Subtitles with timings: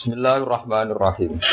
[0.00, 1.44] Bismillahirrahmanirrahim.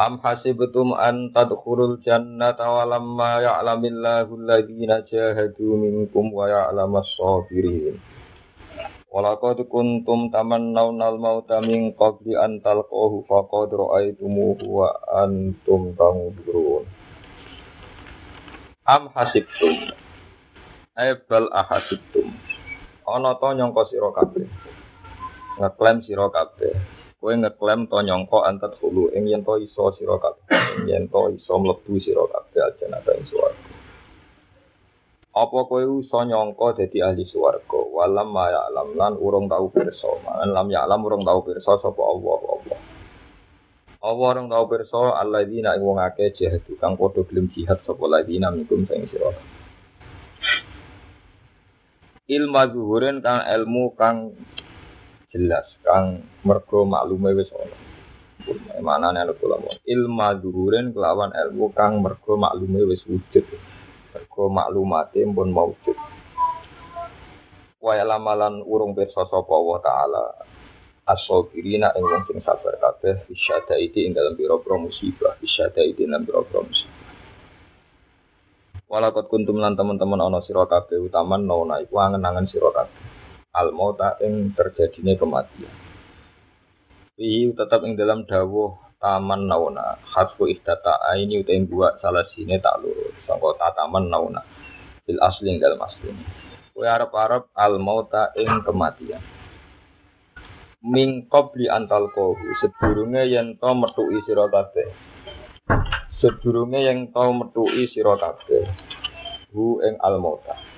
[0.00, 8.00] Am hasibtum an tadkhulul jannata wa lamma ya'lamillahu alladhina jahadu minkum wa ya'lamas sabirin.
[9.12, 16.88] Walaqad kuntum tamannawna al-mauta min qabli an talqahu faqad ra'aytumuhu wa antum tanzurun.
[18.88, 19.92] Am hasibtum
[20.96, 22.32] Ebal ahasibtum
[23.04, 24.71] Ana to nyangka sira kabeh
[25.60, 26.74] ngeklaim sira kabeh.
[27.20, 29.12] Kowe ngeklaim to nyangka antat hulu.
[29.16, 30.86] Ing yen to iso sira kabeh.
[30.88, 33.70] Yen to iso mlebu sira kabeh aja ing swarga.
[35.32, 37.80] Apa kowe iso nyangka dadi ahli swarga?
[37.92, 40.08] Walam ma alam lan urung tau pirsa.
[40.48, 42.38] Lam ya alam urung tau pirsa sapa Allah?
[42.48, 42.80] Allah.
[44.02, 46.66] Allah orang tahu perso alladzina ing wong akeh jihad.
[46.82, 49.30] Kang padha gelem jihad sapa ladina mikum sing sira.
[52.26, 54.34] Ilmu zuhurin kang ilmu kang
[55.32, 57.76] jelas kang mergo maklume wis ana.
[58.84, 63.48] Mana nek kula ilmu zuhurin kelawan ilmu kang mergo maklume wis wujud.
[64.12, 65.96] Mergo maklumate pun maujud.
[67.82, 70.24] Wa lamalan urung pirsa sapa Allah taala
[71.02, 76.22] asobirina ing wong sing sabar kabeh isyada iki ing dalam pira-pira musibah isyada iki dalam
[76.22, 77.02] pira-pira musibah
[78.92, 82.68] Walakot kuntum lan teman-teman ana sira kabeh utaman nona iku angen-angen sira
[83.52, 85.72] al mauta ing terjadine kematian.
[87.20, 90.00] Ihi tetap ing dalam dawuh taman nauna.
[90.00, 93.12] Hasbu ihtata ini uta ing buat salah sini tak lurus.
[93.28, 94.40] Sangka tataman nauna.
[95.04, 96.08] Bil asli ing dalam asli
[96.72, 99.20] Kowe arep-arep al mauta ing kematian.
[100.82, 104.88] Min qabli antal kohu sedurunge yen to metuki sira kabeh.
[106.16, 108.64] Sedurunge yen to metuki sira kabeh.
[109.52, 110.71] Hu ing al mauta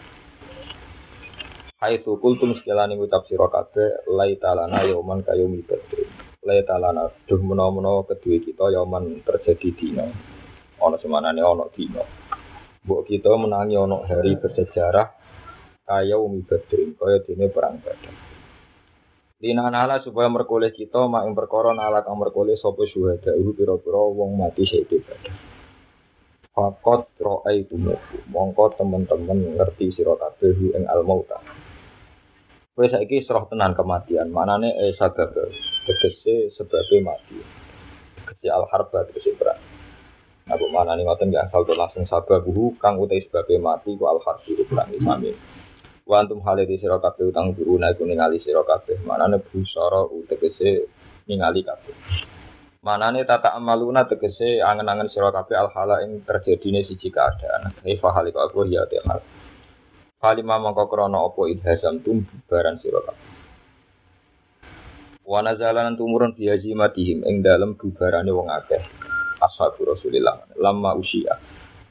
[1.85, 6.09] Haitu kultum sekelani ngucap sira kabeh lai talana yauman kayomi badri
[6.41, 10.09] lai talana duh menawa-menawa kedue kita yauman terjadi dina
[10.81, 12.01] ana semanane ana dina
[12.89, 15.12] mbok kita menangi ana hari bersejarah
[15.84, 18.17] kaya umi badri kaya dene perang badar
[19.44, 24.41] Lina nala supaya merkoleh kita mak ing perkara kang merkoleh sapa syuhada iku pira-pira wong
[24.41, 25.37] mati syahid badar.
[26.55, 31.44] Fakot ro'ai tumuku, mongko teman-teman ngerti sira kabeh ing al mauta.
[32.75, 35.31] Kowe saiki serah tenan kematian, manane e sabab
[35.87, 37.39] tegese sebabe mati.
[38.19, 39.62] Tegese al harba tegese perang.
[40.51, 42.43] Nah, bu mana nih ngoten nggak asal langsung sabab
[42.83, 45.31] kang utai sebabe mati ku al harbi perang sami.
[46.03, 49.06] Wa antum hale di sira kabeh utang duruna iku ningali sira kabeh.
[49.06, 50.91] Manane busara utegese
[51.31, 51.95] ningali kabeh.
[52.83, 57.71] Manane tata amaluna tegese angen-angen sira kabeh al hala ing terjadine siji keadaan.
[57.87, 59.23] Kaifa halika aku ya te hal.
[60.25, 63.29] Kalimah mangko krana apa idhasam tum bubaran sira kabeh.
[65.21, 68.81] Wa nazalan tumurun fi hazimatihim ing dalem bubarane wong akeh.
[69.45, 71.37] Ashabu Rasulillah lama usia.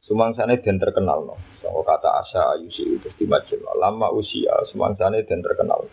[0.01, 1.37] Sumangsane den terkenal no.
[1.61, 3.61] Sangka kata asa ayusi itu dimajul.
[3.77, 5.85] Lama usia sumangsane den terkenal.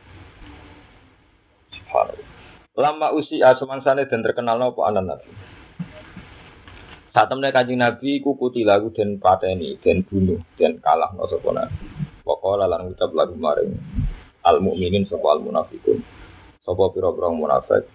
[1.77, 2.29] Subhanallah.
[2.73, 5.29] Lama usia sumangsane den terkenal no apa anan nabi.
[7.13, 12.10] Saat temen kanjeng nabi kukuti lagu den pateni, den bunuh, den kalah no sapa nabi.
[12.21, 13.73] Pokoke lan ngucap lagu maring
[14.45, 16.01] al mukminin sapa al munafikun.
[16.61, 17.89] Sapa pira-pira munafik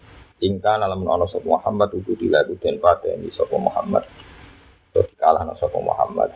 [0.44, 4.04] ingkang alam ana sapa Muhammad kukuti lagu den pateni sapa Muhammad
[4.96, 6.32] terus kalah nang sapa Muhammad.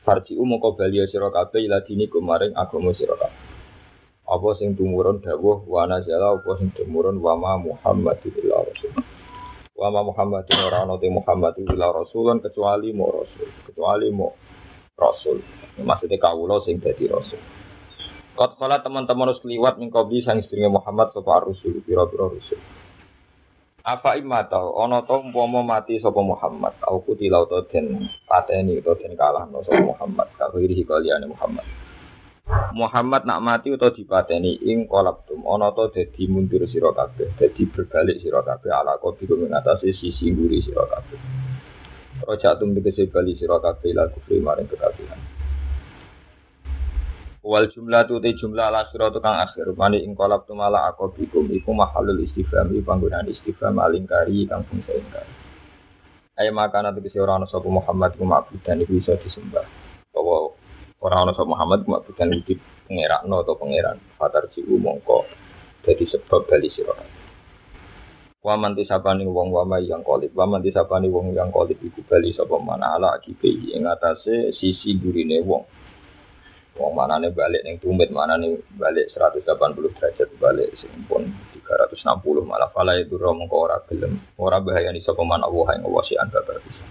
[0.00, 3.18] Farji umu kau bali sira ila dini kumaring agama sira.
[4.26, 8.90] Apa sing tumurun dawuh wa nazala apa sing tumurun wa ma Muhammad illa rasul.
[9.76, 14.34] Wa ma Muhammad ora ana te Muhammad illa rasulun kecuali mo rasul, kecuali mo
[14.96, 15.44] rasul.
[15.76, 17.38] Maksudnya kawula sing dadi rasul.
[18.36, 22.60] Kot kala teman-teman harus liwat mingkobi sang istrinya Muhammad sapa rasul, pira-pira rasul.
[23.86, 24.18] Apa
[24.50, 29.46] tau ono to umpama mati sapa Muhammad au kutilau to den pateni to den kalah
[29.46, 31.62] no sapa Muhammad kalau iri kaliane Muhammad.
[32.74, 38.18] Muhammad nak mati utawa dipateni ing kolaptum ono to dadi mundur sira kabeh dadi berbalik
[38.18, 41.18] sira kabeh ala kopiku mengatasi sisi nguri sira kabeh.
[42.24, 45.20] Rojak tum dikese bali sira kabeh la kufri maring kekafiran.
[47.46, 51.70] Wal jumlah tu te jumlah ala surat tukang akhir mani ing tu malah akobikum iku
[51.70, 55.30] mahalul istifham iku panggunaan istifham alingkari kang fungsi ingkari.
[56.42, 58.26] Ayo makan nanti kesi orang nasabu Muhammad iku
[58.66, 59.62] dan iku bisa disembah.
[60.10, 60.58] Bahwa
[60.98, 62.58] orang nasabu Muhammad iku dan iku
[62.90, 64.02] pengerak no atau pangeran.
[64.18, 65.22] Fatar jiwu mongko
[65.86, 66.98] jadi sebab bali sirah.
[68.46, 72.94] Waman tisapani wong wamai yang kolib, waman tisapani wong yang kolib iku bali sapa mana
[72.94, 75.66] ala akibe ing atase sisi gurine wong
[76.76, 79.48] Wong mana nih balik yang tumit, mana nih balik 180
[79.96, 81.32] derajat balik simpun
[81.64, 84.20] 360 malah fala itu mengko ora gelem.
[84.36, 86.84] Ora bahaya ni sapa man Allah yang Allah si anta bisa.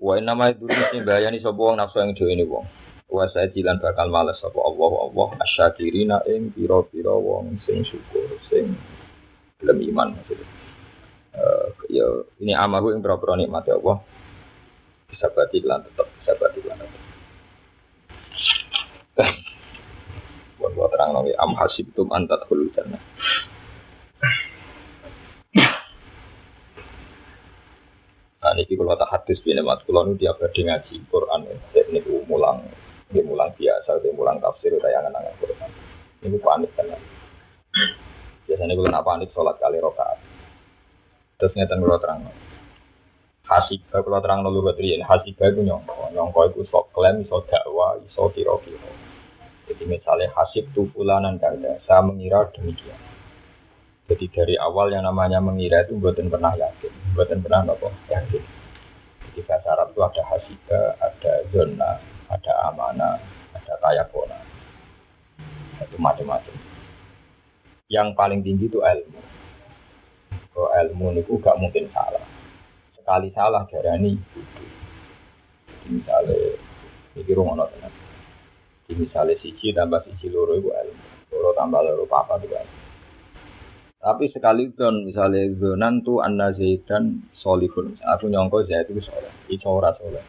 [0.00, 2.64] Wa inna ma mesti bahaya ni sapa wong nafsu yang dhewe wong.
[3.12, 8.80] Wa saya jilan bakal males sapa Allah Allah asyakirina ing pira-pira wong sing syukur sing
[9.64, 10.48] gelem iman maksudnya.
[11.34, 12.06] Uh, ya
[12.38, 13.98] ini amahu yang berapa nikmat ya Allah
[15.10, 17.02] bisa berarti lan tetap bisa berarti lan tetap
[20.62, 23.02] buat buat terang nabi am hasibtum antat hulu jannah
[28.44, 32.60] Nah, ini kalau tak hadis bini mat kalau nu dia berdi ngaji Quran ini mulang,
[33.08, 35.70] ini mulang biasa, ini mulang tafsir, tayangan angan Quran.
[36.28, 36.92] Ini panik kan?
[38.44, 40.18] Biasanya kalau nak panik sholat kali rokaat.
[41.40, 42.20] Terus ngeten kalau terang.
[43.44, 48.32] Hasibah kalau terang nolu baterai hasibah itu nyongko, nyongko itu sok klaim, iso dakwa, iso
[48.32, 48.92] kiro-kiro.
[49.68, 52.96] Jadi misalnya hasib tu fulanan kada, saya mengira demikian.
[54.04, 58.44] Jadi dari awal yang namanya mengira itu buatan pernah yakin, buatan pernah nopo yakin.
[59.28, 61.90] Jadi bahasa Arab itu ada hasibah, ada zona,
[62.28, 63.16] ada amanah,
[63.56, 64.40] ada tayakona,
[65.80, 66.73] itu macam-macam.
[67.92, 69.20] Yang paling tinggi itu ilmu.
[70.54, 72.24] Kalau ilmu itu gak mungkin salah.
[72.96, 74.16] Sekali salah darani
[75.84, 76.56] misalnya,
[77.12, 77.68] ini rumah.
[78.84, 81.04] Jadi misalnya siji tambah siji loro itu ilmu.
[81.32, 82.84] Loro tambah loro papa juga ilmu.
[84.04, 87.96] Tapi sekali don misalnya zonan tu anna zaidan solihun.
[88.04, 89.32] Aku nyongko zaid itu soleh.
[89.48, 90.20] Itu ora soleh.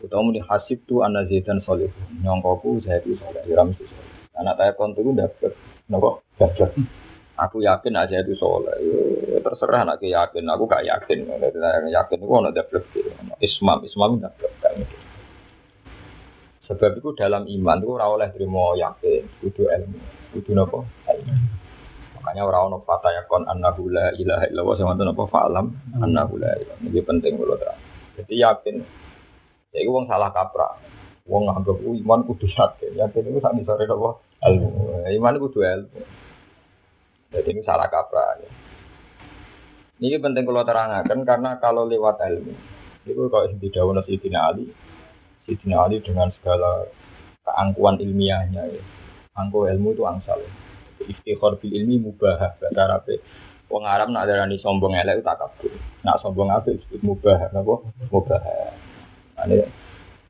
[0.00, 2.24] Utawa di hasib tu anna zaidan solihun.
[2.24, 3.44] Nyongko ku zaid itu soleh.
[3.44, 4.08] Ya mesti soleh.
[4.40, 5.52] Anak saya kontu itu dapat.
[5.92, 6.70] Nopo dapat.
[7.34, 8.78] Aku yakin aja itu soleh.
[9.26, 10.46] Ya, terserah anak yakin.
[10.54, 11.26] Aku gak yakin.
[11.26, 12.82] Saya yakin itu ada dapat.
[13.42, 14.54] Ismam, ismam dapat.
[16.64, 20.00] Sebab itu dalam iman itu ora oleh terima yakin, kudu ilmu,
[20.32, 21.36] kudu nopo ilmu.
[22.16, 25.66] Makanya orang ono fata yakon annahu la ilaha illallah sama apa fa'alam
[26.00, 26.80] annahu la ilaha.
[26.80, 27.76] Ini penting kalau terang.
[28.16, 28.74] Jadi yakin.
[29.76, 30.80] Ya itu wong salah kaprah.
[31.28, 32.96] Wong nganggap iman kudu yakin.
[32.96, 34.10] Yakin itu sak sore apa?
[34.48, 34.68] Ilmu.
[35.04, 36.00] Iman kudu ilmu.
[37.34, 38.38] Jadi ini salah kaprah.
[38.38, 38.50] Ya.
[39.98, 42.54] Ini penting kalau terangkan karena kalau lewat ilmu
[43.04, 44.64] itu kalau di daun Sidina Ali,
[45.44, 46.88] Sidina Ali dengan segala
[47.44, 48.82] keangkuhan ilmiahnya ya.
[49.34, 50.40] Angku ilmu itu angsal.
[50.40, 50.50] Ya
[51.08, 53.04] istighfar bil ilmi mubah bahasa Arab
[53.68, 55.72] wong Arab nak darani sombong elek tak kabur
[56.04, 57.74] nak sombong apa disebut mubah napa
[58.12, 58.42] mubah
[59.44, 59.68] ane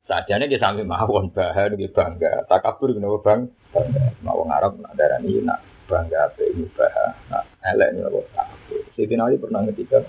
[0.06, 3.40] sajane dia sampai mawon bahar dia bangga takabur kenapa bang
[3.74, 6.94] bangga mau wong Arab nak darani nak bangga apa mubah
[7.28, 7.44] nak
[7.74, 10.00] elek napa takabur Siti Ali pernah ngetika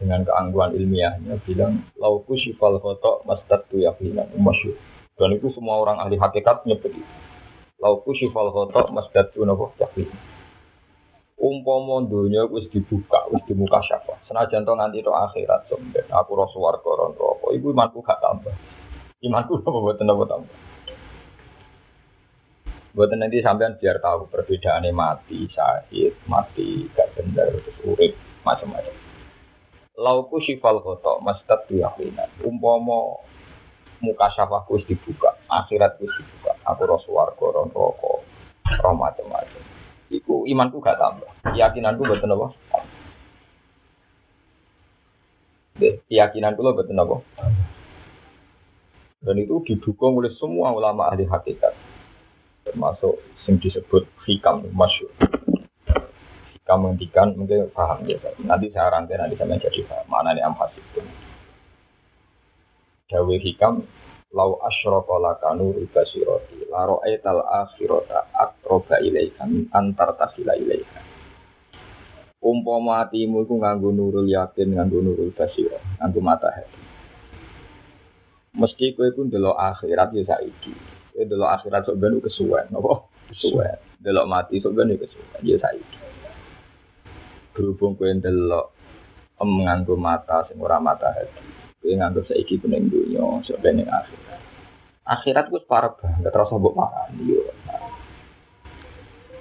[0.00, 4.76] dengan keangguan ilmiahnya bilang lauku syifal kotok mastat tu yakinan masyur
[5.20, 7.04] dan itu semua orang ahli hakikat nyebut itu
[7.80, 10.04] Lauku syifal khotok masjid nopo yakin.
[11.40, 14.20] Umpama dunia wis dibuka, wis dibuka syafa.
[14.28, 16.04] Senajan to nganti to akhirat somben.
[16.12, 17.56] Aku ro swarga ron roko.
[17.56, 18.52] Iku imanku gak tambah.
[19.24, 20.56] Imanku apa boten napa tambah.
[22.90, 28.94] Buat nanti sampean biar tahu perbedaannya mati, syahid, mati, gak bener, terus urip, macam-macam.
[29.94, 32.26] Lauku syifal khotok, masjid yakinan.
[32.42, 33.22] Umpama
[34.02, 36.58] muka syafaku wis dibuka, akhirat wis dibuka.
[36.66, 38.12] Aku roh swarga, roh neraka,
[38.82, 39.62] roh macam-macam.
[40.10, 41.30] Iku imanku gak tambah.
[41.46, 42.46] Keyakinanku betul apa?
[45.78, 47.16] Keyakinanku lo betul apa?
[49.22, 51.89] Dan itu didukung oleh semua ulama ahli hakikat.
[52.66, 55.10] Termasuk yang disebut hikam, masyur.
[56.54, 58.20] Hikam menghentikan, mungkin paham ya.
[58.44, 60.06] Nanti saya rangkai, nanti saya menjadi paham.
[60.06, 61.00] Mana nih amhas itu.
[63.10, 63.84] Dawe hikam
[64.30, 71.02] lau asyraka laka nuru basirati la ra'aital akhirata aqraba ilaika min antar tasila ilaika
[72.38, 76.78] umpama atimu iku nganggo nurul yakin nganggo nurul basira nganggo mata hati
[78.54, 80.72] mesti kowe iku ndelok akhirat ya saiki
[81.10, 85.98] kowe ndelok akhirat sok ben kesuwen napa kesuwen ndelok mati sok ben kesuwen ya saiki
[87.52, 88.70] berhubung kowe ndelok
[89.40, 94.40] nganggo mata sing ora mata hati Kowe nganggep saiki pening dunya, sok ben akhirat.
[95.08, 97.08] Akhirat gue parah banget, terasa mbok makan.
[97.24, 97.40] Yo.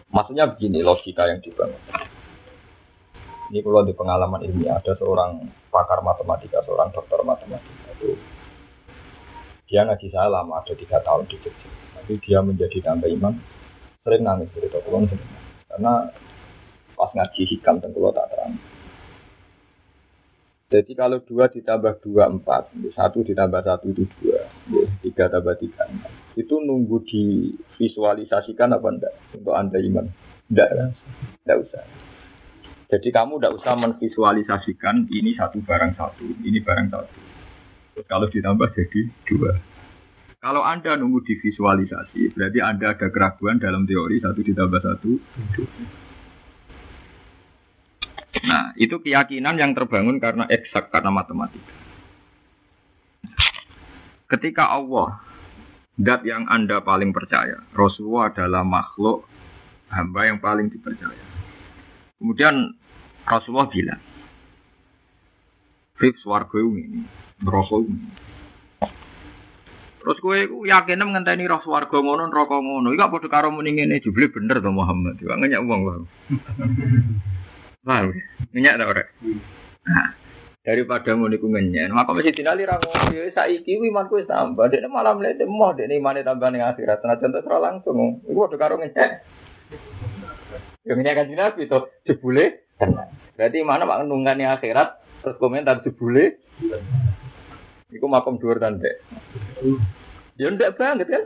[0.07, 1.83] Maksudnya begini logika yang dibangun.
[3.51, 8.15] Ini kalau di pengalaman ilmiah ada seorang pakar matematika, seorang dokter matematika itu
[9.69, 11.69] dia ngaji saya lama, ada tiga tahun di Jogja.
[11.93, 13.37] Tapi dia menjadi tambah iman,
[14.01, 15.29] sering nangis cerita kulon sering
[15.69, 16.09] Karena
[16.97, 18.57] pas ngaji hikam tengkulo tak terang.
[20.69, 24.41] Jadi kalau dua ditambah dua empat, satu ditambah satu itu dua.
[25.05, 25.85] Tiga tambah tiga.
[26.33, 30.09] Itu nunggu divisualisasikan apa enggak untuk anda iman?
[30.49, 30.93] Enggak,
[31.45, 31.85] enggak usah.
[32.89, 37.28] Jadi kamu enggak usah menvisualisasikan ini satu barang satu, ini barang satu.
[38.07, 39.51] Kalau ditambah jadi dua.
[40.39, 45.11] Kalau Anda nunggu divisualisasi, berarti Anda ada keraguan dalam teori satu ditambah satu.
[48.47, 51.75] Nah, itu keyakinan yang terbangun karena eksak, karena matematika.
[54.31, 55.19] Ketika Allah,
[55.99, 59.27] dat yang Anda paling percaya, Rasulullah adalah makhluk
[59.91, 61.25] hamba yang paling dipercaya.
[62.15, 62.79] Kemudian
[63.27, 64.01] Rasulullah bilang,
[65.99, 67.03] Fif swarga ini,
[67.43, 67.95] neraka ini.
[69.99, 72.95] Terus kowe iku yakin ngenteni roh swarga ngono neraka ngono.
[72.95, 75.19] Iku padha karo muni ngene jebule bener to Muhammad.
[75.19, 76.01] Iku ngenyak wong wae.
[77.87, 78.15] Paham?
[78.55, 79.03] Ngenyak ta ora?
[79.85, 80.07] Nah,
[80.63, 81.91] daripada ngono iku ngenyak.
[81.91, 83.11] Maka mesti dinali ra ngono.
[83.11, 84.71] Ya saiki imanku wis tambah.
[84.71, 87.03] Dekne malah mlete moh dekne imane tambah ning akhirat.
[87.03, 88.23] Senajan terus ora langsung.
[88.23, 89.09] Iku padha karo ngenyak.
[90.87, 93.11] Ya ngenyak kan Nabi to jebule tenang.
[93.35, 96.39] Berarti mana mak nungani akhirat terus komentar jebule.
[97.89, 99.01] Iku makom dhuwur tandek.
[100.37, 101.23] Ya ndak banget kan?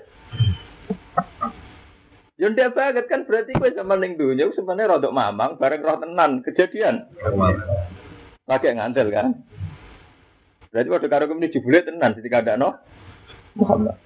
[2.39, 7.12] Ya banget kan berarti kowe zaman ning donya sebenarnya rodok mamang bareng roh tenan kejadian.
[8.48, 9.43] Lagi ngandel kan?
[10.72, 12.79] Berarti waktu karo kemini jebule tenan ketika ada no
[13.60, 14.00] Muhammad.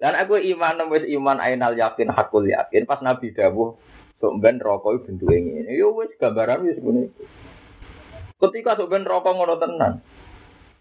[0.00, 3.76] Dan aku iman wis iman ainal yakin hakul yakin pas Nabi dawuh
[4.18, 5.70] sok ben rokok bentuke ngene.
[5.76, 7.12] Yo wis gambaran wis ngene.
[8.40, 10.02] Ketika sok ben rokok ngono tenan.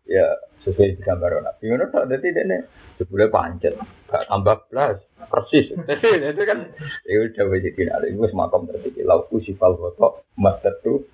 [0.03, 0.27] Ya
[0.63, 2.57] sesuai gambar Nabi ngono tok dadi dene
[2.99, 3.75] jebule pancet.
[4.11, 4.99] Gak tambah blas
[5.31, 5.71] persis.
[5.71, 6.59] Itu kan
[7.07, 11.07] ya udah wis iki nek wis makom tertiki lau usifal foto mastatu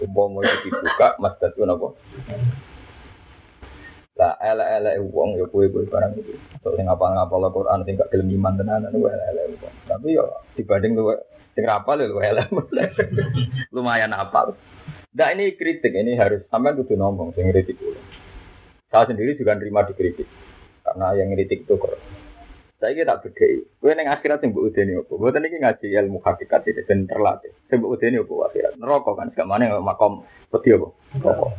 [0.00, 1.92] umpama iki dibuka mastatu napa
[4.14, 6.38] lah ele-ele wong ya kowe kowe barang iki.
[6.62, 9.74] Sok sing ngapal-ngapal Al-Qur'an sing gak iman tenanan kowe ele-ele wong.
[9.90, 11.18] Tapi yo dibanding kowe
[11.58, 12.46] sing rapal yo ele
[13.74, 14.54] lumayan apal.
[15.14, 17.94] Nah ini kritik, ini harus sampai kudu ngomong, sing kritik dulu.
[18.90, 20.26] Saya sendiri juga nerima dikritik,
[20.82, 21.94] karena yang kritik itu kok.
[22.82, 23.46] Saya kira tak beda.
[23.78, 25.14] Gue neng akhirat yang buat udeni apa?
[25.14, 27.54] Gue tadi ngaji ilmu hakikat ini dan terlatih.
[27.70, 28.72] Saya buat udeni apa akhirat?
[28.74, 30.90] Neraka kan, sekarang mana makom peti apa?
[31.22, 31.50] Rokok.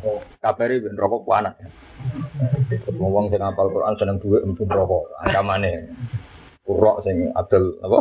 [0.43, 1.55] Kabari ben rokok panas.
[2.91, 5.15] Ngomong sing apal Quran seneng duit empun rokok.
[5.24, 5.95] Ancamane.
[6.67, 8.00] Kurok sing adil apa?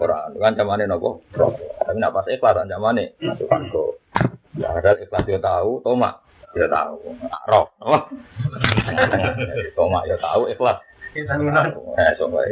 [0.00, 0.28] Quran.
[0.40, 1.20] Ancamane napa?
[1.36, 1.76] Rokok.
[1.84, 4.00] Tapi nak pas ikhlas ancamane masuk kok.
[4.78, 6.22] Ya ada ikhlas dia tahu, tomak
[6.54, 7.18] dia tahu,
[7.50, 7.98] roh, apa?
[9.74, 10.78] Tomak ya tahu, ikhlas.
[11.18, 12.46] Eh, coba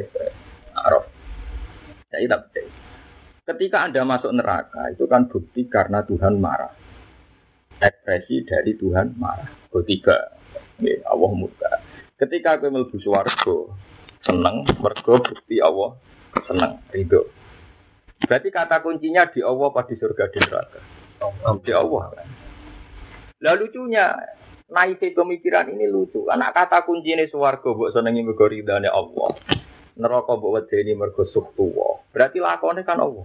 [0.90, 1.04] roh.
[2.10, 2.70] Saya tidak percaya.
[3.46, 6.74] Ketika anda masuk neraka itu kan bukti karena Tuhan marah.
[7.78, 9.46] Ekspresi dari Tuhan marah.
[9.70, 10.34] Ketiga,
[10.82, 11.70] ya, Allah murka.
[12.18, 13.70] Ketika aku melebu suwargo,
[14.26, 15.94] seneng, mergo bukti Allah
[16.42, 17.30] seneng, ridho.
[18.26, 20.95] Berarti kata kuncinya di Allah pada surga di neraka.
[21.62, 22.02] Di Allah.
[23.42, 24.16] Lah lucunya,
[24.72, 26.26] naik pemikiran ini lucu.
[26.26, 29.28] Karena kata kunci ini suwargo, buat senengi mergo Allah.
[29.96, 32.04] Neraka buat wedeni mergo suhtuwa.
[32.12, 33.24] Berarti lakonnya kan Allah.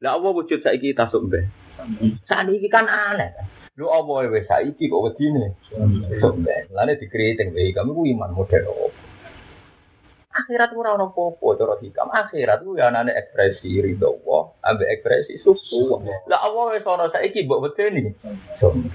[0.00, 1.46] Lah Allah wujud saiki kita sumbe.
[2.24, 3.36] Saat ini kan aneh.
[3.76, 5.52] Lu Allah wis saiki kok wedine.
[6.16, 6.72] Sumbe.
[6.72, 9.05] Lane dikritik wae kamu ku iman model apa?
[10.36, 12.08] Akhirat ora ono apa-apa cara hikam.
[12.12, 16.04] Akhirat ku ya anane ekspresi ridho Allah, ambek ekspresi suhtuwa.
[16.28, 17.72] Lah Allah wis ono saiki mbok.
[18.60, 18.92] Sumbe.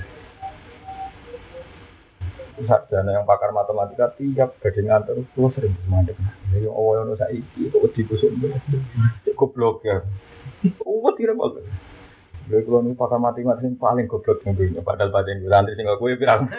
[2.67, 6.17] sarjana yang pakar matematika tiap badhe ngantor itu sering mandek.
[6.53, 8.29] Ya yang awal ono saiki kok wedi kusuk.
[9.33, 10.05] Goblok ya.
[10.85, 11.65] Oh, tidak bagus.
[12.49, 16.09] Lha kalau nih pakar matematika sing paling goblok dunia padahal badan gue santri sing aku
[16.09, 16.49] ya pirang.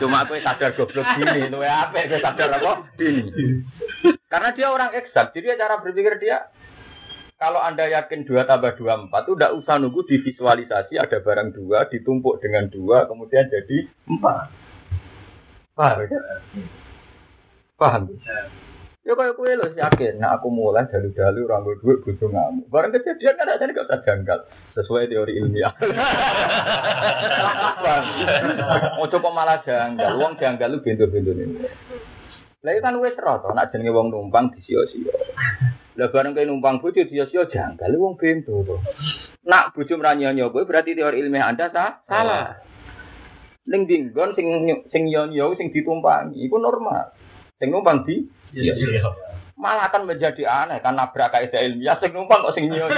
[0.00, 2.88] Cuma aku sadar goblok gini, luwe apa gue sadar apa?
[2.96, 3.28] Ini.
[4.32, 6.48] Karena dia orang eksak, jadi cara berpikir dia
[7.36, 11.84] kalau Anda yakin 2 tambah 2 4 itu tidak usah nunggu divisualisasi ada barang dua
[11.90, 15.76] ditumpuk dengan dua kemudian jadi 4.
[15.76, 16.18] Paham ya?
[17.74, 18.02] Paham.
[18.22, 18.64] Ya
[19.12, 22.72] kayak kue lo yakin, nah aku mulai dalu-dalu rambut duit butuh ngamuk.
[22.72, 24.38] Barang kejadian kan aja gak usah janggal
[24.72, 25.76] sesuai teori ilmiah.
[28.96, 31.68] Mau coba malah janggal, uang janggal lu bintu-bintu ini.
[32.64, 35.12] Lah kan wis rata, nak jenenge wong numpang disio-sio.
[36.00, 38.80] Lah bareng kowe numpang bojo disio-sio janggal wong bintu to.
[39.44, 42.00] Nak bojo mranyo kowe berarti teori ilmiah Anda sah?
[42.08, 42.72] salah.
[43.64, 44.44] Ning dinggon sing
[44.92, 45.24] sing yo
[45.56, 47.13] sing ditumpangi iku normal.
[47.58, 48.26] Sing numpang di
[49.54, 52.90] malah akan menjadi aneh kan nabrak kaidah ilmiah sing numpang kok sing nyo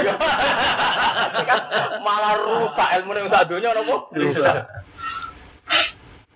[2.05, 4.65] malah rusak ilmu ning sak donya napa rusak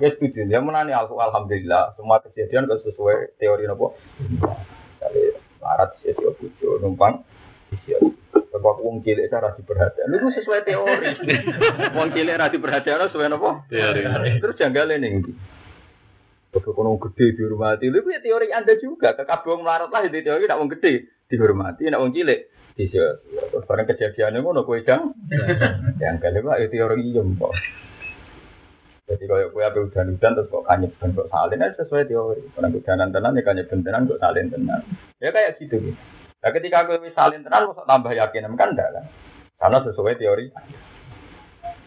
[0.01, 0.49] Ya setuju.
[0.49, 3.93] Ya menani aku alhamdulillah semua kejadian kok sesuai teori nopo.
[4.97, 7.21] Kali larat sih bojo numpang
[7.69, 7.93] isi
[8.33, 10.09] Sebab wong cilik cara diperhatikan.
[10.09, 11.05] Itu sesuai teori.
[11.97, 13.61] wong cilik ra diperhatikan sesuai nopo?
[13.69, 14.41] Teori.
[14.41, 15.21] Terus janggale ning
[16.51, 19.15] Kalau kono gede dihormati, itu ya teori anda juga.
[19.15, 23.05] Kekabung melarat lah itu teori, nak wong gede dihormati, nak wong cilik bisa.
[23.51, 25.13] Terus barang kejadiannya ngono kue jang,
[26.03, 27.53] yang kali pak itu teori iya kok.
[29.12, 32.41] Jadi kalau kue apa hujan-hujan terus kok kanyep dan kok salin aja sesuai teori.
[32.55, 34.81] Karena hujanan tenan ya kanyep tenan kok salin tenan.
[35.20, 36.00] Ya kayak gitu gitu.
[36.41, 39.05] Nah ketika kue salin tenan kok tambah yakin kan enggak kan?
[39.60, 40.46] Karena sesuai teori.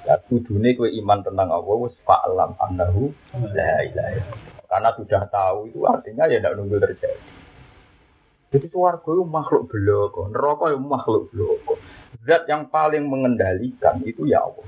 [0.05, 3.09] Ya kudune kue iman tentang Allah wis fa'lam annahu
[3.57, 4.54] la ilaha.
[4.75, 7.31] Karena sudah tahu itu artinya ya tidak nunggu terjadi.
[8.51, 11.79] Jadi suarga itu makhluk beloko, neraka itu makhluk beloko.
[12.27, 14.67] Zat yang paling mengendalikan itu ya Allah.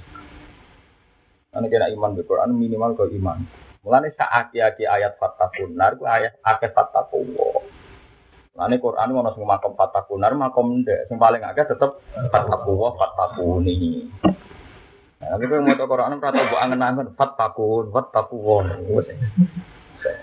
[1.51, 3.43] Karena kena iman di Quran minimal ke iman.
[3.83, 7.67] Mulanya saaki-aki ayat fatakunar, itu ayat akeh fatakuwa.
[8.55, 11.11] Mulanya Quran mau nasi makom fatakunar, makom ndek.
[11.11, 11.99] Yang paling akeh tetap
[12.31, 14.07] fatakuwa, fatakuni.
[15.19, 17.91] Nah, kalau mau Quran, kata buat angen-angen, fatakun.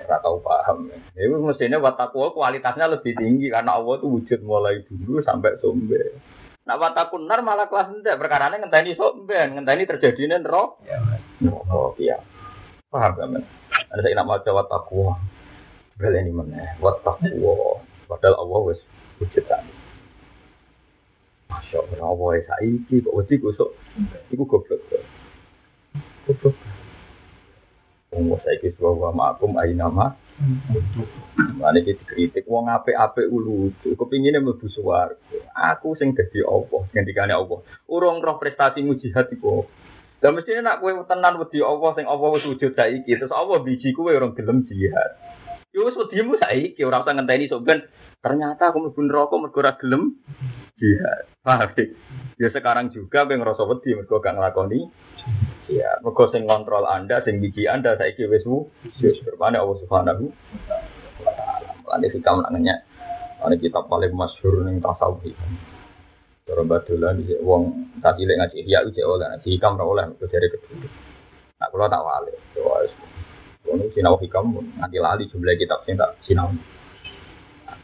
[0.03, 0.91] Gak tahu paham.
[1.15, 6.19] Ya, itu mestinya watakwa kualitasnya lebih tinggi karena Allah itu wujud mulai dulu sampai sombe.
[6.63, 10.79] Nah watakunar malah kelas ini ngenteni sombe, ngenteni terjadinya roh.
[11.71, 12.19] Oh iya.
[12.87, 13.43] Paham men?
[13.89, 15.17] Ada saya nak maca watakwa.
[15.97, 16.77] Bel ini mana?
[16.77, 17.81] Watakwa.
[18.05, 18.79] Padahal Allah wis
[19.17, 19.73] wujud tadi.
[21.49, 23.73] Masya Allah, Allah ya saiki kok wedi kusuk.
[24.33, 24.81] Iku goblok.
[26.25, 26.55] Goblok.
[28.13, 30.13] Wong saiki suwa makum aina ma.
[31.57, 33.97] Mane iki dikritik wong apik-apik lucu.
[33.97, 35.17] Kepingine mlebu swarga.
[35.73, 37.59] Aku sing dadi Allah, ngendikane Allah.
[37.89, 39.65] Urung roh prestasimu jihad iku.
[40.23, 43.91] Lah mestine nak kowe tenan wedi Allah sing Allah wis wujud saiki, terus Allah biji
[43.91, 45.19] kowe orang gelem jihad.
[45.75, 47.67] Yo wis wedimu saiki ora usah ngenteni sok
[48.23, 50.15] ternyata aku mlebu neraka mergo ora gelem
[50.79, 51.27] jihad.
[51.43, 51.75] Paham?
[52.39, 54.87] Ya sekarang juga kowe ngrasa wedi mergo gak nglakoni
[55.71, 58.43] Ya, mergo sing kontrol Anda, sing biji Anda saiki wis
[58.99, 60.27] wis bermana Allah Subhanahu
[61.23, 61.71] wa taala.
[61.87, 62.83] Lan hikam nanya.
[63.39, 65.39] Ana kitab paling masyhur ning tasawuf iki.
[66.43, 70.25] Cara badolan di wong tak cilik ngaji ya uje oleh ngaji hikam ora oleh mergo
[70.27, 70.87] dari kedua.
[71.63, 72.33] Nah, kula tak wale.
[72.59, 72.91] Wis.
[73.71, 76.51] Ono sinau hikam nanti lali jumlah kitab sing tak sinau.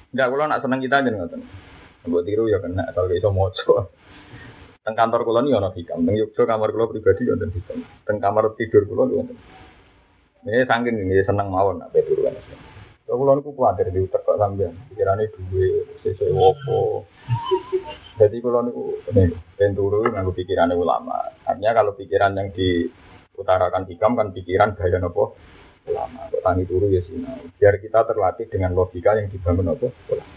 [0.10, 1.42] Enggak, kula nak seneng kita aja ngoten.
[2.10, 3.94] Mbok tiru ya kena kalau iso maca.
[4.82, 7.78] Teng kantor kula ni ana hikam, teng Yogyo kamar kula pribadi ya wonten hikam.
[8.08, 9.38] Teng kamar tidur kula wonten.
[10.50, 12.34] Ini saking ini seneng mawon nak tidur kan.
[13.06, 17.06] Kalau kula niku kuwatir di utek kok sampean, pikirane duwe sesuk opo.
[18.18, 18.98] Jadi kula niku
[19.60, 21.22] ben turu nganggo pikirane ulama.
[21.46, 25.38] Artinya kalau pikiran yang diutarakan hikam kan pikiran gaya nopo
[25.90, 26.30] ulama.
[26.30, 27.42] Kok tangi turu ya sinau.
[27.58, 30.34] Biar kita terlatih dengan logika yang dibangun nopo ulama.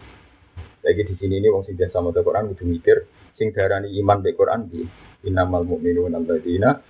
[0.83, 3.07] Lagi di sini ini wong sing biasa maca Quran kudu mikir
[3.39, 4.83] sing darani iman be Quran di
[5.23, 6.83] innamal mu'minuna alladzina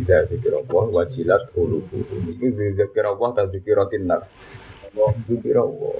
[0.00, 2.24] idza dzikra Allah wajilat qulubuhum.
[2.32, 2.46] Iki
[2.78, 4.24] dzikra Allah ta dzikratin nar.
[4.94, 5.96] Allah dzikra Allah.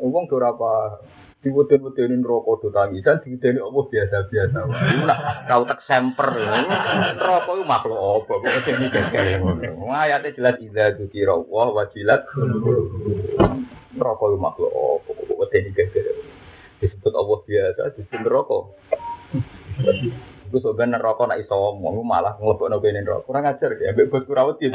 [0.00, 0.72] Wong ora apa
[1.46, 4.58] diweden-wedenin rokok do tangisan diwedeni Allah biasa-biasa.
[5.06, 6.34] Nak kau tak semper.
[7.22, 9.86] Rokok iku makhluk apa kok wedeni gegere ngono.
[9.94, 12.26] Ayate jelas idza dzikra Allah wajilat.
[13.94, 16.26] Rokok iku makhluk apa kok wedeni gegere
[16.82, 18.58] disebut Allah biasa disebut neraka.
[20.46, 23.26] Gue sebenarnya neraka nak iso ngomong malah ngelebok kene neraka.
[23.26, 24.70] Kurang ajar ya, mbek bos kurawat ya.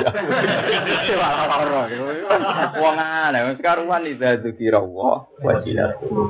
[2.75, 5.95] Wong aneh, sekaruan iki dzikir Allah wajilat.
[5.95, 6.27] Aku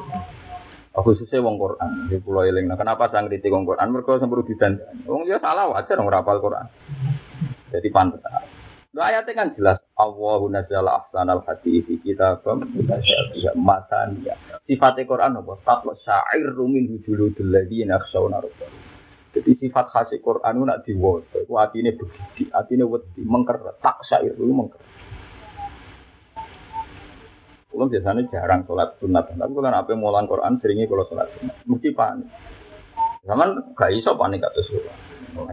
[0.91, 2.67] susah wong Quran, di pulau eling.
[2.67, 3.95] Nah, kenapa sang kritik wong Quran?
[3.95, 4.75] Mereka semburu didan.
[5.07, 6.67] Wong dia salah wajar wong rapal Quran.
[7.71, 8.19] Jadi pantas.
[8.91, 9.79] Nah, ayatnya kan jelas.
[9.95, 14.35] Allahu nazzala ahsanal hadis kita mutasyabih mataniya.
[14.67, 15.63] Sifatnya Quran apa?
[15.63, 18.71] Tatwa syair rumin hujuludul ladina khshawna rabbah.
[19.31, 21.37] Jadi sifat khas Quran itu nak diwaca.
[21.39, 24.83] Itu artinya begitu, artinya wedi, mengker, tak syair itu mengker.
[27.71, 31.89] Kalau biasanya jarang sholat sunat, tapi kalau apa mulan Quran seringnya kalau sholat sunat, mesti
[31.95, 32.27] panik.
[33.23, 34.97] Zaman gak iso panik atau sholat,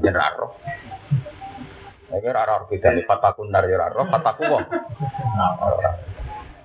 [0.02, 0.59] hanya raro.
[2.11, 4.64] Saya raro beda nih fatakun ya raro, fataku wong.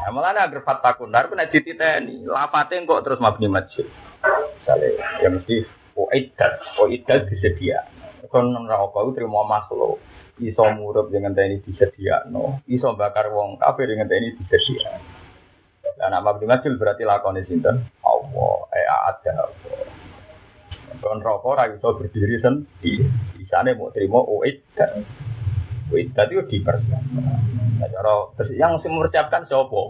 [0.01, 3.85] Nah, malah agar fatakun nar pun ada titeni, lapatnya kok terus mabni masjid.
[4.59, 4.89] Misalnya,
[5.21, 7.85] ya mesti Uiddat, uiddat disedia.
[8.33, 10.01] Kon neraka itu terima makhluk.
[10.41, 12.65] Iso murup dengan tni disedia, no.
[12.65, 14.97] Iso bakar wong kafir dengan tni disedia.
[16.03, 19.47] Dan nama Abdul Majid berarti lakoni sinten Allah, eh ada.
[20.99, 23.07] Kon neraka ora iso berdiri sendiri.
[23.39, 24.99] Isane mau terima uiddat.
[25.87, 27.23] Widat itu dipersiapkan.
[27.79, 29.81] Nah, cara yang mempersiapkan siapa?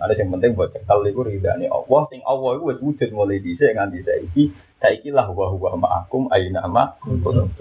[0.00, 2.00] Ada yang penting buat cekal itu ridhani Allah.
[2.08, 4.56] Sing Allah itu wis wujud mulai dhisik nganti saiki.
[4.80, 7.52] Saiki lah wa huwa ma'akum aina ma kuntum.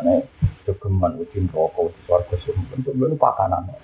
[0.00, 0.24] Ane
[0.64, 2.80] jogeman udin rokok swarga sumpah.
[2.80, 3.76] Itu pakanan.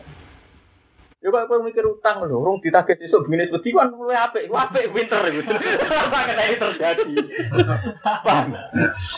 [1.23, 4.91] Ya kok aku mikir utang lho, urung ditagih esuk begini wedi kan luwe apik, apik
[4.91, 5.55] winter iku.
[5.55, 7.15] Kena iki terjadi.
[8.27, 8.59] Paham?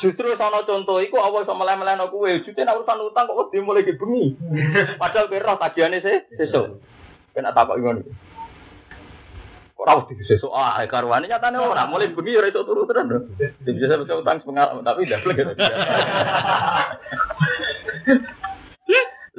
[0.05, 3.89] Justru sono contoh iku apa iso meleh-melehno kuwe, jute nek urusan utang kok wedi mulai
[3.89, 4.37] bengi.
[5.01, 6.77] Padahal kowe roh tagihane sesuk.
[7.33, 8.05] Kena takok ngono.
[9.73, 13.33] Kok ora wedi sesuk ah karuane nyatane ora mulai bengi ora iso turu terus.
[13.65, 15.41] Bisa bisa utang pengalaman tapi ndak lek.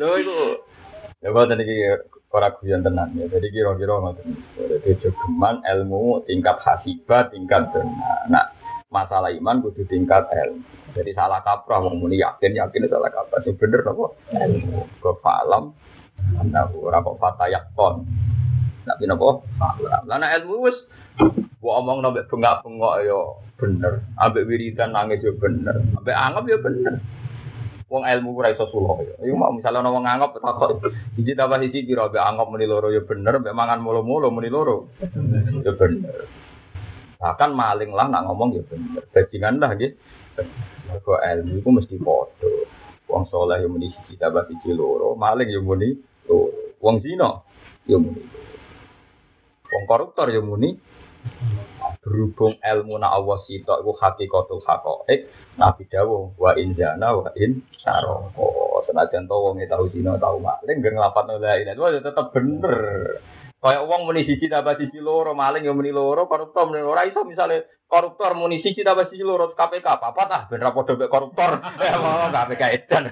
[0.01, 0.38] Lho iku
[1.25, 1.65] Ya kok tadi
[2.31, 3.25] ora guyon tenan ya.
[3.31, 4.27] Jadi kira-kira ngoten.
[4.57, 8.27] Jadi jogeman ilmu tingkat hasibah, tingkat tenan.
[8.27, 8.45] Nah,
[8.91, 10.63] masalah iman kudu tingkat ilmu.
[10.95, 13.43] Jadi salah kaprah mau muni yakin yakin salah kaprah.
[13.43, 14.05] Sing bener apa?
[14.31, 14.79] Ilmu.
[15.03, 15.75] Ke falam
[16.39, 18.07] anda ora kok fatayakon.
[18.88, 19.43] Tapi napa?
[19.59, 20.01] Falam.
[20.07, 20.77] Lah nek ilmu wis
[21.59, 23.19] gua omong nambah bengak-bengok ya
[23.59, 23.93] bener.
[24.19, 25.83] Ambek wiridan nangis ya bener.
[25.99, 26.93] Ambek anggap ya bener.
[27.95, 29.15] Wong ilmu ora iso sulo ya.
[29.23, 30.84] Iku mau misalnya ana wong anggap takok
[31.15, 34.91] iki tambah siji kira be anggap muni loro ya bener, be mangan mulu-mulu muni loro.
[35.63, 36.27] Ya bener.
[37.15, 39.08] Bahkan maling lah nak ngomong ya bener.
[39.15, 39.95] Bajingan lah nggih.
[40.91, 42.51] Mergo ilmu iku mesti padha.
[43.08, 45.95] Wong soleh ya muni siji tambah siji loro, maling ya muni
[46.27, 46.75] loro.
[46.84, 47.39] Wong zina
[47.88, 48.27] ya muni.
[49.71, 50.75] Wong koruptor ya muni
[52.05, 55.25] berhubung ilmu na Allah sitok iku hakikatul haqaiq
[55.57, 60.37] Nabi dawuh wa in zana wa in saroko senajan to wong e tau zina tau
[60.37, 62.77] maling geng nglapat la ilaha itu tetep bener
[63.65, 67.25] Kayak uang muni siji tambah siji loro, maling yang muni loro, koruptor muni ora iso
[67.25, 71.65] misale koruptor muni siji tambah siji loro KPK papat ah ben ra padha mek koruptor.
[71.81, 71.97] Ya
[72.29, 73.03] KPK edan.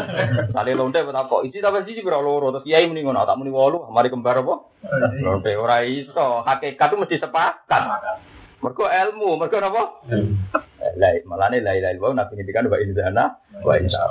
[0.54, 3.50] Sale lonte apa kok siji tambah siji pira loro terus kiai muni ngono tak muni
[3.50, 4.54] 8, mari kembar apa?
[5.26, 6.46] Lonte ora iso.
[6.46, 7.82] Hakikat itu mesti sepakat.
[8.66, 10.02] Mergo ilmu, mergo napa?
[10.98, 13.24] Lah malane la ilaha illallah nabi ngendikan wa inzana
[13.62, 14.02] wa insya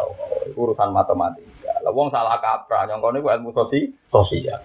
[0.55, 1.75] Urusan matematika.
[1.83, 3.91] Lah wong salah kaprah nyongkone ku ilmu sosial.
[4.07, 4.63] sosial.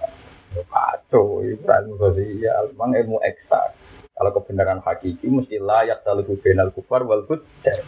[0.71, 3.75] Kacau, itu ilmu sosial, memang ilmu eksak.
[4.15, 7.83] Kalau kebenaran hakiki mesti layak dalam benal kufar wal fujjar.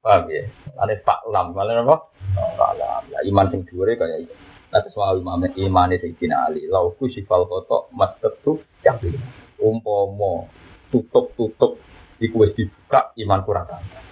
[0.00, 0.48] Paham ya?
[0.80, 1.96] Ane pak lam, malah apa?
[2.32, 3.02] Pak lam.
[3.12, 4.34] Lah iman sing dhuwure kaya iki.
[4.72, 8.96] Nah, soal imam imane Sayyidina Ali, lauku sifal kotok mastetu yang
[9.62, 10.48] umpama
[10.92, 11.80] tutup-tutup
[12.20, 14.02] iku wis dibuka iman kurang tambah.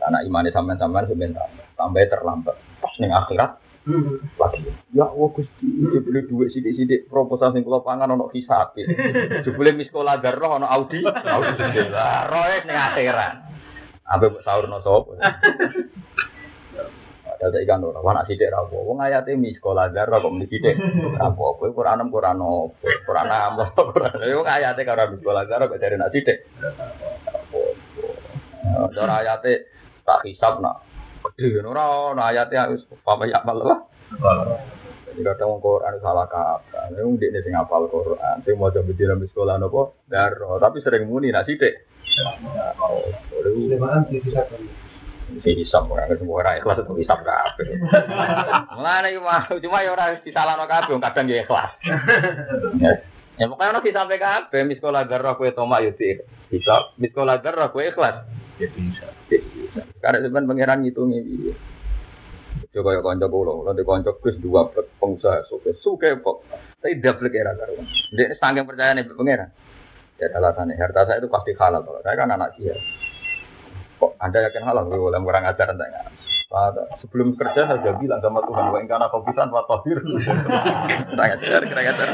[0.00, 1.46] Karena imannya sampean-sampean sebentar
[1.76, 2.56] tambah terlambat.
[2.80, 3.62] Pas ning akhirat
[4.34, 4.66] lagi.
[4.90, 8.74] Ya Allah Gusti jebule duit sithik-sithik proposal sing kula pangan ana hisab
[9.46, 11.06] jebule miskola darah ana Audi.
[11.06, 11.62] Audi.
[11.94, 13.34] Lah roe ning akhirat.
[14.06, 15.18] Ampe mbok saurno sapa
[17.36, 18.76] Ada ikan ora, wana sidik ra apa.
[18.80, 20.76] Wong ayate miskola darah kok muni sidik.
[21.16, 24.24] Ra apa, Quran Quran opo, Quran amlo, Quran.
[24.24, 26.48] Yo ayate karo miskola darah kok dari nak sidik.
[28.76, 29.68] Ora ayate
[30.06, 30.86] tak hisab nak
[31.34, 33.80] gede ora ana ayate wis apa ya apal lah.
[35.10, 36.94] Jadi kadang wong Quran salah kata.
[36.96, 41.44] Wong ndekne sing apal Quran, sing maca di sekolah napa daro, tapi sering muni nak
[41.44, 41.74] sithik.
[45.26, 47.66] Si hisap ora semua ora ikhlas itu hisap kabeh.
[48.78, 51.70] Mulane iki mah cuma ya ora disalahno kabeh kadang ya ikhlas.
[53.34, 55.90] Ya pokoknya ono disampe kabeh miskola garra kowe tomak yo
[56.54, 58.22] hisap, miskola garra kowe ikhlas.
[58.62, 59.10] Ya bisa.
[59.98, 61.52] Karena sebenarnya pangeran ngitungi piye.
[62.70, 66.46] Coba ya kanca kula, kula di kanca Gus dua pengusaha suke suke kok.
[66.78, 67.84] Tapi double kira karuan.
[68.14, 69.50] Dia saking percaya nih pangeran.
[70.22, 71.82] Ya alasannya harta saya itu pasti halal.
[71.82, 72.78] Kalau saya kan anak dia.
[73.96, 74.88] Kok Anda yakin halal?
[74.92, 76.12] Gue boleh kurang ajar enggak?
[77.02, 79.98] Sebelum kerja saya sudah bilang sama Tuhan, wa ingkana kompitan wa tahir.
[79.98, 82.08] Kurang ajar, kurang ajar.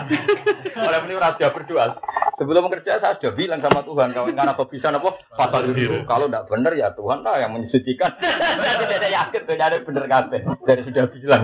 [0.72, 2.00] Oleh ini raja berdoa.
[2.40, 5.20] Sebelum kerja saya sudah bilang sama Tuhan, kalau ingkana kompitan apa?
[5.36, 6.00] Pasal itu.
[6.08, 8.10] Kalau tidak benar ya Tuhan lah yang menyucikan.
[8.18, 10.38] Jadi tidak yakin tuh, jadi benar kata.
[10.64, 11.42] Dari sudah bilang.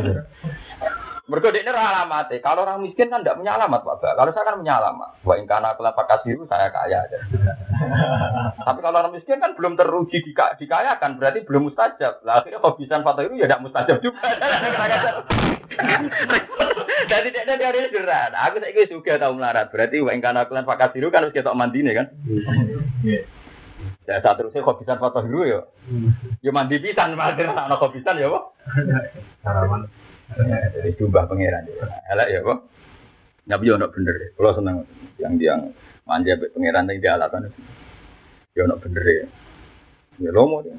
[1.28, 4.00] Mereka ini alamat Kalau orang miskin kan tidak punya alamat Pak.
[4.16, 5.20] Kalau saya kan punya alamat.
[5.28, 7.18] Wah ingkana kelapa kasih saya kaya aja.
[8.66, 12.24] Tapi kalau orang miskin kan belum teruji dika, dikayakan, berarti belum mustajab.
[12.24, 14.24] Lah akhirnya bisa foto itu ya tidak mustajab juga.
[17.12, 18.38] Jadi tidak ada dari sederhana.
[18.48, 19.68] Aku saya juga tahu melarat.
[19.68, 22.06] Berarti wah ingkana kelapa kasih kan harus kita mandi nih kan.
[24.08, 25.60] Ya saat terusnya kok bisa foto dulu ya.
[26.40, 28.44] Ya mandi pisan, mandi anak kok bisa ya, Pak.
[30.36, 31.64] Jadi jubah pangeran.
[32.12, 32.58] Elek ya kok.
[33.48, 34.14] Nabi yo nak bener.
[34.36, 34.76] Kalau seneng
[35.16, 35.60] yang yang
[36.04, 37.60] manja pangeran yang di alatan itu.
[38.58, 39.26] Yo nak bener ya.
[40.20, 40.76] Ya lomo dia.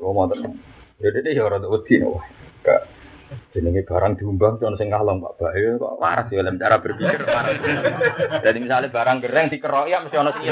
[0.00, 0.48] Lo mau terus.
[1.00, 2.24] Jadi dia ya orang wedi wah.
[2.64, 2.82] Gak
[3.54, 7.22] jenenge barang diumbang sono sing kalong Pak Bae kok waras ya dalam cara berpikir.
[8.42, 10.50] Jadi misalnya barang gereng dikeroki ya mesti ono sing.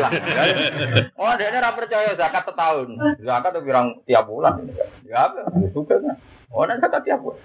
[1.19, 2.89] Oh, dia ora percaya zakat setahun.
[3.19, 4.71] Zakat tuh pirang tiap bulan.
[5.03, 5.51] Ya apa?
[5.75, 6.17] Suka kan.
[6.49, 7.41] Oh, nek zakat tiap bulan.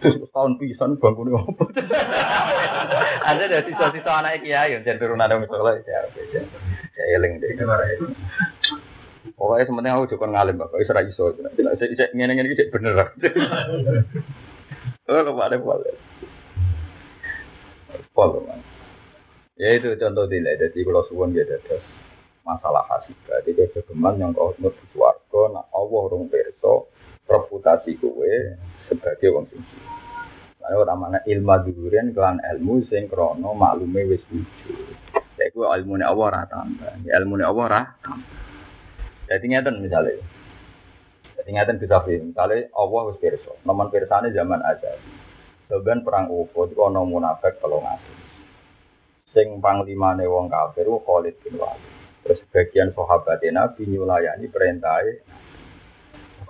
[0.00, 1.68] Terus tahun pisan bangkune opo?
[3.28, 6.00] Ada dari sisa-sisa anak kiai yang turunan dong misalnya ya.
[6.96, 7.52] Saya eling deh.
[9.36, 11.36] Pokoknya sementing aku juga ngalim bapak, itu iso.
[11.36, 12.96] Tidak saya ngene ngene iki bener.
[15.10, 15.82] Oh, kok ada pol.
[18.14, 18.46] Pol,
[19.58, 20.62] Ya itu contoh tidak.
[20.62, 21.82] Jadi kalau suwon dia ada
[22.46, 23.18] masalah hasil.
[23.42, 26.86] Jadi kegeman yang kau mau suwargo, nah Allah rong perso
[27.26, 28.56] reputasi kue
[28.88, 29.78] sebagai wong suci.
[30.60, 34.96] Lalu orang mana ilmu durian kelan ilmu sing krono maklume wis wujud.
[35.40, 38.12] Ya gue ilmu Allah rata tambah, ilmu Allah rata
[39.30, 40.18] jadi ngeten misalnya.
[41.38, 42.34] Jadi ngeten bisa film.
[42.34, 43.54] Misalnya Allah harus pirsa.
[43.62, 44.98] Nomor pirsane zaman aja.
[45.70, 48.18] Sebenarnya perang Uhud itu ono munafik kalau ngasih.
[49.30, 51.94] Sing panglimane wong kafir Khalid bin Walid.
[52.26, 55.22] Terus bagian sahabat Nabi nyulayani perintahnya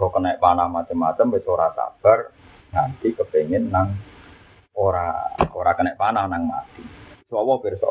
[0.00, 2.32] kok kena panah macam-macam wis ora sabar
[2.72, 3.92] nanti kepengen nang
[4.72, 6.80] ora ora kena panah nang mati.
[7.28, 7.88] So Allah pirsa.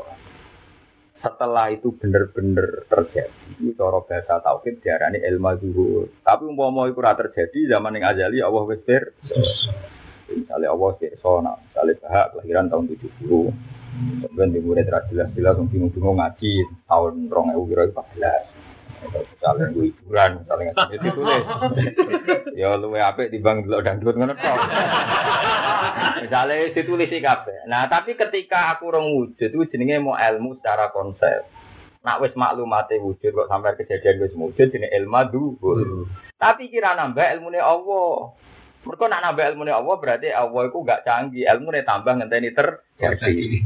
[1.19, 6.07] Setelah itu benar-benar terjadi itu cara bahasa tauhid diarani ilmu zuhur.
[6.25, 8.81] Tapi umpama itu ora terjadi zaman yang azali Allah wis
[10.29, 10.89] misalnya Allah
[11.21, 13.49] sona misalnya bahak kelahiran tahun 70
[14.29, 16.53] kemudian di murid jelas-jelas bingung-bingung ngaji
[16.85, 17.89] tahun rong ewu kira
[19.07, 21.43] misalnya gue hiburan misalnya nggak itu tulis
[22.59, 24.35] ya lu apa di bang dulu dangdut ngono
[26.19, 27.65] Misalnya ditulis sih kafe.
[27.65, 31.47] Nah, tapi ketika aku rong wujud itu jenenge mau ilmu secara konsep.
[31.99, 35.73] Nak wis maklumate wujud kok sampai kejadian wis wujud jenenge ilmu dulu.
[35.73, 36.03] Hmm.
[36.39, 38.35] Tapi kira nambah ilmune Allah.
[38.87, 43.63] Mereka nak nambah ilmune Allah berarti Allah itu gak canggih, ilmune tambah ngenteni terjadi.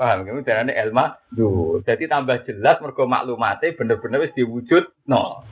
[0.00, 1.84] Paham kamu darane ilmu dulu.
[1.84, 5.44] Jadi tambah jelas mereka maklumate bener-bener wis diwujud no.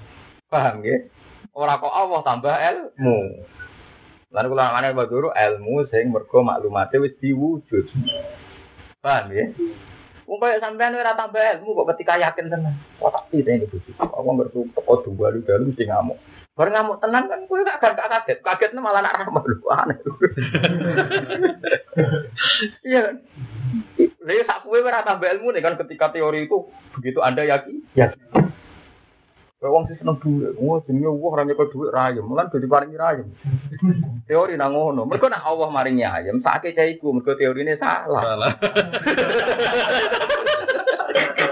[0.49, 1.05] Paham ya?
[1.53, 3.45] Orang kok Allah tambah ilmu.
[4.33, 4.89] Lalu kalau mana
[5.53, 7.93] ilmu sing mergo maklumate wis diwujud.
[9.05, 9.53] Paham ya?
[10.25, 12.73] Kaya sampean ora tambah ilmu kok ketika yakin tenan.
[12.97, 13.91] Kok tak ini bojo.
[14.01, 16.17] Aku ngerti teko dua di dalam mesti ngamuk.
[16.59, 18.43] Baru ngamuk tenan kan kowe gak gak kaget.
[18.43, 19.99] Kagetnya malah nak ramah lu aneh.
[22.83, 23.15] Iya kan?
[24.27, 26.67] Lha sak kowe ora tambah ilmu nih kan ketika teori itu
[26.99, 27.79] begitu Anda yakin?
[27.95, 28.51] Yakin.
[29.59, 32.95] Kayak wong sih seneng duit, wong jenenge wong ora nyekel duit rayem, mulan dadi paringi
[32.95, 33.27] rayem.
[34.31, 35.03] Teori nang ngono.
[35.03, 38.23] Mergo nek Allah maringi ayem, sakake cah iku mergo teorine salah.
[38.23, 38.53] Salah.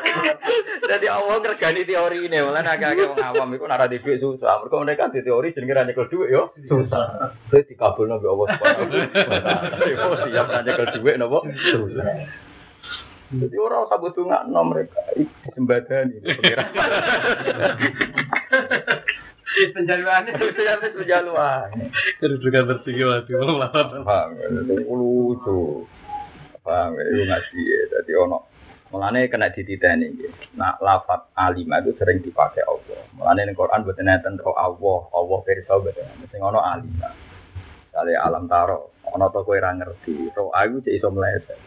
[0.86, 4.62] Jadi Allah ngergani teori ini, malah agak-agak wong awam iku nara di duit susah.
[4.62, 7.34] Mergo mereka di teori jenenge ra nyekel duit yo susah.
[7.50, 10.26] Terus dikabulno mbek Allah Subhanahu wa taala.
[10.30, 11.38] Siap ra nyekel duit napa?
[11.74, 12.06] Susah.
[13.26, 15.02] Jadi orang usah butuh nggak no mereka
[15.50, 16.30] sembadan ini.
[19.72, 20.46] Penjaluan itu
[20.94, 21.66] penjaluan.
[22.20, 24.04] Kedudukan tertinggi waktu melawan.
[24.04, 24.36] Paham,
[24.84, 25.88] lucu.
[26.60, 27.80] Paham, itu ngaji ya.
[27.98, 28.46] Jadi ono
[28.86, 30.54] Mulane kena dititeni nggih.
[30.54, 33.02] Nah, lafat alimah itu sering dipakai Allah.
[33.18, 36.06] Mulane ning Quran boten enten roh Allah, Allah pirsa boten.
[36.30, 37.14] Sing ono alimah.
[37.90, 40.30] Kali alam taro, ono to kowe ora ngerti.
[40.38, 41.58] Roh aku cek iso meleset.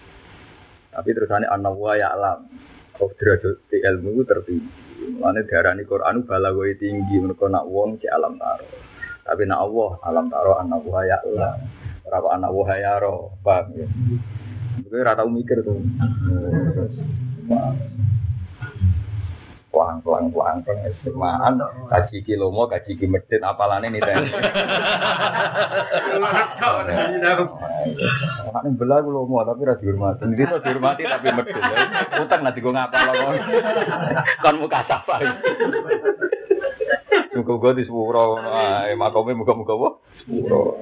[0.95, 2.47] Tapi terusannya anak wa ya alam.
[2.95, 4.71] Kau derajat ilmu itu tertinggi.
[5.19, 7.19] Mana darah ini Quran balagoi tinggi.
[7.19, 8.67] Mereka nak wong ci alam taro.
[9.27, 11.57] Tapi nak Allah alam taro anak wa ya alam.
[12.07, 13.35] Berapa anak wa ya roh.
[13.43, 13.87] Paham ya?
[14.85, 15.81] Gue rata mikir tuh.
[19.69, 21.61] Kuang kuang kuang kuang semaan
[21.93, 24.15] kaji kilo mau kaji ki medit apalane nih teh.
[28.49, 30.25] Anak belah kulo mau tapi rasa dihormati.
[30.25, 31.61] Ini tuh dihormati tapi medit.
[32.17, 33.13] Utang nanti gue ngapa lo
[34.41, 35.15] kan muka sapa.
[37.29, 38.41] Muka gue di sepuro,
[38.89, 39.91] eh makomnya muka muka gue
[40.25, 40.81] sepuro.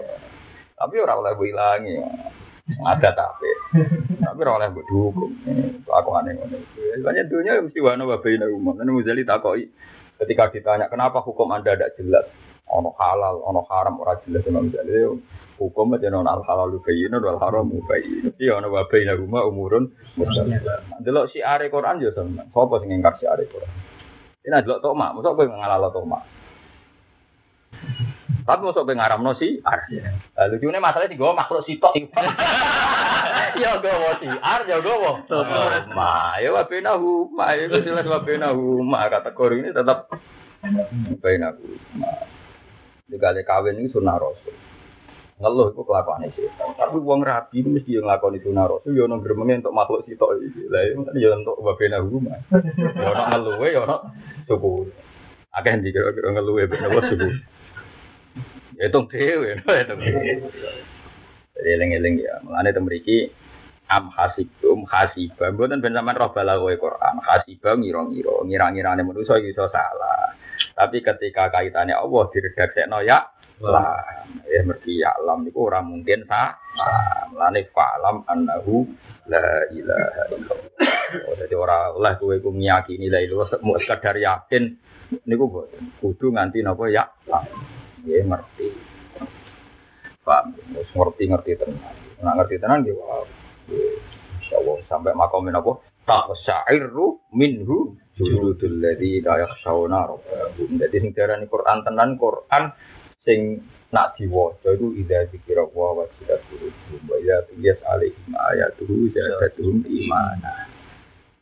[0.79, 1.95] Tapi orang oleh gue hilangi
[2.75, 3.49] ada tapi.
[4.19, 5.32] Tapi orang lain dukung
[5.88, 6.60] aku aneh aneh
[6.99, 9.71] banyak dunia mesti wana babai rumah nanti muzali takoi
[10.19, 12.27] ketika ditanya kenapa hukum anda tidak jelas?
[12.67, 14.43] Ono halal ono haram orang jelas?
[14.43, 14.91] Sama muzali
[15.56, 19.88] hukum aja non al halal bayin wal haram bayin iya ono babai rumah umurun
[20.19, 20.51] mursal
[21.01, 23.71] delok si are Quran yo sama sapa sing ngingkar si are Quran?
[24.43, 26.19] Ini delok toma mosok kowe ngalalo toma
[28.47, 29.91] tapi masuk ke ngaram si ar.
[30.39, 31.93] Lalu lucunya masalahnya sih gue makhluk sitok.
[33.62, 35.19] ya gue mau si ar, ya gue mau.
[35.91, 39.12] Ma, ya wabena huma, ya jelas wabena huma.
[39.12, 40.07] Kategori ini tetap
[41.21, 41.65] Bain aku.
[43.07, 44.55] Dikali kawin ini sunnah rasul.
[45.38, 46.73] Ngeluh itu kelakuan setan.
[46.73, 48.91] Tapi uang rapi itu mesti yang ngelakoni sunnah rasul.
[48.95, 50.65] Ya ono gremenge untuk makhluk sitok iki.
[50.67, 52.39] Lah itu kan ya untuk baben aku mah.
[52.97, 53.97] Ya ono ngeluh ya ono
[54.49, 54.91] suku.
[55.53, 56.99] Akeh ndi kira-kira ngeluh ben apa
[58.77, 58.81] suku.
[58.81, 59.49] Ya itu dhewe,
[59.81, 59.95] itu.
[61.57, 62.37] Jadi eling-eling ya.
[62.45, 63.33] Mulane teng mriki
[63.89, 67.17] am hasibum hasibah mboten ben sampean roh balagoe Quran.
[67.25, 70.37] Hasibah ngira-ngira ngira-ngirane manusa iso salah.
[70.77, 73.25] Tapi ketika kaitannya Allah diredaksekno ya
[73.65, 73.97] lah.
[74.45, 76.61] Ya mesti ya alam itu orang mungkin salah.
[77.33, 78.85] Lane falam annahu
[79.25, 80.93] la ilaha illallah.
[81.41, 84.77] Jadi orang lah kowe ku ngiyakini la ilaha mau sekadar yakin
[85.25, 85.65] niku
[86.03, 87.41] kudu nganti napa ya lah
[88.05, 88.67] ya ngerti
[90.21, 92.97] paham wis ngerti-ngerti tenan nah ngerti tenan nggih
[94.47, 95.83] Insyaallah sampai makomin apa?
[96.07, 100.79] Tak syairu minhu juludul ladzi la yakhshawna rabbahum.
[100.79, 102.71] Dadi sing diarani Quran tenan Quran
[103.27, 103.60] sing
[103.91, 110.71] nak diwaca itu idza zikra wa wasilat qulubuhum wa ya tuyas alaihim ayatuhu zadatuhum imana.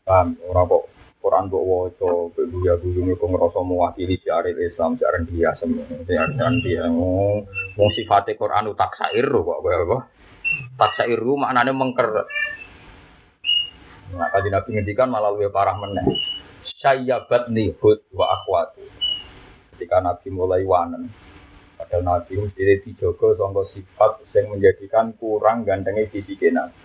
[0.02, 0.90] Paham ora kok
[1.26, 6.30] Quran kok waca beguya guyune kok ngrasa mewakili syiar Islam syiar dia semono syiar
[6.62, 10.14] dia wong sifate Quran utak syair kok apa
[10.76, 12.28] tak sairu maknanya mengker.
[14.16, 16.06] Nah, kaji Nabi ngendikan malah lebih parah meneh.
[16.80, 18.84] Sayyabat nihud wa akhwatu.
[19.76, 21.12] Ketika Nabi mulai wanen,
[21.76, 26.80] padahal Nabi mesti dijogo sangka sifat yang menjadikan kurang gantengnya Nabi.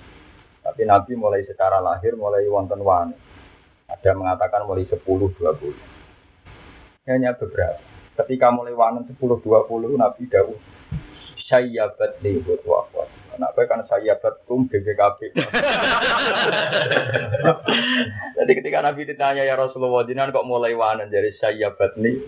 [0.61, 3.30] Tapi Nabi mulai secara lahir mulai wonten wanen.
[3.91, 7.11] Ada mengatakan mulai 10 20.
[7.11, 7.83] Hanya beberapa.
[8.15, 10.59] Ketika mulai wanen 10 20 Nabi dawuh
[11.51, 13.19] sayyabat nihud wa akhwatu.
[13.41, 15.33] Nak kan saya betum BPKB.
[18.37, 22.21] Jadi ketika Nabi ditanya ya Rasulullah, jinan kok mulai wanen dari saya batni.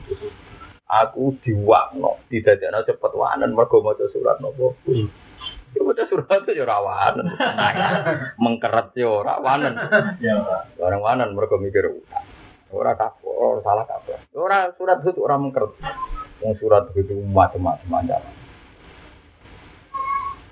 [0.89, 4.77] Aku diwakno, tidak ada cepet wanen mergo surat nopo.
[4.89, 5.05] Ya
[5.81, 6.65] maca surat itu ya.
[8.37, 9.75] Mengkeret ya ora wanen.
[10.21, 10.37] Ya
[10.77, 11.89] Orang wanen mergo mikir
[12.69, 14.21] ora kapok, salah kapok.
[14.37, 15.73] Ora surat itu ora mengkeret.
[16.45, 18.43] Wong surat itu macam-macam ancaman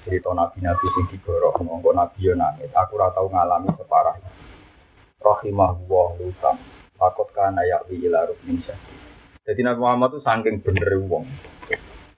[0.01, 4.17] cerita nabi-nabi sing digorok monggo nabi yo nangis aku ora tau ngalami separah
[5.21, 6.57] rahimahullah lutam
[6.97, 8.65] takut kana ya wi ila rukmin
[9.45, 11.29] jadi Nabi Muhammad itu saking bener wong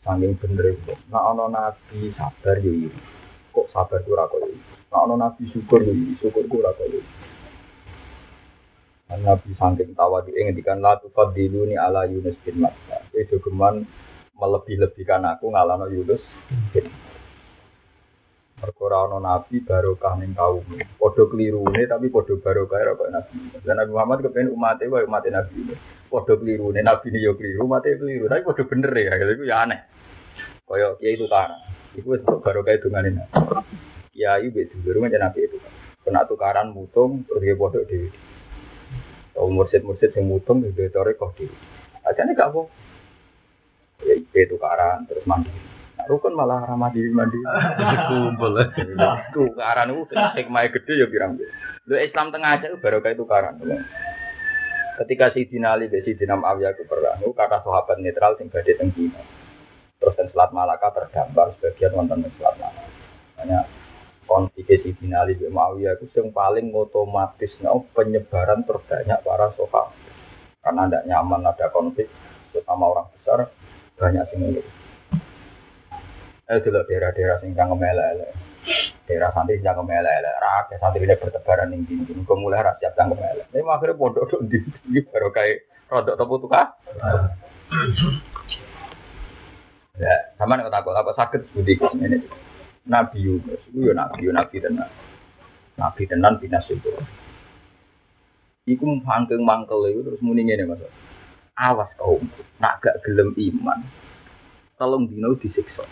[0.02, 2.90] saking bener wong nah ono nabi sabar yo iki
[3.54, 4.54] kok sabar ora koyo
[4.90, 7.02] nah ono nabi syukur yo syukur ora koyo
[9.12, 13.04] Nabi saking tawa di ngendikan la tufadiluni ala Yunus bin Matta.
[13.12, 13.84] Itu geman
[14.40, 16.24] melebih-lebihkan aku ngalano Yunus
[16.72, 16.88] bin
[18.62, 20.62] Perkara ana nabi barokah ning kaum.
[20.96, 23.36] Padha klirune tapi padha barokah ora kok nabi.
[23.66, 25.76] Dan Nabi Muhammad kepen umate wae umat nabi.
[26.06, 29.12] Padha klirune nabi ne yo kliru, umate kliru, tapi padha bener ya.
[29.18, 29.91] Itu ya aneh.
[30.72, 31.52] Kaya kiai itu kan.
[31.92, 33.60] Iku wis barokah dungane nabi.
[34.16, 35.60] Kiai wis dulu kan nabi itu.
[36.00, 38.08] Kena tukaran mutung terus dia padha dhewe.
[39.36, 41.52] Tau mursid-mursid sing mutung di tore kok dhewe.
[42.08, 42.64] Ajane gak apa.
[44.08, 45.52] Ya itu tukaran terus mandi.
[46.08, 47.36] Rukun malah ramah diri mandi.
[48.08, 48.56] Kumpul.
[49.36, 51.36] Tukaran itu hikmah gede ya pirang.
[51.84, 53.60] Lu Islam tengah aja baru kayak tukaran.
[54.92, 58.92] Ketika si Ali dan Sidina Muawiyah ke perang, itu kata sahabat netral sing badhe teng
[58.92, 59.41] Cina.
[60.02, 62.90] Terus dan Selat Malaka tergambar sebagian wonten teng Selat Malaka.
[63.38, 63.60] Hanya
[64.26, 69.94] konflik Sidina Ali dan Muawiyah itu yang paling otomatis no, penyebaran terbanyak para sahabat.
[70.58, 72.10] Karena tidak nyaman ada konflik,
[72.50, 73.46] terutama orang besar,
[73.94, 74.42] banyak sing
[76.50, 78.34] Eh dulu daerah-daerah sing kang melele.
[79.06, 80.30] Daerah santri sing kang melele.
[80.42, 82.10] Rakyat santri ini bertebaran ning dindi.
[82.12, 83.46] Kok mulai rakyat kang melele.
[83.46, 84.58] Tapi akhirnya pondok tok ndi
[85.06, 86.66] baru kayak rodok topo tukah.
[90.00, 92.24] Ya, sama nek takut apa sakit budi ini.
[92.88, 94.88] Nabi Yunus, itu ya Nabi, Nabi tenan.
[95.76, 96.88] Nabi tenan binas itu.
[98.64, 100.82] Iku mangkel mangkel itu terus muni ngene Mas.
[101.52, 102.24] Awas kaum,
[102.56, 103.84] nak gak gelem iman.
[104.80, 105.84] Tolong dino disiksa.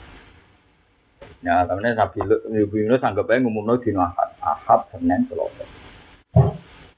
[1.44, 2.24] Ya, temennya Nabi
[2.64, 5.64] Ibu Yunus anggap aja ngumumno dino ahad, ahad Senin Selasa.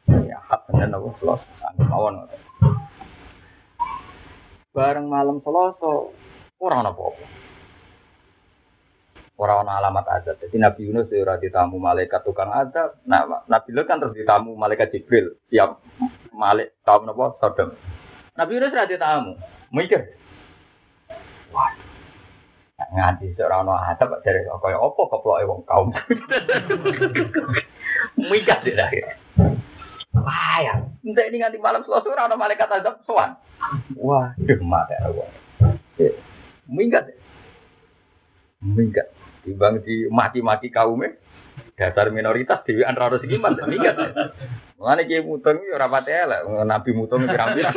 [0.06, 2.14] Ya, ahad Senin apa Selasa, anggap mawon.
[4.72, 5.92] Bareng malam Selasa,
[6.62, 7.26] orang apa-apa.
[9.34, 10.38] Orang ana alamat azab.
[10.38, 13.02] Jadi Nabi Yunus ya ora ditamu malaikat tukang azab.
[13.10, 15.82] Nah, Nabi Lut kan terus ditamu malaikat Jibril, siap
[16.30, 17.74] malik kaum napa Sodom.
[18.38, 19.34] Nabi Yunus ora ditamu.
[19.74, 20.14] Mikir.
[21.50, 21.92] Waduh
[22.92, 25.88] nganti seorang no atap dari kaya apa keploke wong kaum.
[28.18, 28.90] Mikah sih dah.
[30.12, 33.38] Wah, entah ini nganti malam selasa ora ana malaikat azab sowan.
[33.96, 35.28] Waduh, mate Allah.
[36.70, 37.10] Minggat.
[38.62, 39.08] Minggat.
[39.42, 41.18] Timbang di maki-maki kaumnya,
[41.74, 43.66] dasar minoritas dewi antara harus gimana?
[43.66, 43.98] Minggat.
[44.78, 47.74] Mengenai kiai mutong ya rapat elek, nabi mutong pirang-pirang.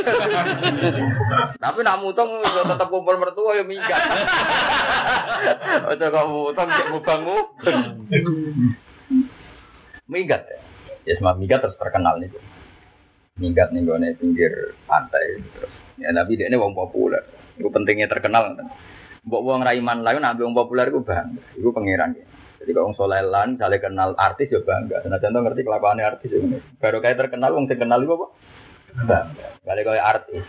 [1.61, 4.01] Tapi nak mutong ya tetap kumpul mertua ya minggat.
[5.89, 7.37] Ojo kok mutong cek mubangmu.
[10.09, 10.57] Minggat ya.
[11.05, 12.33] Ya semua minggat terus terkenal nih.
[13.37, 14.53] Minggat nih gue pinggir
[14.89, 15.73] pantai terus.
[16.01, 17.21] Ya nabi dia ini wong populer.
[17.55, 18.55] Itu pentingnya terkenal.
[19.25, 21.33] Mbok wong raiman lain nabi wong populer itu bang.
[21.57, 22.25] Itu pangeran ya.
[22.61, 25.05] Jadi kalau orang soleh lan, saling kenal artis ya bangga.
[25.05, 26.39] Nah contoh ngerti kelakuan artis ya.
[26.81, 28.27] Baru terkenal, orang terkenal itu apa?
[29.05, 29.47] Bangga.
[29.61, 30.43] Kali kayak artis.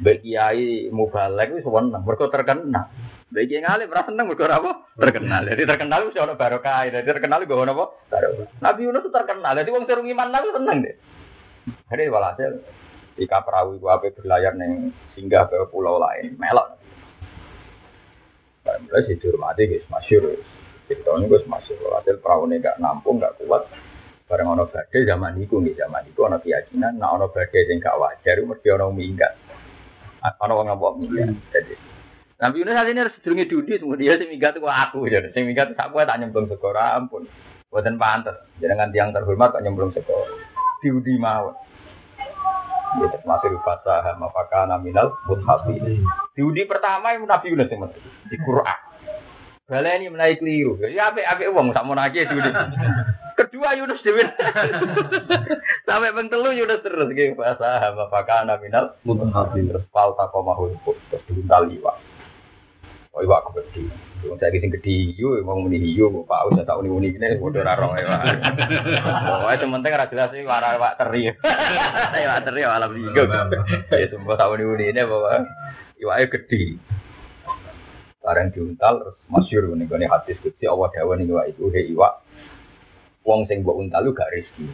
[0.00, 2.88] Baik kiai mubalek itu seneng, mereka terkenal.
[3.28, 4.70] Baik kiai ngalih merasa seneng mereka apa?
[4.96, 5.42] Terkenal.
[5.52, 6.88] Jadi terkenal orang baru kaya.
[6.88, 7.84] Jadi terkenal itu apa?
[8.08, 8.28] Baru.
[8.64, 9.52] Nabi Yunus terkenal.
[9.60, 10.96] Jadi orang seru iman nabi seneng deh.
[11.92, 12.50] Jadi walhasil
[13.20, 16.80] jika perahu itu apa berlayar neng singgah ke pulau lain, melok.
[18.64, 20.48] Mulai sih dihormati guys, masyur guys.
[20.88, 23.68] Cerita ini gue masih hasil perahu ini gak nampung, gak kuat.
[24.26, 27.98] Bareng ono badai zaman itu nih zaman itu ono keyakinan, nah ono badai yang gak
[28.00, 29.32] wajar, mesti ono minggat.
[30.42, 31.30] Ono orang ngabok minggat.
[31.52, 31.74] Jadi
[32.40, 35.44] Nabi Yunus saat ini harus sedurungi dudi, semua dia sing minggat itu aku, jadi sing
[35.44, 37.28] minggat aku tak nyemplung sekora ampun.
[37.68, 40.40] Buatan pantas, jangan tiang terhormat tak nyemplung sekora.
[40.80, 41.52] Diudi mau.
[42.90, 45.78] Ya, masih fasah mafaka naminal muthafi.
[46.34, 47.86] Diudi pertama yang Nabi Yunus yang
[48.26, 48.78] di Quran.
[49.70, 50.74] Baleni mulai keliru.
[50.90, 52.50] Ya apik apik wong sak monake dhewe.
[53.38, 54.26] Kedua Yunus dhewe.
[55.86, 61.22] Sampai ping telu Yunus terus nggih bahasa apakah ana minal mutahafin terus fal taqamahu terus
[61.30, 61.94] diuntal iwak.
[63.10, 63.90] Oh iwak gede.
[64.22, 67.58] Wong saya sing gede yo wong muni yo kok Pak usah tak uni-uni kene padha
[67.66, 68.06] ora roh ya.
[69.26, 71.26] Pokoke sementing ora jelas iki wara iwak teri.
[72.22, 73.22] Iwak teri alam ligo.
[73.90, 75.38] Ya sumpah tak uni-uni ini pokoke
[75.98, 76.62] iwake gede.
[78.22, 82.08] Barang diuntal terus masyur nih gue hadis kecil Allah dawa nih iwa itu he iwa.
[83.26, 84.70] Wong sing mbok untal lu gak rezeki.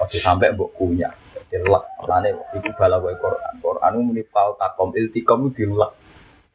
[0.00, 1.12] Oke sampai mbok kunyah.
[1.52, 3.60] Dilak lane iku bala wae Quran.
[3.60, 5.92] Quran muni fal takom iltikom dilak.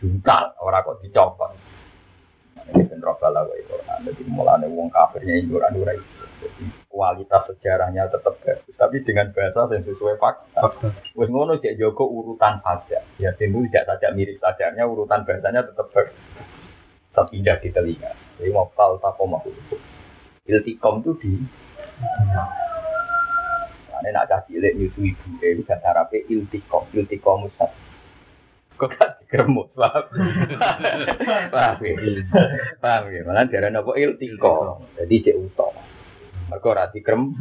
[0.02, 1.54] Diuntal ora kok dicopot.
[2.74, 4.00] Ini ben bala wae Quran.
[4.10, 6.26] Jadi mulane wong kafirnya Quran ora itu.
[6.42, 10.74] Jadi kualitas sejarahnya tetap bagus, tapi dengan bahasa yang sesuai fakta.
[11.14, 13.06] Wes ngono cek Joko urutan saja.
[13.22, 16.18] Ya tentu tidak saja mirip sajarnya, urutan bahasanya tetap bagus.
[17.14, 18.12] Tetap indah di telinga.
[18.42, 19.46] Jadi mau kal tapo mau
[20.50, 21.32] Iltikom itu di
[24.02, 27.70] Ini nak kasih lihat nyusu ibu itu gak sarape iltikom, iltikom musab.
[28.82, 30.06] Kok gak dikeremut, paham?
[31.56, 31.96] Paham ya?
[32.84, 33.22] Paham ya?
[33.24, 34.84] Malah darah apa iltikom.
[35.00, 35.80] Jadi cek utama.
[36.52, 37.32] Mereka ora dikrem.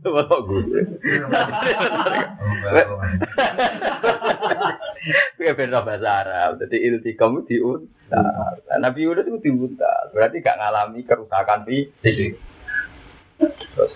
[0.00, 0.80] Bapak gue.
[5.36, 6.56] Kuwi beda bahasa Arab.
[6.64, 8.64] Jadi iltikam diuntar.
[8.80, 10.08] Nabi Yunus itu diuntar.
[10.16, 12.40] Berarti gak ngalami kerusakan fisik.
[13.36, 13.92] Terus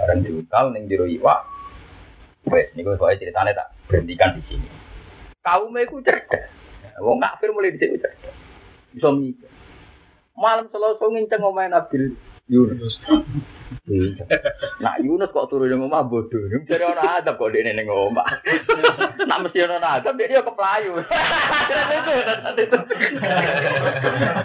[0.00, 1.44] bareng diuntal ning jero iwak.
[2.48, 4.81] Wes niku kok ceritanya tak berhentikan di sini.
[5.42, 6.46] Kaum iku cerdas.
[7.02, 8.34] Wong kafir mulai dhisik cerdas.
[8.94, 9.50] Bisa mikir.
[10.38, 12.14] Malam Selasa nginceng omahe Nabi
[12.46, 12.98] Yunus.
[14.78, 16.46] Nak Yunus kok turun yang omah bodoh.
[16.66, 18.26] Jare ana adab kok dene ning omah.
[19.22, 21.00] Nak mesti ana adab dia keplayu.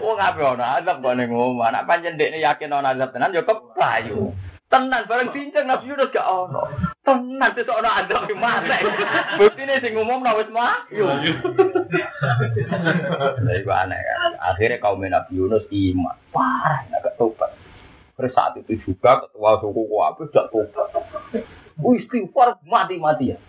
[0.02, 1.70] Wong ape ana adab kok ning omah.
[1.74, 4.34] Nak pancen dekne yakin ana adab tenan ya keplayu.
[4.68, 6.68] Tenan bareng cincang Nabi Yunus gak ono.
[7.08, 8.84] Tenan sesuk ana adab di mate.
[9.39, 10.84] Buktine sing umum wis mah.
[13.39, 14.36] Lah iku aneh kan.
[14.43, 16.20] Akhirnya kaum Nabi Yunus iman.
[16.36, 17.55] Parah, gak tobat.
[18.20, 20.91] Terus saat itu juga ketua suku Kuwabe tidak tobat.
[21.80, 23.39] Oh istighfar mati-matian.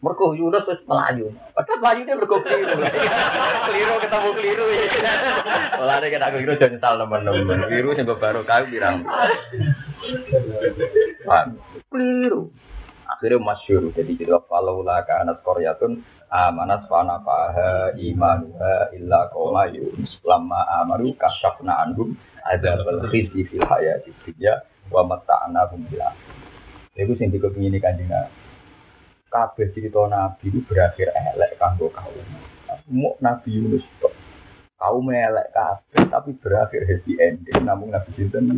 [0.00, 1.28] Mergo Yunus wis melayu.
[1.52, 2.72] Padahal melayu dia mergo keliru.
[3.68, 4.64] keliru ketemu keliru.
[5.76, 7.60] Mulane kena keliru jangan nyesal teman-teman.
[7.68, 9.04] Keliru sing baru kau bilang.
[11.92, 12.48] Keliru.
[13.12, 13.92] Akhirnya masyur.
[13.92, 16.00] Jadi kita kalau lah kanat koryatun
[16.32, 22.14] amanat fana faha imanuha illa koma yunus lama amaru kasyafna anhum
[22.46, 22.80] ada
[23.10, 26.00] khizi fil hayati dunya wa mata'na hum bil
[26.96, 28.39] Iku sing dikepingin kanjeng Nabi.
[29.30, 32.18] Kabeh cerita Nabi itu berakhir elek kanggo kaum.
[32.82, 34.10] Semua Nabi Yunus kok.
[34.74, 38.50] Kaum elek kabeh tapi berakhir happy ending namun Nabi sinten.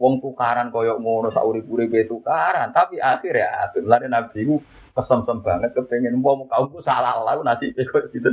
[0.00, 4.60] Wong tukaran koyok ngono sak urip-uripe tukaran, tapi akhir ya lare Nabi ku
[4.96, 8.32] kesem-sem banget kepengen mau kaumku salah lalu nasi kok gitu.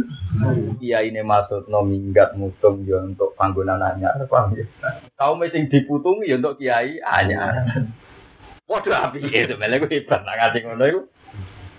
[0.80, 4.64] Iya ini maksud no minggat mutung ya untuk panggonan anyar paham ya.
[5.20, 7.68] Kaum sing diputungi ya untuk kiai anyar.
[8.68, 11.02] Waduh api itu, malah gue hebat nak ngaji ngono itu.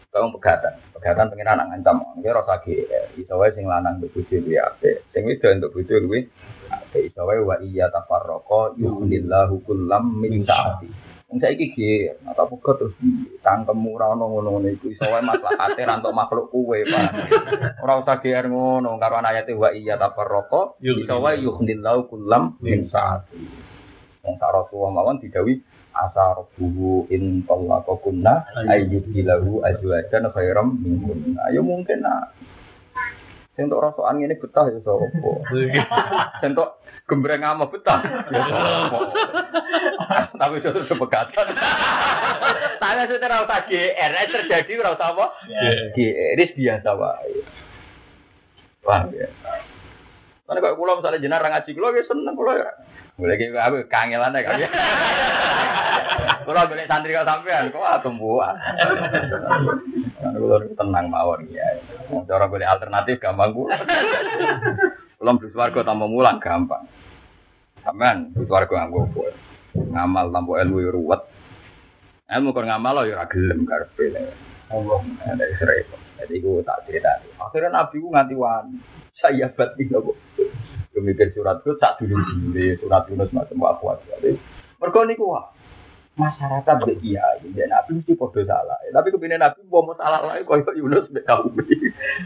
[0.08, 4.40] Kau pegatan, pegatan pengen anak ngancam, dia rasa GR, iso wae sing lanang untuk bojo
[4.40, 6.32] luwe apik, sing untuk bojo luwe
[6.72, 10.88] apik, iso wae wa iya tafarraqa yuhnillahu kullam min sa'ati.
[11.28, 12.96] Wong saiki GR, atau pegat terus
[13.44, 17.04] cangkemmu ora ono ngono-ngono iku, iso wae maslahate ra makhluk kuwe, Pak.
[17.84, 23.44] Ora usah GR ngono, karo ayate wa iya tafarraqa, iso wae yuhnillahu kullam min sa'ati.
[24.24, 25.60] Wong sak Rasulullah mawon didawi
[25.98, 31.34] asa rabbuhu in tallaqa kunna ayyudilahu azwajan khairam minkum.
[31.50, 32.38] Ayo mungkin nak
[33.58, 35.06] Sing tok rasokan ngene betah ya sapa.
[36.38, 36.78] Sing tok
[37.10, 37.98] gembreng ama betah
[38.30, 38.46] ya.
[40.38, 41.46] Tapi itu sepegatan.
[42.78, 45.42] Tapi itu ora usah GR, nek terjadi ora apa?
[45.90, 47.42] GR biasa wae.
[48.86, 49.26] Wah ya.
[50.46, 52.70] Karena kalau pulau misalnya jenar ngaji kulo ya seneng kulo ya.
[53.18, 54.54] Boleh gitu apa kangelan ya kan.
[56.44, 58.56] Kulo boleh santri kau sampean kok tumbuhan.
[60.18, 61.66] Karena kulo tenang mawon ya.
[62.24, 63.76] Cara boleh alternatif gampang kulo.
[65.18, 66.88] Kulo beli warga tambah mulang gampang.
[67.84, 69.08] Sampean beli warga nganggo
[69.76, 71.22] ngamal tanpa ilmu ya ruwet.
[72.28, 74.12] Ilmu kon ngamal lo ya gelem karepe.
[74.68, 75.88] Allah ada Israel.
[76.20, 77.24] Jadi gue tak cerita.
[77.40, 78.76] Akhirnya Nabi gue nganti wani.
[79.16, 80.16] Saya batin kok.
[80.92, 82.76] Kemikir surat itu tak dulu sendiri.
[82.80, 84.36] Surat Yunus macam apa Jadi
[84.78, 85.57] mereka niku wah.
[86.18, 88.74] Masyarakat be iya, ya Nabi mesti podo salah.
[88.90, 91.54] Tapi kepindah Nabi mau mau salah lagi kau Yunus be tahu.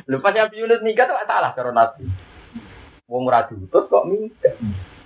[0.09, 2.09] Lepas Nabi Yunus nikah tuh salah cara Nabi.
[3.05, 4.57] Wong raju terus kok minggat.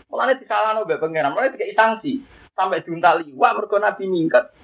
[0.07, 2.23] Mulane disalahno mbek pangeran, mulane dikei sanksi.
[2.55, 4.55] Sampai diuntali, wah mergo Nabi minggat.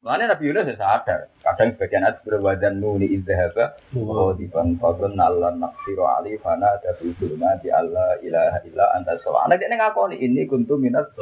[0.00, 1.28] Mulane Nabi Yunus ya sadar.
[1.44, 7.12] Kadang sebagian hadis berwadan nuni izzahaba wa diban fadun Allah naqsiru ali fana ada fi
[7.12, 9.60] di Allah ilaha illa anta subhanaka.
[9.60, 11.12] Dia ngakoni ini kuntu minas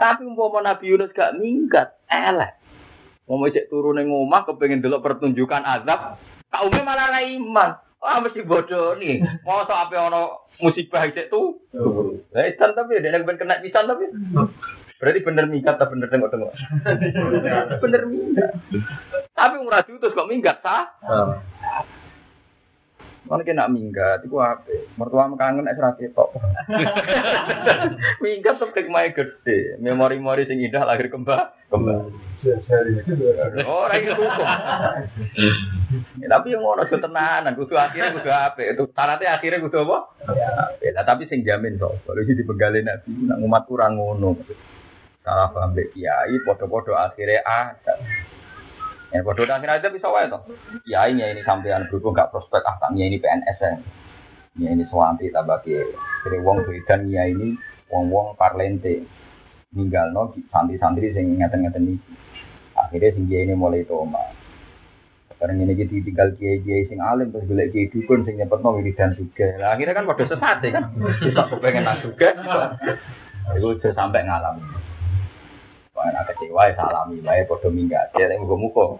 [0.00, 2.56] Tapi umpama Nabi Yunus gak minggat, elek.
[3.28, 6.16] Mau cek turun yang ngomah kepengen dulu pertunjukan azab,
[6.50, 7.78] kaumnya malah ra iman.
[8.00, 9.20] Wah mesti bodoh nih.
[9.44, 11.60] Mau so apa ono musibah cek tuh.
[12.32, 14.08] Lah isan tapi dia yang kena pisan tapi.
[14.98, 16.52] Berarti bener minggat atau bener tengok tengok.
[17.84, 18.50] bener minggat.
[19.36, 20.90] Tapi umrah terus kok minggat sah?
[23.30, 24.66] Mana kena minggat, itu apa?
[24.98, 26.34] Mertua kangen es rati tok.
[28.26, 32.10] minggat tuh kemai gede, memori-memori sing indah lahir kembang, kembang.
[33.68, 34.48] Oh, itu hukum.
[36.24, 38.64] Ya, tapi yang ngono tenanan, kudu akhirnya kudu apa?
[38.64, 39.98] Itu syaratnya akhirnya kudu apa?
[40.80, 42.00] Ya, tapi sing jamin kok.
[42.08, 44.40] Kalau di penggalin nabi, nak umat kurang ngono.
[45.20, 47.94] Salah paham kiai, podo-podo akhirnya ada.
[49.10, 50.46] Ya bodoh akhirnya aja bisa wae toh.
[50.86, 53.72] Ya ini ini sampean berhubung gak prospek ah kami ini PNS ya.
[54.70, 55.82] Ini suwanti tambah ke.
[56.26, 57.58] Jadi wong dan ya ini
[57.90, 59.02] wong-wong parlente.
[59.74, 62.12] Ninggal no santri-santri sing ngeten-ngeten iki.
[62.78, 64.22] Akhirnya sing ini mulai toma.
[65.34, 69.48] Sekarang ini kita tinggal kiai-kiai sing alim terus golek kiai dukun sing nyepetno wiridan juga.
[69.56, 70.84] Nah, akhirnya kan pada sesat ya.
[71.18, 72.28] Kita kepengen nang juga.
[73.56, 74.79] Itu sampai ngalamin.
[76.00, 78.96] Karena kecewa ya salami, baik podo minggat, ya yang muka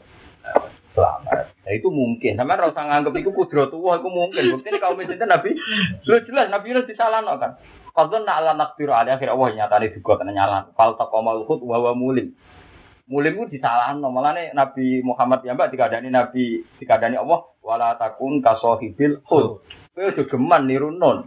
[0.93, 1.49] selamat.
[1.65, 4.61] Nah itu mungkin, sama rasa nganggep itu kudro tua, itu mungkin.
[4.61, 5.57] Ini kaum itu Nabi,
[6.05, 7.57] lu jelas Nabi Yunus disalahno kan.
[7.91, 10.71] Kalau nak ala naktiru ada akhir Allah nyata nih juga kena nyala.
[10.79, 12.37] Fal takomal hut wawa mulim.
[13.11, 18.39] Mulim itu disalahno, malah nih Nabi Muhammad ya mbak dikadani Nabi dikadani Allah wala takun
[18.39, 19.67] kasohibil hut.
[19.91, 21.27] Kau udah geman niru non.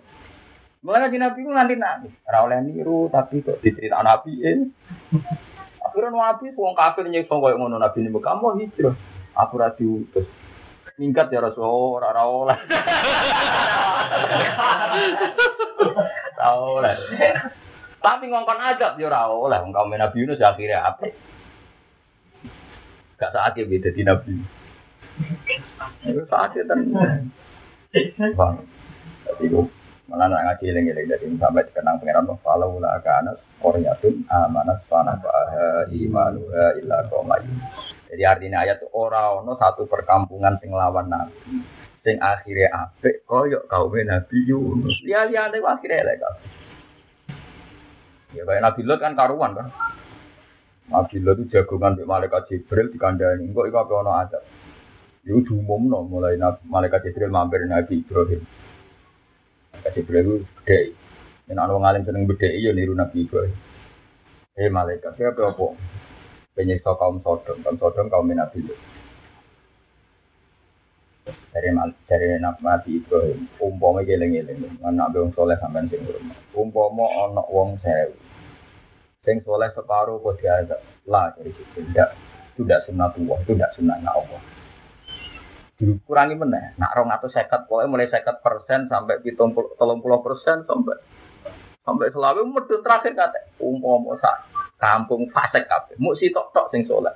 [0.84, 2.14] Mulanya di Nabi itu nganti nangis.
[2.28, 4.66] Ora niru tapi kok dicerita Nabi ini.
[5.94, 8.98] Akhirnya nabi wong kafir nyekso koyo ngono nabi ini kamu hijrah.
[9.38, 10.26] Aku ra diutus.
[10.98, 11.70] Mingkat ya Rasul
[12.02, 12.58] ora ora oleh.
[16.42, 16.98] Tahu lah.
[18.02, 21.14] Tapi ngongkon aja ya ora oleh wong kaum Nabi Yunus ya akhirnya apa?
[23.22, 24.34] Gak saatnya beda di Nabi.
[26.10, 26.82] Itu saatnya kan.
[28.34, 28.66] Bang.
[29.30, 29.46] Tapi
[30.14, 33.34] Malah nak ngaji eling-eling dari sampai dikenang pangeran kalau la kana
[33.64, 37.48] qaryatun amanat fana baha imanuha illa qaumayu.
[38.12, 41.64] Jadi artinya ayat ora ono satu perkampungan sing lawan nabi.
[42.04, 45.00] Sing akhirnya apik koyo kaum Nabi Yunus.
[45.08, 46.20] Ya liyane akhirnya elek
[48.36, 49.72] Ya kayak Nabi Lot kan karuan kan.
[50.92, 53.48] Nabi Lot itu jagongan di malaikat Jibril dikandani.
[53.56, 54.12] Kok iku apa ono.
[55.24, 56.36] Itu diumumno mulai
[56.68, 58.44] malaikat Jibril mampir Nabi Ibrahim.
[59.84, 61.03] Kasih beliau gede.
[61.48, 63.58] Yang anak ngalim seneng gede iya niru Nabi Ibrahim.
[64.56, 65.76] Eh malaikat siapa apa?
[66.56, 68.76] Penyiksa kaum Sodom, kaum Sodom kaum Nabi itu.
[71.52, 71.70] Dari
[72.08, 76.38] dari Nabi Ibrahim, umpama geleng geleng, anak wong soleh sampean sing rumah.
[76.56, 78.16] Umpama anak wong sewu,
[79.24, 80.80] Sing soleh separuh kok diazab.
[81.08, 82.16] Lah dari situ tidak
[82.56, 84.42] tidak sunnatullah, itu tidak sunnahnya Allah.
[85.74, 90.96] Dikurangi meneh, nak rong atau sekat, pokoknya mulai sekat persen sampai pitung puluh persen sampai
[91.84, 94.48] sampai selalu medun terakhir kata umpama sak
[94.80, 97.12] kampung fasek kabeh, mu sitok tok sing soleh.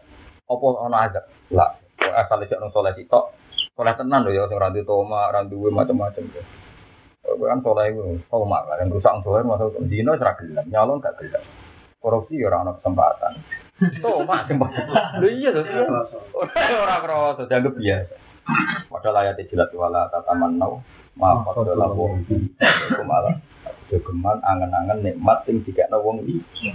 [0.48, 1.24] Apa ana azab?
[1.52, 3.36] Lah, asal iki ono soleh sitok,
[3.76, 6.24] soleh tenan lho ya sing ra toma, ra duwe macam-macam.
[7.28, 11.44] Kowe kan soleh iku, toma kan rusak soleh masuk dino ora gelem, nyalon gak gelem.
[12.00, 13.34] Korupsi ya ora ono kesempatan.
[14.06, 15.20] Toma kesempatan.
[15.20, 15.60] Lho iya to.
[16.56, 18.16] Ora kroso dianggap biasa.
[18.88, 20.80] Padahal ayat jelas wala tataman nau
[21.20, 23.36] ma fadala wong iku malah
[23.88, 26.72] jogeman angen-angen nikmat sing dikekno wong iki.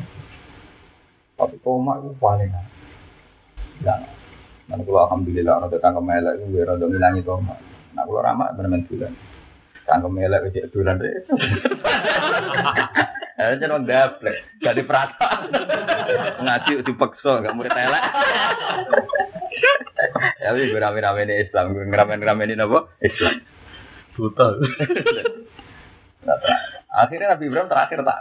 [1.36, 2.50] Tapi toma itu paling
[3.82, 4.06] dan
[4.70, 7.56] dan kalau alhamdulillah orang tetangga melek itu biar ada ngilangi toma.
[7.92, 9.12] Nah kalau ramah benar-benar bulan.
[9.82, 11.12] Tangga melek itu bulan deh.
[13.32, 15.50] Eh jangan gaplek, jadi perasaan.
[16.44, 18.04] Ngaji dipaksa, nggak murid elek.
[20.38, 22.92] Ya wis rame-rame ini Islam, ngerame-ngerame ini apa?
[23.00, 23.34] Islam.
[24.14, 24.46] Buta.
[26.92, 28.20] Akhirnya Nabi Ibrahim terakhir tak.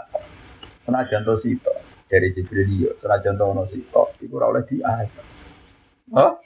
[0.87, 1.73] Senajan to sito
[2.11, 5.09] dari Jibril senajan to ono sito, ora oleh diayat.
[6.11, 6.41] Oh?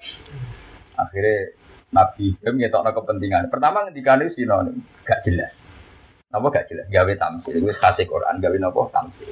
[1.00, 1.58] Akhirnya
[1.90, 3.50] Nabi Ibrahim ngetokno kepentingan.
[3.50, 5.50] Pertama ketika ini sinonim, gak jelas.
[6.30, 6.86] Apa gak jelas?
[6.92, 9.32] Gawe tamsil, wis kasih Quran gawe napa tamsil.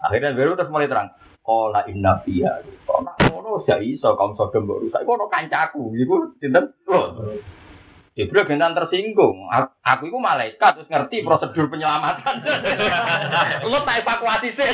[0.00, 1.12] Akhirnya baru terus mulai terang.
[1.44, 2.64] Kola inna fiha.
[2.88, 5.04] Kok nak ngono gak iso kaum Sodom mbok rusak.
[5.04, 5.92] Iku ono kancaku.
[5.96, 6.72] Iku sinten?
[6.88, 7.36] Loh.
[8.18, 9.46] Jibril gentan tersinggung.
[9.80, 12.42] Aku, itu malaikat terus ngerti prosedur penyelamatan.
[13.70, 14.70] Lu tak evakuasi sih.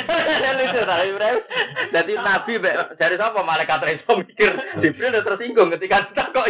[1.92, 2.52] Jadi Nabi
[2.96, 6.48] dari siapa malaikat reso mikir Jibril udah tersinggung ketika kita kok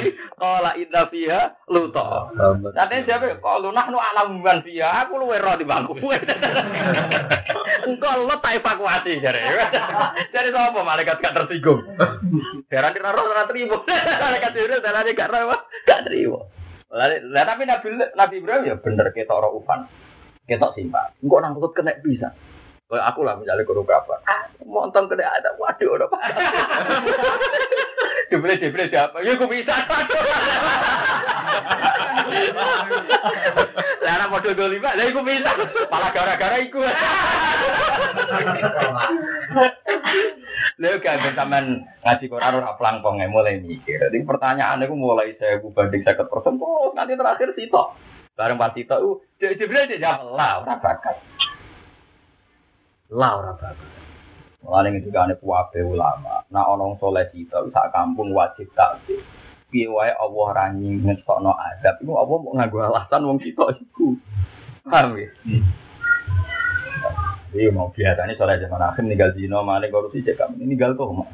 [0.78, 2.30] inna fiha lu toh.
[2.70, 5.98] Nanti siapa kok lu nahnu alam fiha aku lu wero di bangku.
[7.86, 9.42] Engkau lu tak evakuasi jadi.
[10.30, 11.82] Jadi siapa malaikat gak tersinggung.
[12.70, 13.82] Heran di roh ora terima.
[14.22, 16.46] Malaikat Jibril darane gak rawa, gak terima.
[16.90, 19.90] Lah tapi Nabi Nabi Ibrahim ya bener ketok ora ufan.
[20.46, 21.10] Ketok simpang.
[21.18, 22.30] Engkau nangkut kena bisa.
[22.86, 24.22] Kayak aku lah misalnya guru kabar.
[24.30, 25.58] Ah, montong kena ada.
[25.58, 26.18] Waduh, udah apa?
[28.30, 29.26] Dibeli dibeli siapa?
[29.26, 29.74] Ya aku bisa.
[34.06, 35.50] Anak model dua lima, lah aku bisa.
[35.90, 36.78] Malah gara-gara iku.
[40.76, 44.02] Lha kan sampean ngaji Quran ora plangpong mulai mikir.
[44.02, 47.96] Jadi pertanyaan aku mulai saya banding 50% terus nanti terakhir sitok.
[48.36, 51.16] Bareng pas sitok uh Jibril jawab lah ora bakat.
[53.14, 53.90] Lah ora bakat.
[54.66, 59.22] Mulane ketika ane kuwabe ulama, nah onong soleh sitok sak kampung wajib takbir.
[59.70, 64.18] Piye wae Allah ra ngetokno azab, iku apa mau nganggo alasan wong sitok iku.
[64.86, 65.30] Paham ya?
[67.56, 71.32] Iya mau biasanya soalnya zaman akhir ninggal zino, mana korupsi cek kami ninggal tuh mak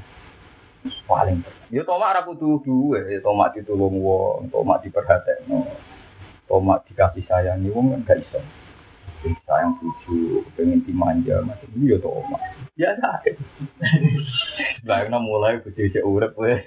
[1.10, 1.42] paling.
[1.74, 5.66] Ya tomak rapu tuh dua, tomak ditulung wong, tomak diperhatiin, no.
[6.46, 8.38] tomak dikasih sayang, wong kan gak iso.
[9.46, 12.42] Sayang tuju, pengen dimanja, macam itu ya tomak.
[12.74, 13.30] Biasa aja.
[14.86, 16.62] Bayangno mulai bujuk cek urep, wes,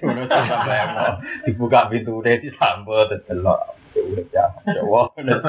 [0.68, 3.60] bayangno dibuka pintu deh disambut, tercelok.
[3.96, 4.52] Urep ya,
[4.84, 5.40] wah, terus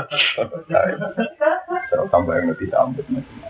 [2.07, 3.46] sampai yang disambut macam-macam.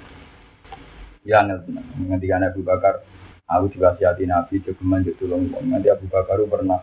[1.28, 3.04] Ya nanti kan Abu Bakar,
[3.52, 5.52] aku hati Nabi juga manjut tulung.
[5.52, 6.80] Nanti Abu Bakar pernah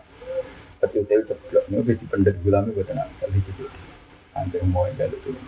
[0.85, 1.65] kecil-kecil ceplok.
[1.65, 3.09] Ini udah dipendek gulami gue tenang.
[3.17, 3.65] Tapi itu
[4.37, 5.41] hampir mau jalur tulung.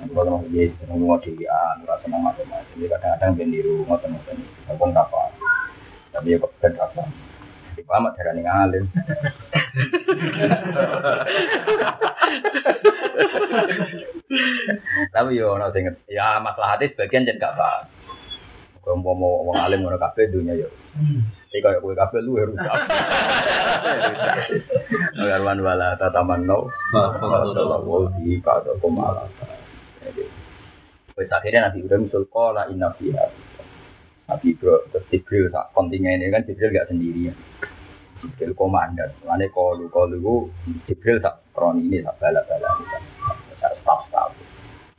[0.00, 2.74] Nanti kalau mau dia seneng mau di ah, nggak seneng macam-macam.
[2.80, 4.36] Dia kadang-kadang bendiru ngotot-ngotot.
[4.72, 5.20] Ngomong apa?
[6.16, 7.02] Tapi ya kok apa?
[7.84, 8.84] Pamat darah nih ngalim.
[15.14, 17.84] Tapi yo ono sing ya masalah hati sebagian jadi gak paham.
[18.84, 20.68] Kalau mau mau wong alim ngono kabeh dunia yo.
[21.48, 22.78] Iki kaya kowe kabeh lu rusak.
[25.16, 26.68] Agarwan wala tataman no.
[26.92, 29.24] Wa di kada komala.
[31.16, 32.68] Wes akhirnya Nabi Ibrahim musul kola
[32.98, 33.24] fiha.
[34.28, 37.36] Nabi Ibrahim terus Jibril sak kontingen ini kan Jibril gak sendirian.
[38.24, 39.12] Jibril komandan.
[39.20, 40.48] Mulane kalu kalu
[40.88, 42.84] Jibril sak kroni ini sak bala-bala ini
[43.60, 44.32] sak staff-staff.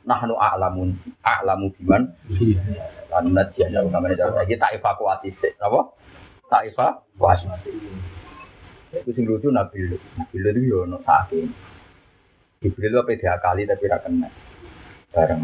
[0.06, 0.94] Nahnu a'lamun
[1.26, 2.06] a'lamu biman.
[3.10, 5.52] Lan najian jauh namanya jauh lagi tak evakuasi sih.
[5.58, 5.90] Apa?
[6.46, 7.50] Tak evakuasi.
[8.94, 11.50] Itu sing lucu Nabi Nabi itu yo ono sakit.
[12.62, 14.30] Jibril itu apa kali tapi ra kena.
[15.10, 15.42] Bareng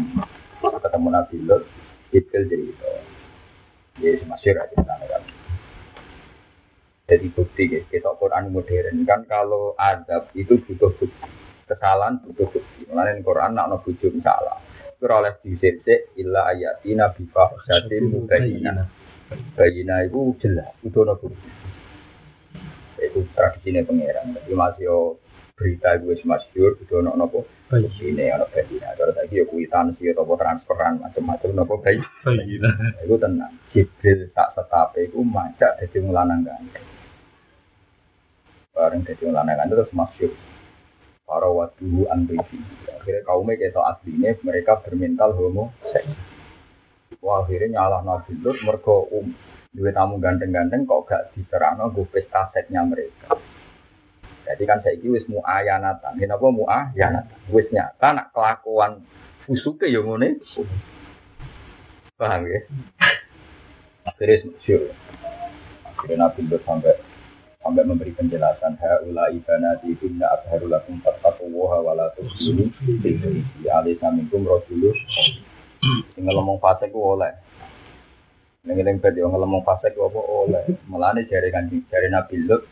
[0.63, 1.63] ketemu Nabi Lut,
[2.15, 2.87] Jibril jadi itu.
[4.01, 5.23] Ya masih aja kan.
[7.03, 11.27] Jadi bukti guys, kita Quran modern kan kalau adab itu butuh bukti,
[11.67, 12.87] kesalahan butuh bukti.
[12.87, 14.63] Mulanya Quran nak no bujuk salah,
[15.03, 15.83] oleh disik
[16.15, 18.87] illa ayatina bi fahisatin mubayyinah.
[19.59, 21.19] Bayina itu jelas, itu ono
[23.03, 24.39] Itu tradisinya pangeran.
[24.39, 24.97] Jadi masih yo
[25.59, 27.43] berita gue semasyur, itu ono nopo
[27.75, 28.95] ini ono bayina.
[28.95, 31.99] Kalau tadi yo kuitansi atau transferan macam-macam nopo bayi.
[32.23, 32.71] Bayina.
[33.03, 33.59] Itu tenang.
[33.75, 36.92] Jibril tak setape itu macak jadi ngelanang ganteng.
[38.73, 40.33] Bareng jadi ngelanang ganteng terus masyur.
[41.23, 42.57] Para waduhu anbifi.
[42.89, 46.09] Akhirnya kaumnya kayak aslinya mereka bermental homo seks.
[47.21, 49.31] Wah akhirnya nyalah Nabi Lut mergo um
[49.73, 53.33] duwe tamu ganteng-ganteng kok gak diserangno gue pesta setnya mereka.
[54.43, 57.39] Jadi kan saya wis mu ayanatan, kenapa mu ayanatan?
[57.49, 59.01] Wis nyata nak kelakuan
[59.47, 60.43] fusuke yo ngene.
[62.19, 62.59] Paham ya?
[64.03, 64.81] Akhirnya masyur.
[65.87, 67.12] Akhirnya Nabi sampai
[67.63, 72.67] sampai memberi penjelasan haula ibanati inna abharulakum fattaqullaha wa la tusbihu
[73.63, 74.93] ya alisa minkum rajulun
[76.15, 77.33] Sing ngomong fasik ku oleh.
[78.63, 80.63] Ning ning pet yo ngomong fasik apa oleh.
[80.87, 82.63] Mulane jare kanjeng jare Nabi Lut,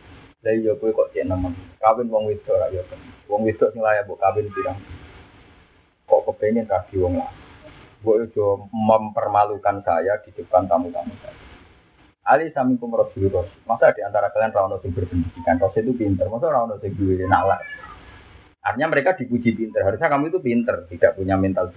[0.43, 1.51] lha yo kowe kok cek nemen.
[1.83, 2.87] Kawin wong wedok ra yo.
[3.27, 4.79] Wong wedok sing layak kawin pirang.
[6.07, 7.31] Kok kepengen kaki wong lah.
[7.99, 11.40] Mbok yo mempermalukan saya di depan tamu-tamu saya.
[12.21, 13.49] Ali samikum rasulullah.
[13.65, 16.29] Masa di antara kalian rawon sing berpendidikan, Rasul itu pinter.
[16.29, 17.61] Masa rawon sing duwe nalar.
[18.61, 19.81] Artinya mereka dipuji pinter.
[19.81, 21.73] Harusnya kamu itu pinter, tidak punya mental.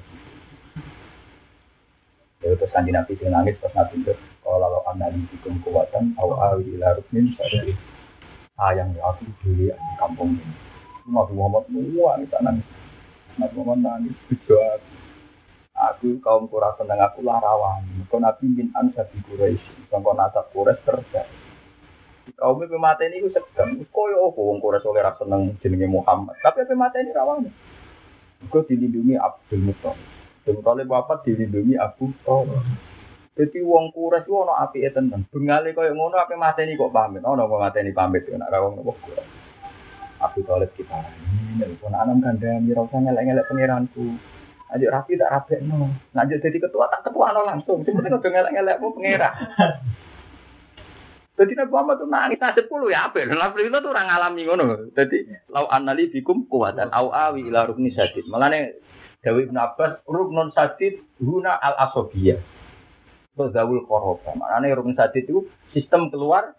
[2.44, 4.12] Ya terus kanji nabi sing nangis pas nabi itu
[4.44, 7.72] kalau lo anak di kekuatan awal awi ila rukmin saya
[8.60, 10.54] sayang ya aku di kampung ini.
[11.08, 11.64] Nabi Muhammad
[12.20, 12.68] kita nangis.
[13.40, 14.76] Nabi Muhammad nangis berdoa.
[15.92, 17.84] Aku kaum kurang seneng aku lah rawan.
[18.08, 19.92] Kau nabi bin ansar di Quraisy.
[19.92, 21.36] Kau nasab Quraisy terjadi.
[22.40, 23.84] Kaum itu mata ini sedang.
[23.92, 26.40] Koyo apa wong Quraisy oleh rasa seneng jenenge Muhammad.
[26.40, 27.48] Tapi apa mata ini rawan.
[28.48, 30.00] Gue dilindungi Abdul Muttalib.
[30.44, 32.60] Abdul Muthalib wafat dilindungi Abu Thalib.
[33.34, 35.26] Jadi wong kures ku ono apike tenan.
[35.26, 37.24] Bengale koyo ngono ape mateni kok pamit.
[37.24, 38.84] Ono kok mateni pamit nek ora wong.
[40.22, 41.00] Abu Thalib kita.
[41.58, 43.48] Nek pun anam kandhani ora usah ngelek-ngelek.
[44.74, 45.86] Ayo rapi tak rapi no.
[46.10, 47.86] Lanjut jadi ketua tak ketua no langsung.
[47.86, 49.34] Cuma udah ngelek-ngelek mau pangeran.
[51.34, 53.26] Jadi Nabi Muhammad tuh nangis nasib puluh ya apa?
[53.26, 54.64] Nabi itu tuh orang ngalami ngono.
[54.94, 58.26] Jadi lau anali bikum kuatan au awi ila rukni sadid.
[58.30, 58.70] Makanya
[59.24, 62.38] Dawi Ibn Abbas, ruknun sadid guna al asobiyah.
[63.34, 64.30] Itu zawul koroba.
[64.36, 66.54] Makanya rukun sadid itu sistem keluar.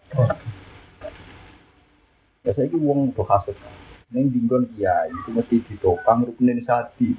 [2.44, 3.56] Ya saya itu uang kasus.
[4.12, 7.16] Ini dinggon kiai itu mesti ditopang rukunin sadid.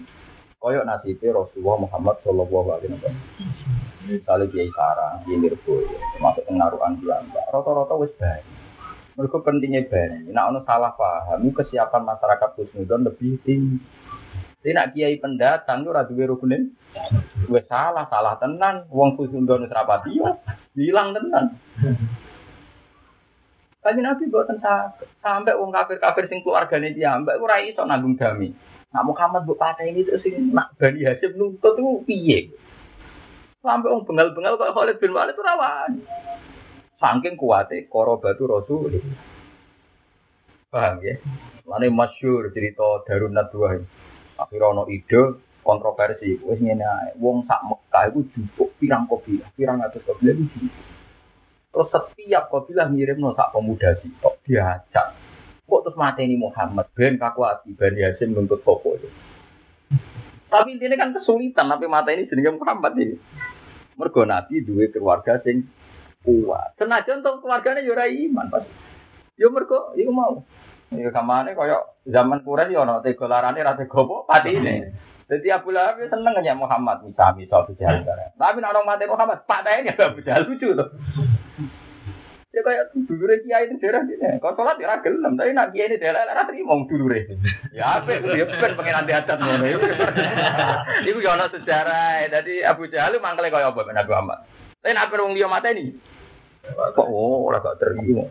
[0.57, 3.15] Koyok nasibnya Rasulullah Muhammad Shallallahu Alaihi Wasallam.
[4.09, 7.21] Misalnya kiai sarang, kiai nirboyo, termasuk pengaruhan dia.
[7.53, 8.41] Rata-rata wis baik.
[9.21, 10.33] Mereka pentingnya baik.
[10.33, 13.77] Nah, ono salah paham, kesiapan masyarakat Husnudon lebih tinggi.
[14.65, 16.73] Jadi nak kiai pendatang itu radu rukunin.
[17.45, 18.89] Gue salah, salah tenan.
[18.89, 20.41] Wong kusundon serapati yo,
[20.73, 21.53] hilang tenan.
[23.85, 24.57] Kaji nabi buatan
[25.21, 28.51] sampai wong kafir kafir sing keluargane dia, mbak ora iso nanggung dami.
[28.95, 32.39] Nak Muhammad bu patah ini terus sing nak Bani Hasyim nuntut itu piye?
[33.59, 35.91] Sampai wong bengal-bengal kok Khalid bin Walid itu rawan.
[36.95, 39.03] Saking kuatnya korobatu Rasul.
[40.71, 41.19] Paham ya?
[41.67, 43.85] Mana masyur cerita Darun Nadwa ini.
[44.39, 45.35] Akhirnya ono ide
[45.67, 46.39] kontroversi.
[46.47, 47.19] Wes ngene.
[47.19, 50.85] Wong sak Mekah iku jupuk pirang kopiah, pirang atus kopiah itu jupuk.
[51.75, 52.47] Terus setiap
[52.89, 55.26] ngirim no sak pemuda sih, kok diajak.
[55.67, 59.11] Kok terus mateni Muhammad ben kakuati Bani Hasyim nuntut sopo itu.
[60.47, 63.19] Tapi intinya kan kesulitan, tapi mata ini jenenge Muhammad ini.
[63.99, 65.67] Mergo Nabi duwe keluarga sing
[66.23, 66.79] kuat.
[66.79, 68.63] Senajan untuk keluarganya yo iman pas.
[69.35, 70.47] Yo mergo iku mau.
[70.87, 74.95] Ya kamane kaya zaman Quraisy yo ana tega larane ra tega apa patine.
[75.27, 78.07] Jadi Abu Lahab ya seneng nanya Muhammad misal misal Jahal.
[78.39, 80.87] Tapi orang mati Muhammad, Pak Daen ya Abu Jahal lucu tuh.
[82.57, 84.41] Ya kayak dulure kiai itu daerah ini.
[84.41, 87.29] Kalau sholat ya gelem, tapi nak kiai ini daerah ora trimo dulure.
[87.69, 89.65] Ya apa itu ya ben pengen nanti adat ngono.
[91.05, 92.25] Iku ya ana sejarah.
[92.33, 94.39] Jadi Abu Jahal mangkele kaya apa Nabi Muhammad.
[94.81, 95.93] Tapi nak wong liya mateni.
[96.73, 98.25] Kok oh ora gak terima.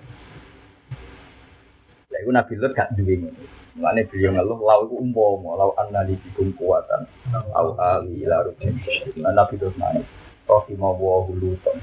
[2.11, 3.47] Ya itu Nabi Lut gak duwe ngono.
[3.79, 7.07] Mulane beliau ngeluh lau iku umpama lau annali bikum kuatan
[7.55, 8.75] au ali rukin.
[9.23, 10.03] Nah, Nabi terus nangis.
[10.51, 11.79] Rahimah wa hulutan.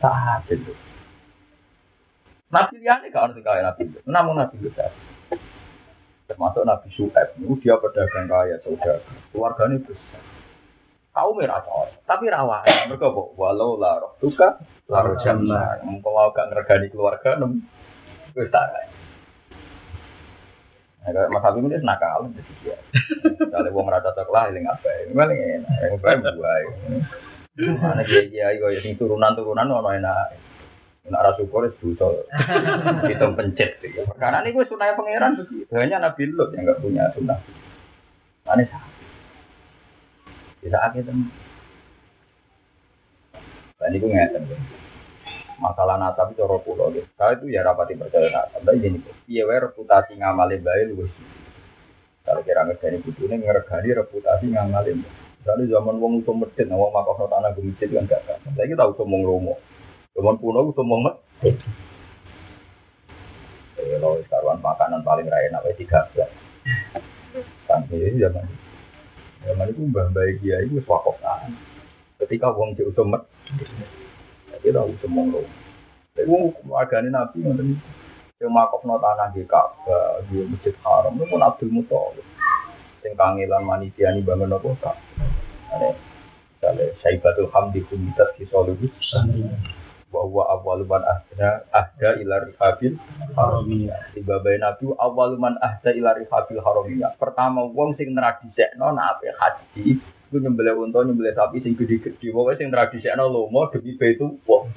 [0.00, 0.72] Saat itu.
[2.54, 4.04] Nabi liane gak ngerti kaya Nabi Lut.
[4.06, 4.86] Namun Nabi ya.
[6.30, 7.34] Termasuk Nabi Su'eb.
[7.42, 9.02] Itu dia pedagang kaya saudara.
[9.34, 10.22] Keluarganya besar.
[11.14, 11.62] Kau merah
[12.10, 12.90] tapi rawan.
[12.90, 14.58] Mereka kok walau lah roh suka,
[15.22, 15.78] jannah.
[15.86, 17.62] Mengkau mau gak ngergani keluarga, nem.
[18.34, 18.66] Wis tak
[21.04, 22.76] Ya, kayak Mas Habib ini nakal jadi dia.
[23.52, 24.88] Kalau wong rada cocok lah eling apa?
[25.12, 25.76] Paling enak.
[25.84, 26.64] Yang bae buai.
[27.76, 30.43] Mana kiai kiai kok sing turunan-turunan ono enak.
[31.04, 32.24] Nak ra syukur itu dosa.
[33.04, 34.08] Hitung pencet gitu.
[34.16, 35.68] Karena ini gue sunah pangeran begitu.
[35.76, 37.36] Hanya Nabi Lut yang enggak punya sunah.
[38.48, 38.84] Mana sah?
[40.64, 41.28] Bisa teman.
[43.76, 44.48] Dan itu ngeten.
[45.60, 47.04] Masalah nasab itu cara pulau gitu.
[47.20, 48.64] Saya itu ya rapati percaya nasab.
[48.64, 48.98] Tapi gini,
[49.28, 51.12] iya wae reputasi ngamale bae luwes.
[52.24, 55.04] Kalau kira ngergani butuh ini ngergani reputasi ngamale.
[55.44, 58.40] Misalnya zaman wong usum masjid, nah wong makok tanah gue kan gak kan.
[58.56, 59.60] Saya kita usum wong romo.
[60.14, 61.58] Zaman kuno usum wong masjid.
[63.74, 66.30] Kalau karuan makanan paling raya nak tiga belas.
[67.90, 68.46] Ini zaman
[69.44, 71.18] zaman itu mbah baik dia itu wakaf
[72.22, 73.66] Ketika wong cek usum masjid,
[74.62, 75.50] kita usum wong romo.
[76.14, 77.74] Tapi wong wargane nabi iki.
[78.42, 82.26] Yang makofno tanah di Ka'bah, di Masjid Haram, itu pun Abdul Muthalib.
[82.98, 84.96] Sing kangelan manitiani bangun apa kak?
[85.70, 85.94] Ane,
[86.58, 88.90] misalnya Saibatul Hamdi Kumitas Kisolubus,
[90.14, 92.94] bahwa awaluman ahda ahda ila rihabil
[93.34, 94.14] haramiyah.
[94.14, 97.18] Di babai Nabi awaluman ahda ila rihabil haramiyah.
[97.18, 102.30] Pertama wong sing tradisekno nak ape haji itu nyembelih unta nyembelih sapi sing gede-gede.
[102.30, 104.70] Pokoke sing tradisekno lomo demi baitu wong.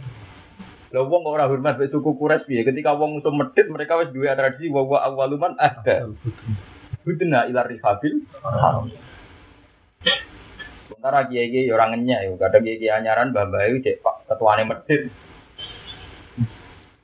[0.88, 2.62] Lha wong kok ora hormat mek suku Quraisy piye?
[2.66, 6.10] Ketika wong musuh medhit mereka wis duwe tradisi wa wa awaluman ahda.
[7.04, 8.88] Budena ila rihabil haram.
[10.88, 15.12] Sementara kiai kiai orang ngenyak ya, kadang kiai kiai anyaran itu cek pak ketuane medit.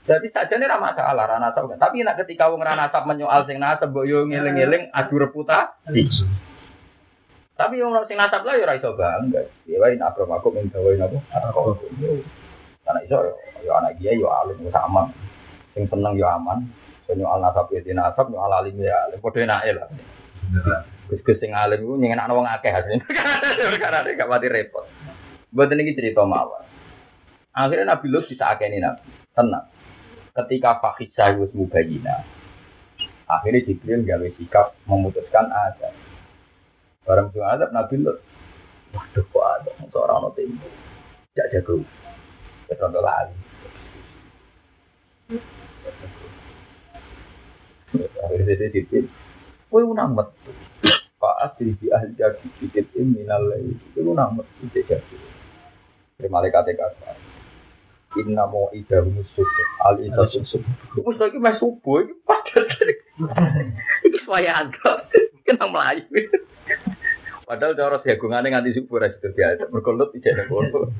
[0.04, 1.80] Jadi saja ini ramah masalah rana nasab kan.
[1.80, 6.12] Tapi nak ketika wong rana nasab menyoal sing nasab mbok yo ngeling-eling adu reputasi.
[7.56, 9.47] Tapi yang sing nasab lah yo ora iso bangga.
[9.64, 11.18] Ya wae nak gawe napa?
[11.47, 11.80] Aku.
[12.84, 13.34] Karena iso yo
[13.64, 15.08] yo anak dia yo alim yo sama.
[15.72, 16.68] Sing seneng yo aman.
[17.08, 19.24] Sing nyoal nasab ya nasab, nyoal alim ya alim.
[19.24, 19.88] Padha enake lah.
[21.08, 23.08] Gus-gus sing alim iku nyenengno wong akeh asline.
[23.80, 24.84] Karena gak mati repot.
[25.56, 26.60] Mboten iki cerita mawon.
[27.56, 29.06] Akhirnya Nabi Lut bisa akeni Nabi.
[29.32, 29.72] Tenang.
[30.34, 32.25] Ketika Fakhisah wis mubayina.
[33.29, 35.93] Akhirnya Jibril gawe sikap memutuskan azab.
[37.05, 38.17] Barang itu azab Nabi Lut.
[38.93, 40.65] Waduh kok ada seorang no tempo.
[41.38, 41.86] Jak jago.
[42.65, 43.38] Ketonto lali.
[48.25, 49.05] Akhirnya dia Jibril.
[49.69, 50.49] Kowe unang metu.
[51.21, 53.69] Pak asli di ahli jadi sedikit ini nalai.
[53.93, 54.97] Kowe unang metu jadi.
[56.17, 57.32] Dari malaikat kata.
[58.14, 59.47] Inna mau ida musuh
[59.82, 60.61] al ida musuh.
[61.01, 62.70] Musuh lagi mas subuh ini padahal
[64.05, 65.09] ini supaya ada
[65.41, 66.05] kena melayu.
[67.43, 69.66] Padahal cara jagungannya nganti subuh ras itu biasa.
[69.74, 70.93] Berkolut tidak ada kolut.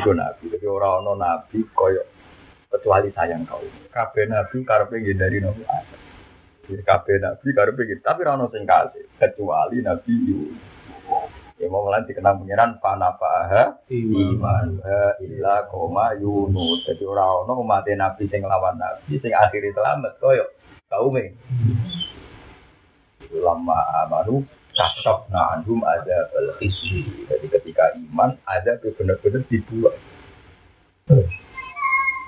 [0.00, 2.06] Iku nabi, tapi orang ono nabi koyok
[2.72, 3.60] kecuali sayang kau.
[3.92, 5.44] Kabeh nabi karepe ngindari.
[6.68, 10.77] Jadi kabeh nabi karepe tapi ora ono sing kasih kecuali nabi Yunus.
[11.58, 14.78] Ya mau mulai dikenal pengiran panafaha iman
[15.18, 16.86] illa koma Yunus.
[16.86, 20.46] Jadi ora ono umat nabi sing lawan nabi sing akhiri selamat koyo
[20.86, 21.34] kaume.
[23.34, 27.26] Lama amanu kasok na anhum ada belkisi.
[27.26, 29.98] Jadi ketika iman ada benar-benar dibuat.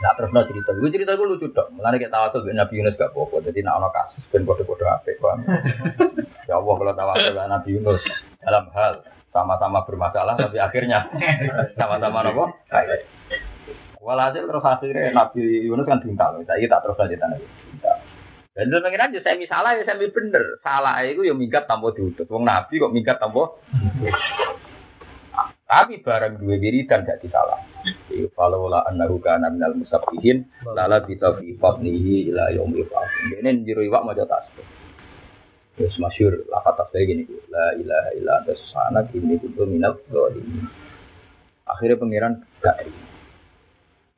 [0.00, 1.76] Nah terus no cerita, gue cerita gue lucu dong.
[1.78, 5.38] Mulai kayak tahu tuh Nabi Yunus gak bobo, jadi nak ono kasus ben apik bang.
[6.48, 8.00] ya Allah kalau tahu tuh Nabi Yunus
[8.40, 11.06] dalam hal sama-sama bermasalah, tapi akhirnya
[11.80, 12.50] sama-sama nopo.
[14.00, 17.38] Walhasil terus akhirnya Nabi Yunus kan tinggal, saya tak terus aja tanah.
[18.50, 22.26] Dan itu pengen aja saya misalnya ya saya bener, salah itu ya minggat tanpa diutus.
[22.26, 23.56] Wong Nabi kok minggat tanpa
[25.70, 27.62] tapi barang dua diri dan gak disalah.
[28.34, 33.38] Kalau lah annahu kana minal musabbihin lala bisa fi fadlihi ila yaumil qiyamah.
[33.38, 34.79] Ini jero iwak maca tasbih.
[35.78, 40.66] Terus masyhur lafaz tasbih gini, la ilaha illa anta subhanaka inni kuntu minal zalimin.
[41.66, 43.06] Akhirnya pangeran gak terima.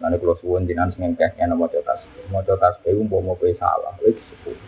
[0.02, 4.58] Nanti kalau suwon jinan sengkeh yang maca tasbih, maca tasbih umpama kowe salah, wis disebut.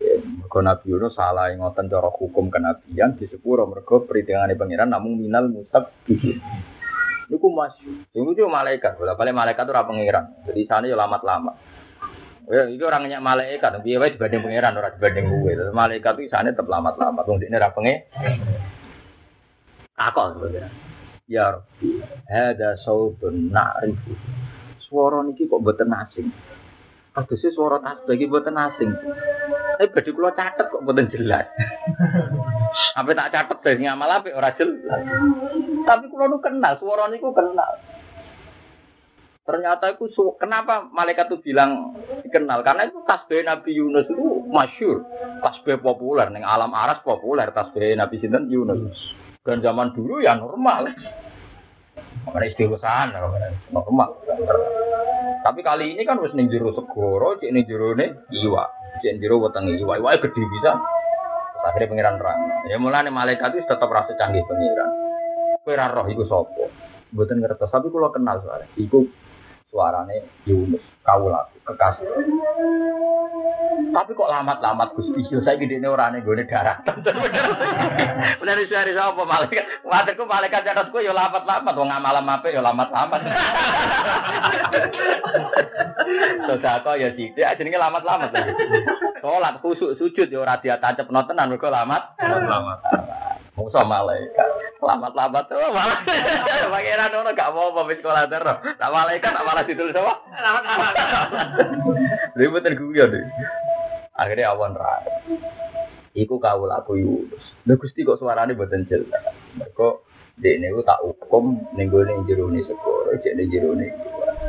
[0.00, 5.46] Mergo Nabi Yunus salah ngoten cara hukum kenabian di sepuro mergo perhitungannya pangeran namun minal
[5.46, 6.42] musab bihin.
[7.30, 10.24] Niku masih, sing itu malaikat, bola balik malaikat itu pangeran.
[10.50, 11.54] Jadi sana yo lamat-lamat.
[12.50, 15.70] Ya, itu orangnya malaikat, biar wae dibanding pangeran ora dibanding gue.
[15.70, 17.22] Malaikat itu sana tetap lamat-lamat.
[17.22, 18.10] Wong ini ora pangeran.
[19.94, 20.66] Takok sebenarnya.
[21.30, 21.62] Ya
[22.26, 24.18] ada sautun na'rifu.
[24.82, 26.26] Suara niki kok mboten asing.
[27.14, 28.90] Kadosé suara tasbih iki mboten asing.
[29.78, 31.46] Tapi badhe kula catet kok mboten jelas.
[32.98, 35.06] Apa tak catet dari ngamal apik ora jelas.
[35.86, 37.78] Tapi kula nu kenal, suara niku kenal.
[39.50, 40.06] Ternyata itu
[40.38, 45.02] kenapa malaikat itu bilang dikenal karena itu tasbih Nabi Yunus itu masyur,
[45.42, 48.94] tasbih populer neng alam aras populer tasbih Nabi Sinten Yunus.
[49.42, 50.94] Dan zaman dulu ya normal.
[52.30, 53.10] Makanya istighosahan
[53.74, 54.22] normal.
[55.42, 58.70] Tapi kali ini kan wis ning jero segoro, cek ning jero ne iwa.
[59.02, 59.98] Cek jero weteng iwa.
[59.98, 60.78] Iwa gede bisa.
[61.66, 62.38] Akhirnya pengiran terang.
[62.70, 64.90] Ya mulane malaikat itu tetap rasa canggih pengiran.
[65.66, 66.70] Kowe ra roh iku sapa?
[67.10, 68.70] Mboten ngertos, tapi kula kenal soalnya.
[68.78, 69.02] Iku
[69.70, 72.06] suarane Yunus, kaulaku, kekasih.
[73.90, 77.02] Tapi kok lamat-lamat Gusti yo saiki dene ora ning gone daratan.
[78.42, 79.66] Bener hari sapa malaikat?
[79.86, 83.20] Waduhku malaikat catatku yo lamat-lamat wong amalam apik yo lamat-lamat.
[86.50, 88.30] Sedekah ya sithik jenenge lamat-lamat.
[89.22, 92.18] Salat khusuk sujud yo ora diatacepno tenan mergo lamat.
[92.18, 92.78] Selamat.
[93.58, 94.49] Musa malaikat.
[94.80, 96.00] Lamat-lamat tuh malah.
[96.72, 98.58] Pangeran ono gak apa-apa wis sekolah terus.
[98.80, 100.14] Tak malaikat tak malah ditulis apa?
[102.36, 103.24] Ribet guyon deh.
[104.16, 105.04] Akhirnya awan rai.
[106.10, 107.44] Iku kawul aku Yunus.
[107.70, 109.30] Lha Gusti kok suarane mboten jelas.
[109.54, 110.02] Mergo
[110.42, 113.88] dekne ku tak hukum ning gone jero ne segoro, cek ning jero ne.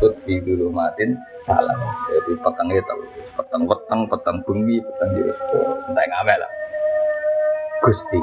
[0.02, 1.14] Tut di dulu matin
[1.46, 1.78] salah.
[2.10, 3.02] Jadi petengnya tahu.
[3.38, 5.74] Peteng peteng, peteng bengi, peteng jero segoro.
[5.94, 6.52] Entek ngamek lah.
[7.82, 8.20] Gusti,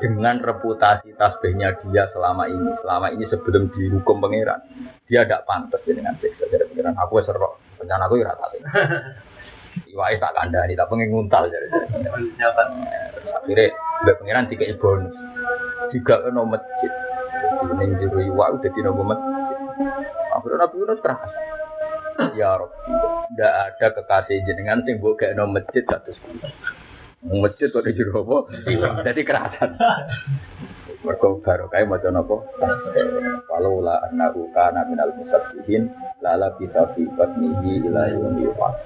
[0.00, 4.60] dengan reputasi tasbihnya dia selama ini, selama ini sebelum dihukum pangeran,
[5.04, 6.96] dia tidak pantas dengan siksa dari pangeran.
[7.04, 8.46] Aku serok, rencana aku ya rata.
[9.92, 11.68] Iwai tak kandani, tak pengen nguntal jadi.
[13.36, 13.68] Akhirnya,
[14.04, 15.12] mbak pangeran tiga bonus,
[15.92, 16.92] tiga kena masjid.
[17.36, 19.32] Jadi neng jero iwa udah di nopo masjid.
[20.32, 21.32] Akhirnya Nabi Yunus keras.
[22.32, 22.92] Ya Rabbi,
[23.28, 26.16] tidak ada kekasih jenengan sing gak no masjid satu
[27.24, 28.38] Masjid kok di jero apa?
[29.08, 29.72] Jadi kerasan.
[31.00, 32.36] Mergo baru kae maca napa?
[33.46, 35.88] Kalau la annahu kana minal musabbihin
[36.20, 38.80] lala bisa fi batnihi ila yaumi yub'ats.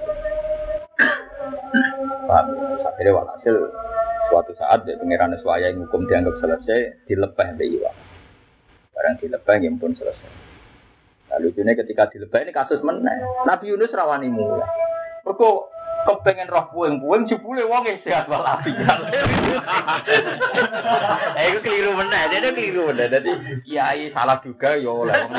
[2.28, 2.46] Paham?
[2.54, 2.86] ya?
[2.86, 3.56] Akhirnya walhasil
[4.30, 7.90] suatu saat dia pengiran swaya yang hukum dianggap selesai dilepeh mbek iwa.
[8.94, 10.30] Barang dilepeh yang pun selesai.
[11.34, 13.16] Lalu ini ketika dilepeh ini kasus meneh.
[13.46, 14.66] Nabi Yunus rawani mulai.
[15.26, 15.72] Mergo
[16.06, 18.98] kepengen roh puing-puing jebule wong e sehat walafiat.
[21.36, 23.06] Eh iku keliru meneh, dia keliru meneh.
[23.12, 23.30] Dadi
[23.64, 25.32] kiai salah juga ya oleh wong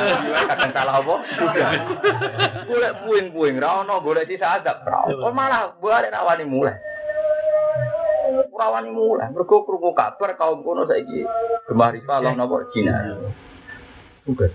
[0.49, 1.15] kadang salah apa?
[1.37, 1.65] Juga.
[2.69, 4.85] Golek puing-puing ra ono golek sisa adab.
[4.85, 5.09] Ra.
[5.09, 6.77] Kok malah bare rawani mulai.
[8.31, 11.25] Rawani mulai, mergo krungu kabar kaum kono saiki
[11.67, 13.19] gemah rifalah napa Cina.
[14.23, 14.53] Tugas.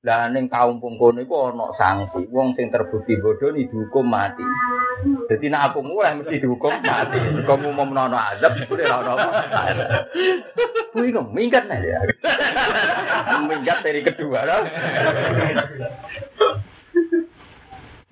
[0.00, 2.24] Lah ning kaum pungkono iku ana sanksi.
[2.32, 4.40] Wong sing terbukti bodoh ni dihukum mati.
[5.28, 7.20] Jadi nek aku mulai mesti dihukum mati.
[7.44, 9.28] Kamu mau menono azab, boleh ora ono.
[10.96, 12.00] Kuwi kok minggat ya.
[13.44, 14.64] minggat dari kedua loh.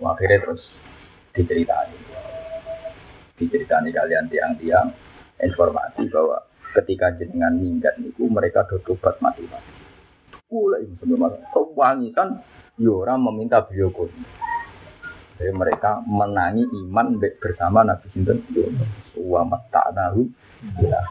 [0.05, 0.62] Wah, Akhirnya terus
[1.32, 1.97] diceritani.
[3.41, 4.93] Diceritani kalian tiang-tiang
[5.41, 6.45] informasi bahwa
[6.76, 9.78] ketika jenengan minggat niku mereka do tobat mati-mati.
[10.49, 12.40] Kula itu sebenarnya sewangi kan
[12.80, 13.92] Yora meminta beliau.
[15.36, 18.88] Jadi mereka menangi iman be- bersama Nabi Sinten Yunus.
[19.18, 20.24] Wa mata'nahu
[20.80, 21.05] ya.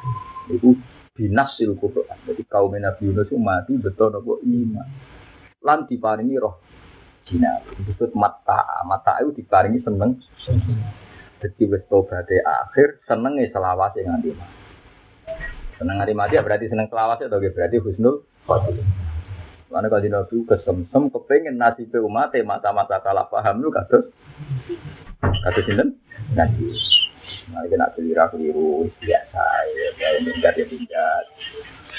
[0.50, 0.74] Itu
[1.14, 2.18] binasil Quran.
[2.26, 4.88] Jadi kaum Nabi Yunus itu mati betul nopo iman.
[5.62, 6.58] Lan diparingi roh
[7.30, 7.62] Cina.
[7.78, 8.84] Disebut mata.
[8.90, 10.18] Mata itu diparingi seneng.
[11.38, 14.58] Jadi wis tobaté akhir senenge selawase nganti mati.
[15.78, 19.17] Seneng nganti mati ya berarti seneng selawase atau berarti husnul khotimah.
[19.68, 24.08] Mana kalau Nabi kesemsem kepengen nasib umat mata-mata salah paham lu kados
[25.20, 26.00] kados sinten
[26.32, 26.72] Nabi.
[27.48, 28.70] Nah, ini nak keliru keliru
[29.00, 31.26] biasa ya, ya minggat ya minggat.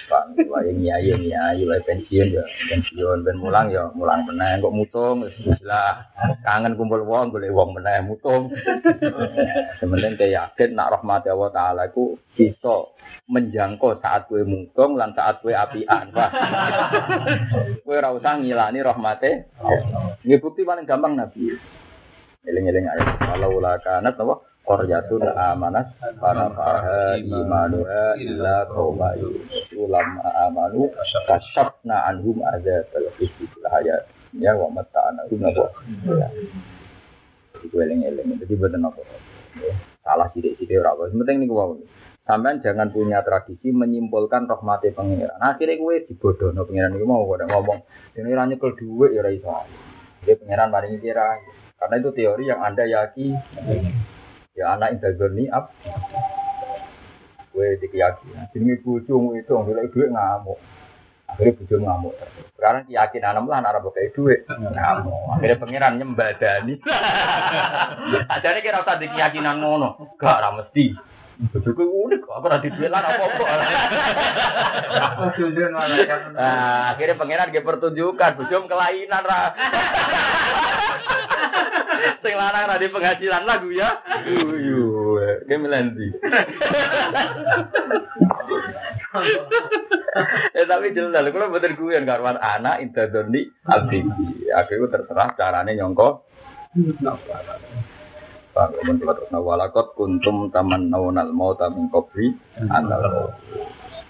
[0.08, 5.24] Bang, wae nyai nyai, wae pensiun ya pensiun, ben mulang ya mulang meneh, kok mutung,
[5.24, 6.04] bismillah.
[6.44, 8.48] Kangen kumpul wong, golek wong meneh mutung.
[9.80, 12.88] Sementing kayak yakin nak rahmat Allah Taala iku bisa
[13.28, 16.30] menjangkau saat kue mutung lan saat kue apian, Pak.
[17.84, 19.52] Kue ora usah ngilani rahmate.
[20.24, 21.52] Nggih bukti paling gampang Nabi.
[22.48, 23.02] Eling-eling ae.
[23.20, 24.34] Kalau la kanat apa?
[24.64, 29.16] Qaryatun amanat para faha imanuha illa qauma
[29.72, 30.08] ulam
[30.48, 30.92] amanu
[31.24, 34.04] kasyafna anhum adzabal khizy fil hayat
[34.36, 35.72] ya wa mata'ana hum napa.
[37.64, 38.40] Iku eling-eling.
[38.44, 39.00] Jadi boten apa.
[40.04, 41.12] Salah sithik-sithik ora apa.
[41.12, 41.84] Penting niku wae.
[42.28, 45.40] Sampean jangan punya tradisi menyimpulkan rahmati pangeran.
[45.40, 47.80] Akhirnya gue dibodohno pangeran itu mau ngomong,
[48.20, 49.48] ini ra nyekel duit ya ra iso.
[50.28, 51.40] Dia pangeran paling kira.
[51.78, 53.38] Karena itu teori yang Anda yakini.
[54.58, 55.70] Ya anak indagoni up.
[57.54, 58.50] Gue dikeyakinan.
[58.50, 60.58] Jenenge bojomu itu golek duit ngamuk.
[61.30, 62.14] Akhirnya bojo ngamuk.
[62.58, 64.42] Sekarang keyakinan anak lah anak pakai duit.
[64.50, 65.38] Ngamuk.
[65.38, 66.74] Akhirnya pangeran nyembadani.
[68.34, 70.18] Ajane kira usah keyakinan ngono.
[70.18, 70.98] Gak ora mesti.
[71.38, 73.44] Bojoku unik kok, aku ora di duit lah apa-apa.
[76.34, 79.54] Nah, akhirnya pangeran ge pertunjukan, bojo kelainan ra.
[82.24, 84.00] Sing lanang ra di penghasilan lagu ya.
[84.26, 86.08] Yuyu, ge melendi.
[90.52, 94.04] Eh tapi jelas, kalau bener gue yang karwan anak interdoni abdi.
[94.52, 96.24] Akhirnya terserah caranya nyongko.
[98.52, 102.34] Pak, kemudian kita terus nawalakot kuntum taman naunal mau tamin kopi
[102.68, 103.30] anal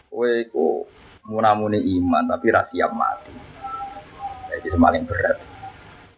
[0.08, 0.88] Kue ku
[1.28, 3.34] munamuni iman tapi rasiap mati.
[4.48, 5.36] Jadi semaling berat.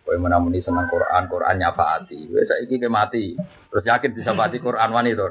[0.04, 2.18] Kue munamuni senang Quran, Quran nyapa hati.
[2.26, 3.36] Kue saiki ke mati.
[3.70, 5.28] Terus yakin bisa mati Quran wani to.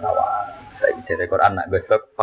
[0.00, 0.54] Nawal.
[0.78, 2.14] Saiki jere Quran nak besok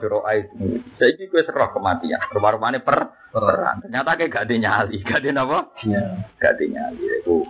[0.00, 0.78] doa itu.
[0.96, 2.22] Saiki kue serah kematian.
[2.30, 3.82] Rumah-rumahnya per perang.
[3.82, 5.58] Ternyata kayak gak dinyali, gak di apa?
[6.38, 7.02] Gak dinyali.
[7.26, 7.42] Iku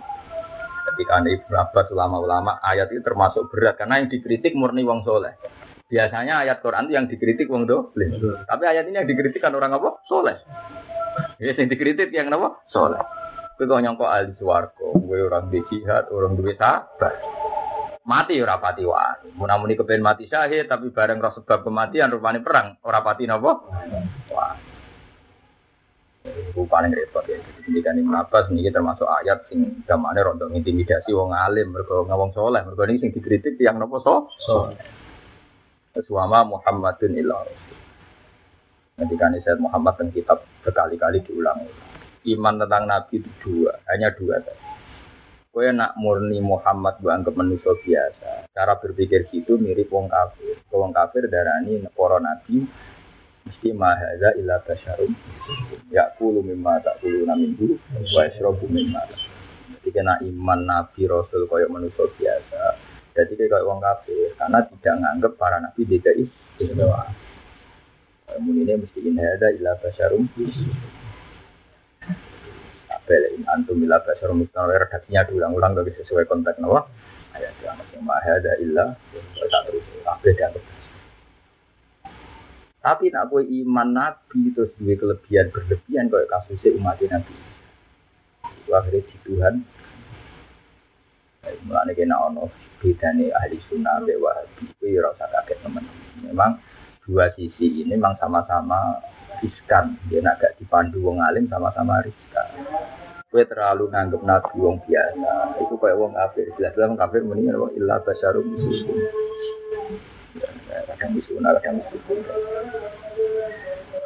[0.95, 5.37] ketika Ibnu Abbas ulama-ulama ayat itu termasuk berat karena yang dikritik murni wong soleh.
[5.85, 8.17] Biasanya ayat Quran itu yang dikritik wong dolim.
[8.49, 10.01] Tapi ayat ini yang dikritik kan orang apa?
[10.09, 10.33] Soleh.
[11.39, 12.63] Ya, yang dikritik yang apa?
[12.71, 12.99] Soleh.
[13.55, 17.15] Kowe kok nyangka ahli swarga, kowe orang di jihad, orang duwe sabar.
[18.05, 19.31] Mati ora pati wani.
[19.33, 23.51] Munamuni kepen mati syahid tapi bareng roh sebab kematian rupane perang, ora pati napa?
[24.29, 24.53] Wah.
[26.25, 27.37] Itu paling repot ya.
[27.63, 32.33] Jadi kan Ibnu Abbas ini termasuk ayat sing gamane rondo intimidasi wong alim mergo ngawong
[32.35, 32.61] soleh.
[32.65, 34.27] Mergo ini sing dikritik yang nopo so?
[34.43, 34.77] Soleh.
[36.03, 37.84] Suama Muhammadun Nanti
[38.95, 41.67] kan Sayyid Muhammad dan kitab berkali-kali diulang.
[42.25, 44.63] Iman tentang Nabi itu dua, hanya dua tadi.
[45.55, 48.51] Kue nak murni Muhammad gue anggap manusia biasa.
[48.51, 50.59] Cara berpikir gitu mirip wong kafir.
[50.67, 52.67] Wong kafir darani para nabi
[53.45, 55.13] mesti mahaza illa basyarum
[55.93, 59.05] ya kulu mimma tak kulu naminhu wa yasrobu mimma
[59.79, 62.61] jadi kena iman nabi rasul koyok manusia biasa
[63.13, 67.05] jadi kayak wong kafir karena tidak nganggep para nabi tidak istimewa
[68.35, 70.27] Mungkin ini mesti in hada illa basyarum
[73.05, 76.89] Bel in antum illa basyarum istimewa redaksinya diulang-ulang bagi sesuai konteks nawa
[77.37, 78.97] ayat yang mahada illa
[79.51, 80.63] tak terus kabeh dianggap
[82.85, 87.33] tapi nak kue iman nabi terus dua kelebihan berlebihan kayak kasusnya umat nabi.
[88.69, 89.65] Akhirnya di Tuhan.
[91.65, 95.81] Mulanya kena ono bedanya ahli sunnah be wahabi itu ya rasa kaget teman.
[96.21, 96.61] Memang
[97.05, 98.99] dua sisi ini memang sama-sama
[99.39, 99.95] riskan.
[100.09, 102.49] Dia nak gak dipandu wong alim sama-sama riskan.
[103.29, 105.61] Kue terlalu nganggep nabi wong biasa.
[105.61, 106.49] Itu kayak wong kafir.
[106.57, 108.45] Jelas-jelas wong kafir mendingan wong ilah basarum
[110.95, 111.83] kadang misunah, kadang.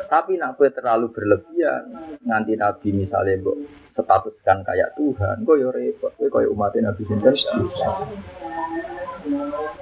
[0.10, 3.58] Tapi nak kue terlalu berlebihan, nganti Nabi misalnya mbok
[3.94, 7.36] statuskan kayak Tuhan, kok yo repot, kue kayak umat Nabi sinten.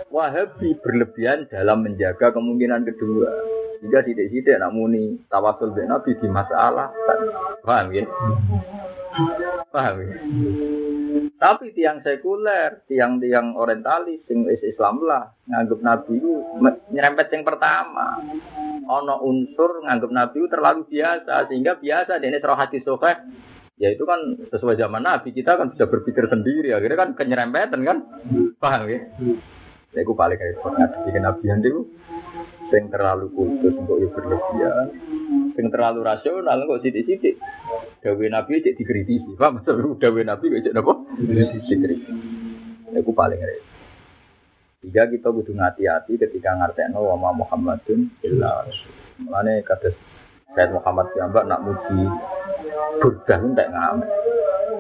[0.10, 3.30] Wahabi berlebihan dalam menjaga kemungkinan kedua.
[3.78, 6.90] Jika tidak-tidak nak muni tawasul dengan Nabi di masalah,
[7.62, 8.10] paham ya?
[9.70, 10.18] Paham ya?
[11.38, 16.34] Tapi tiang sekuler, tiang-tiang orientalis, sing Islam lah, nganggep Nabi itu
[16.90, 18.18] nyerempet yang pertama.
[18.90, 23.14] Ono unsur nganggep Nabi itu terlalu biasa, sehingga biasa ini serah hati sohe.
[23.78, 24.18] Ya itu kan
[24.50, 27.98] sesuai zaman Nabi, kita kan bisa berpikir sendiri, akhirnya kan kenyerempetan kan.
[28.58, 29.06] Paham ya?
[29.94, 31.82] Ya itu paling repot, ngadepi Nabi itu
[32.74, 34.88] sing terlalu khusus untuk yang berlebihan,
[35.54, 37.38] sing terlalu rasional kok sidik-sidik.
[38.02, 39.62] Dawe Nabi cek dikritisi, paham?
[39.62, 40.94] Maksud dawe Nabi cek apa?
[41.22, 41.74] Dikritisi.
[42.98, 43.78] Itu paling repot.
[44.78, 48.94] Tiga kita butuh hati-hati ketika ngertekno wa ma Muhammadun illa rasul.
[49.26, 49.98] Mulane kados
[50.58, 52.10] Sayyid Muhammad Siambak nak muji
[52.98, 54.10] burdah entek ngamet.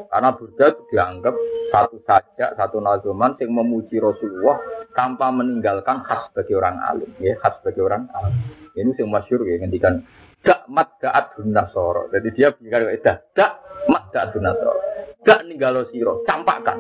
[0.09, 1.35] Karena burdah itu dianggap
[1.69, 4.57] satu saja, satu nazuman yang memuji Rasulullah
[4.97, 8.33] tanpa meninggalkan khas bagi orang alim, ya khas bagi orang alim.
[8.73, 10.01] Ini yang masyur ya ngendikan
[10.47, 12.07] dak mat daat nasoro.
[12.07, 13.51] Jadi dia bilang itu dak
[13.91, 14.79] mat daat nasoro.
[15.27, 16.79] Dak ninggalo siro, campakkan.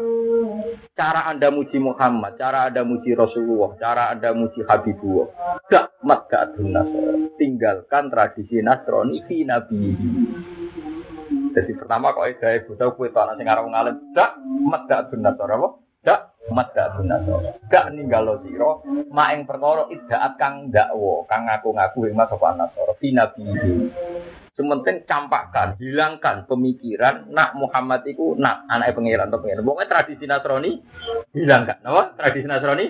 [0.95, 5.27] Cara anda muji Muhammad, cara anda muji Rasulullah, cara anda muji Habibullah.
[5.67, 7.35] Dak mat daat nasoro.
[7.35, 9.83] Tinggalkan tradisi Nasrani fi nabi.
[11.51, 15.86] Jadi pertama kok ada ibu tahu kue tanah sing ngalim dak mat daat nasoro?
[16.07, 17.59] Dak mat daat nasoro.
[17.67, 18.79] Dak ninggalo siro,
[19.11, 23.43] maing perkara idaat kang dakwa, kang ngaku-ngaku ing mas apa nasoro fi nabi.
[24.55, 29.61] Sementing campakkan, hilangkan pemikiran nak Muhammad itu nak anak pengiran atau pengiran.
[29.61, 30.81] Pokoknya tradisi Nasrani
[31.37, 32.17] hilangkan, apa?
[32.17, 32.89] Tradisi Nasrani.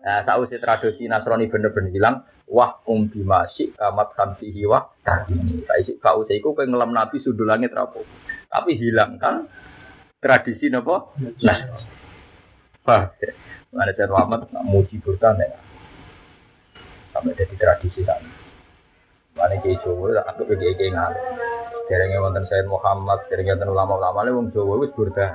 [0.00, 2.24] Nah, tahu si tradisi Nasrani bener-bener hilang.
[2.48, 5.36] Wah um bimasi kamat hamsihi wah tadi.
[5.68, 8.00] Saya sih kau saya kau ngelam nabi sudul langit rapo.
[8.48, 9.52] Tapi hilangkan
[10.16, 11.12] tradisi nopo.
[11.44, 11.58] Nah,
[12.84, 13.02] wah,
[13.70, 15.58] mana Muhammad nak muji Burhan ya.
[17.14, 18.22] Sampai jadi tradisi kan.
[19.34, 21.22] Mana kiai Jawa, aku ke kiai kiai ngalih.
[21.90, 25.34] Derengnya wonten Sayyid Muhammad, derengnya wonten ulama-ulama ini wong Jawa wis Burhan.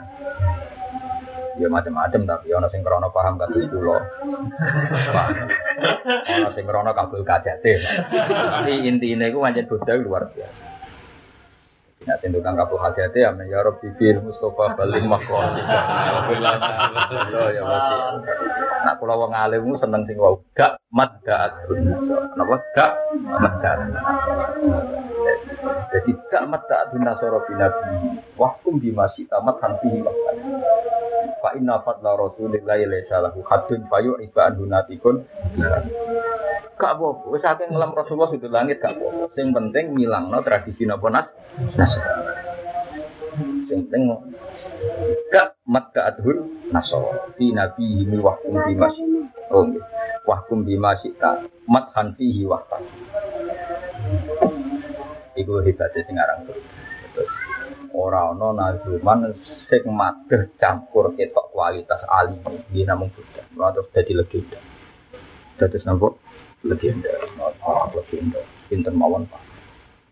[1.56, 4.04] Ya macam-macam tapi ono sing krono paham kados kula.
[6.28, 7.80] Ono sing krono kabul kajate.
[8.12, 10.75] Tapi intine iku pancen Buddha luar biasa.
[12.06, 15.58] Nah, sing tukang kabul kajate ya men ya Rabbi bil Mustafa balim makon.
[17.34, 17.96] Lo ya mesti.
[18.86, 21.66] Nak kula wong alim seneng sing wau gak madda
[22.38, 22.92] Napa gak
[23.42, 23.72] madda.
[25.98, 28.22] Jadi gak madda nasara binabi.
[28.38, 30.38] Wahkum bimasi tamat hanfihi waktan.
[31.46, 34.50] Fa inna fadla rasulillahi laisa lahu haddun fayu iba.
[36.74, 39.30] Gak apa, wis akeh ngelam Rasulullah itu langit gak apa.
[39.38, 41.30] Sing penting ngilangno tradisi napa nas.
[43.70, 44.10] Sing penting
[45.30, 48.98] gak matka adhun nasara fi nabi mi wahkum bimas.
[49.54, 49.86] Oh nggih.
[50.26, 52.82] Wahkum bimas ta mathan fihi wahtan.
[55.38, 56.50] Iku hebatnya sing aran
[57.96, 59.32] ora ana nazuman
[59.72, 63.42] sing madheh campur ketok kualitas alim iki namung Buddha.
[63.56, 64.60] Ora terus dadi legenda.
[65.56, 66.12] Dados napa?
[66.68, 67.12] Legenda.
[67.64, 68.44] Ora legenda.
[68.68, 69.42] Pinten mawon Pak.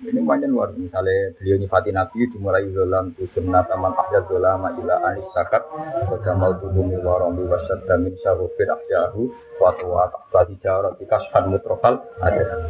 [0.04, 5.24] Ini banyak luar misalnya beliau nyifati Nabi dimulai dalam sunnah taman ahjad dolama ila anis
[5.32, 5.64] sakat
[6.12, 11.08] pada mau tudumi warong di wasat dan min syarufin ahjahu suatu wa tadi jarak di
[11.08, 12.68] kasfan mutrofal ada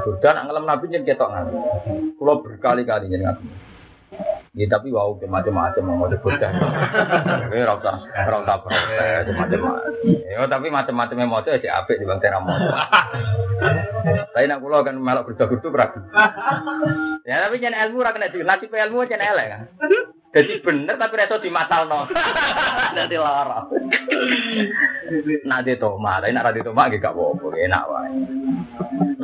[0.00, 1.28] Buddha nak Nabi jadi ketok
[2.16, 3.75] kalau berkali-kali jadi Nabi
[4.56, 6.48] Ya tapi wow macam-macam mau ada bocah.
[6.48, 9.92] Tapi rasa rasa protes macam-macam.
[10.04, 12.56] Ya tapi macam-macam yang mau itu aja apik di bang mau.
[14.32, 16.00] Tapi nak pulau kan malah berjaga-jaga ragu.
[17.28, 19.62] Ya tapi jangan ilmu ragu nanti nasib ilmu jangan elek kan.
[20.36, 22.08] Jadi bener tapi reso di matal no.
[22.96, 23.64] Nanti lara.
[25.48, 28.10] Nanti toma, tapi nak nanti toma gak apa-apa, enak wae.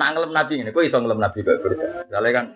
[0.02, 2.10] Nak ngelem nabi ini, kok iso ngelem nabi kok berbeda.
[2.10, 2.46] Soalnya kan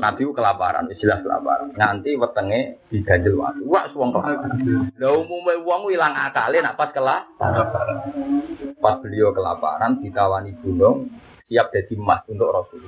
[0.00, 1.76] nabi kelaparan, jelas kelaparan.
[1.76, 3.60] Nanti wetenge diganjel waktu.
[3.68, 4.56] Wah, suwong kelaparan.
[4.96, 8.08] Lah umume wong ilang akale nak pas kelaparan.
[8.80, 11.12] Pas beliau kelaparan ditawani gunung,
[11.44, 12.80] siap jadi emas untuk Rasul.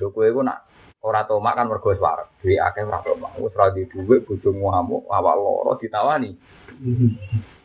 [0.00, 0.64] Lho kowe iku nak
[1.04, 2.32] ora tomak kan mergo wis wareg.
[2.40, 3.36] Duwe akeh ora tomak.
[3.36, 6.32] Wis ra di dhuwit bojomu ngamuk, awak loro ditawani.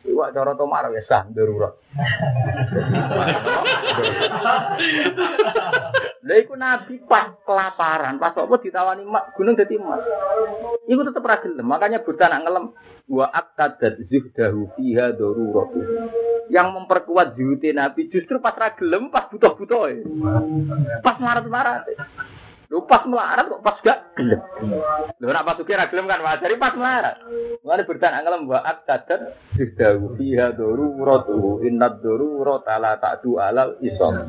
[0.05, 1.73] Iwak cara tomar wis sah darurat.
[6.25, 10.01] Lha iku nabi pas kelaparan, pas apa ditawani mak gunung dadi emas.
[10.85, 12.65] Iku tetep ra gelem, makanya buta nak ngelem
[13.09, 15.69] wa aqtadat zuhdahu fiha darurat.
[16.53, 20.05] Yang memperkuat zuhudnya nabi justru pas ra gelem, pas butuh-butuh.
[21.01, 21.89] Pas marat-marat.
[22.75, 24.43] Lu pas melarat kok pas gak gelem.
[25.23, 27.23] Lu ora pas kira gelem kan wajar pas melarat.
[27.63, 34.27] Mulane bertan angelem wa akadat sidawu fiha daruratu innad darurata la ta'du alal isom.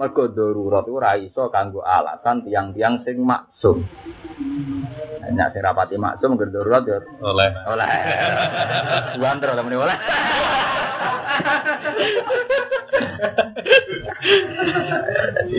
[0.00, 3.84] Mergo darurat ora iso kanggo alasan tiang-tiang sing maksum.
[5.28, 6.96] Nek sing rapati maksum ngger darurat ya
[7.28, 7.52] oleh.
[7.68, 7.88] Oleh.
[9.20, 9.96] Buan terus temen oleh.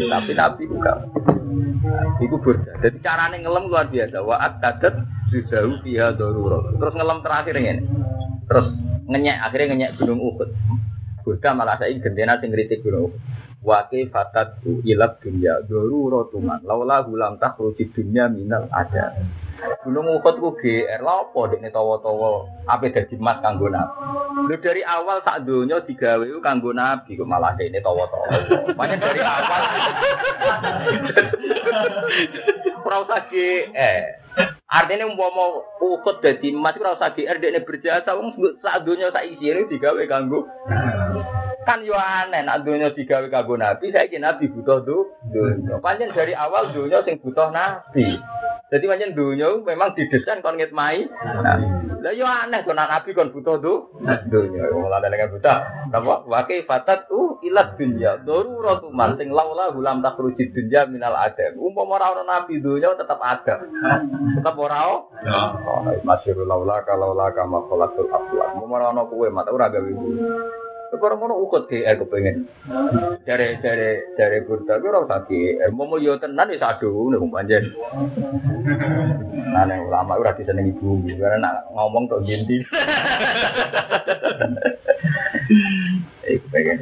[0.09, 0.97] tapi tapi bukan.
[2.21, 2.79] Iku burda.
[2.81, 4.17] Jadi carane ngelem luar biasa.
[4.23, 4.95] Wa akadat
[5.33, 6.77] jauh fiha darurat.
[6.77, 7.83] Terus ngelem terakhir ini.
[8.45, 8.67] Terus
[9.09, 10.49] ngenyek akhirnya ngenyek gunung Uhud.
[11.23, 13.21] Burda malah saya gendena sing kritik gunung Uhud.
[13.63, 16.61] Wa fatatu ilab dunya daruratuman.
[16.67, 19.15] Laula hulam takhruji dunya minal ada.
[19.83, 23.99] Gunung Uhud ku GR lha apa dekne tawa-tawa ape dadi emas kanggo nabi.
[24.47, 28.27] Lho dari awal sak donya digawe ku kanggo nabi kok malah dekne tawa-tawa.
[28.75, 29.61] Makanya dari awal
[32.87, 34.03] ora usah GR.
[34.67, 38.31] Artinya umpama Uhud dadi emas ora usah GR dekne berjasa wong
[38.63, 40.47] sak donya sak isine digawe kanggo
[41.63, 46.35] kan yo aneh nak dunia digawe kanggo nabi saya kira nabi butuh tuh dunia dari
[46.35, 48.19] awal dunia sing butuh nabi
[48.73, 51.05] jadi panjang dunia memang didesain kon ngitmai.
[52.01, 53.93] Lah yo aneh kon nabi kon butuh tuh
[54.33, 54.65] dunia.
[54.73, 55.53] Mulai dengan buta.
[55.93, 56.25] Apa?
[56.25, 62.01] Wakai fatat tuh ilat dunia darurat man sing laula hulam takhruji dunia minal adam umpama
[62.01, 63.61] ora ono nabi dunia tetap ada
[64.41, 65.93] tetap ora ono.
[66.01, 69.91] Masyhur laula kalau la kama khalaqul aflak umpama ora ono kowe mata ora gawe
[70.93, 72.45] Orang ngono ukut GR kepengen.
[73.25, 75.73] Dari dari dari burda ku ora usah GR.
[75.73, 77.65] Mau mau yo tenan wis adu ngono panjen.
[79.53, 82.61] Nah, ulama ora disenengi bumi karena nak ngomong tok ginti.
[86.23, 86.79] Iku pengen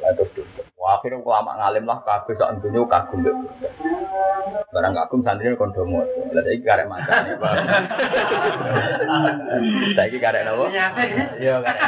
[0.00, 0.55] lah terus terus.
[0.86, 3.34] Wah, akhirnya ulama ngalim lah kabeh sak dunya kagum burda.
[4.70, 6.06] Barang kagum santri kon do mo.
[6.30, 7.54] Lah saiki karek macane, Pak.
[9.98, 10.70] Saiki karek napa?
[11.42, 11.82] Iya, karek.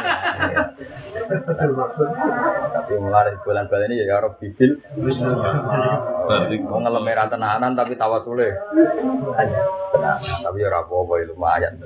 [2.74, 4.82] Tapi mulai bulan-bulan ini ya Rob Bibil.
[6.66, 8.50] Mau ngelem merah tenanan tapi tawa sule.
[9.94, 11.78] Tenang, tapi ya apa-apa ya lumayan.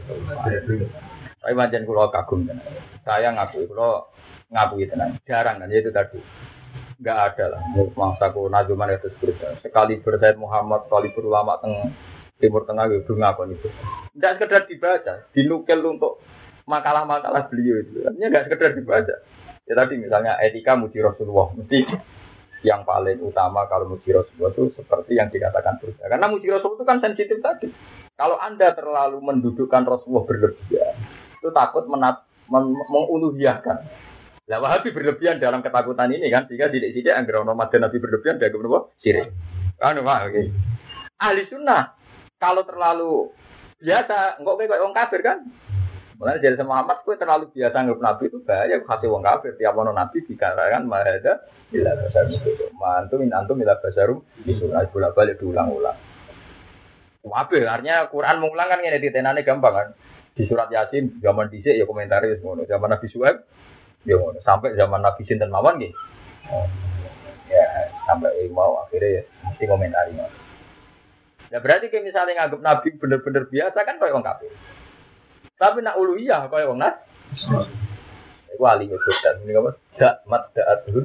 [1.45, 2.65] Tapi macam kulo kagum tenan.
[3.05, 4.09] Saya ngaku kulo
[4.49, 5.21] ngakui tenang.
[5.29, 6.17] Jarang kan ya itu tadi.
[7.03, 7.61] Enggak ada lah.
[7.99, 9.59] Mangsa ku najuman itu berita.
[9.59, 11.91] Sekali bersaid Muhammad, sekali berulama teng
[12.39, 13.67] Timur Tengah gitu ngakon itu.
[14.15, 16.23] Tidak sekedar dibaca, dinukil untuk
[16.71, 18.07] makalah-makalah beliau itu.
[18.07, 19.15] Artinya nggak sekedar dibaca.
[19.67, 21.91] Ya tadi misalnya etika muji Rasulullah, mesti
[22.63, 26.07] yang paling utama kalau muji Rasulullah itu seperti yang dikatakan Burda.
[26.07, 27.67] Karena muji Rasulullah itu kan sensitif tadi.
[28.15, 30.95] Kalau Anda terlalu mendudukkan Rasulullah berlebihan,
[31.43, 32.79] itu takut menat, men.
[34.51, 38.51] Lah Wahabi berlebihan dalam ketakutan ini kan, sehingga tidak-tidak anggar ono dan Nabi berlebihan dia
[38.51, 39.31] kemudian sirik.
[39.79, 40.43] Kan Pak, oke.
[41.23, 41.95] Ahli sunnah
[42.43, 43.31] kalau terlalu
[43.79, 45.39] biasa, enggak kayak orang kafir kan?
[46.19, 49.59] Mulai dari sama Muhammad, gue terlalu biasa nggak nabi itu bahaya kasih wong kafir.
[49.59, 52.51] Tiap ono nabi dikatakan mahada bila besar itu.
[52.79, 55.99] Mantu min antum bila basarum itu bolak balik diulang-ulang.
[57.23, 59.89] Wabe, artinya Quran mengulang kan ini ditenane gampang kan.
[60.35, 62.67] Di surat Yasin zaman dhisik ya komentari ngono.
[62.67, 63.47] Zaman Nabi Suhaib
[64.09, 64.39] ya ngono.
[64.43, 65.93] Sampai zaman Nabi Sinten mawon nggih.
[67.53, 67.67] Ya,
[68.09, 70.17] sampai mau akhirnya ya mesti komentari.
[71.53, 74.53] Ya berarti kayak misalnya nganggap Nabi bener-bener biasa kan kayak orang kafir.
[75.61, 76.97] Tapi nak uluhiyah kaya wong nas.
[78.53, 79.71] Iku ali nyebutan ini apa?
[79.97, 81.05] Dak mat da'atun.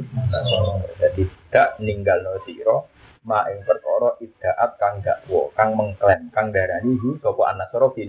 [0.99, 2.87] Jadi dak ninggal no siro
[3.27, 8.07] ma ing perkara idaat kang dakwa, kang mengklaim, kang darani hu sapa anasara bi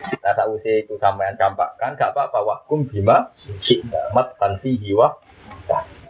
[0.00, 3.32] Nah sausé itu sampean campakkan gak apa-apa wakum bima
[4.12, 5.16] mat tanfi hiwa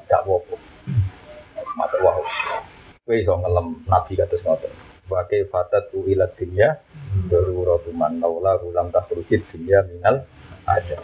[0.08, 0.56] gak apa-apa.
[1.76, 2.24] Matur wahyu.
[3.04, 4.72] Kowe iso ngelem nabi kados ngoten.
[5.06, 6.82] Wakai fatat tu ilat dunia
[7.30, 10.26] Daruratu man naula ulam takrujid dunia minal
[10.66, 10.98] ada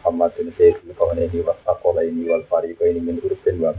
[0.00, 3.76] Muhammad bin Sayyid kawan ini wasakola ini wal fariko ini min urufin wa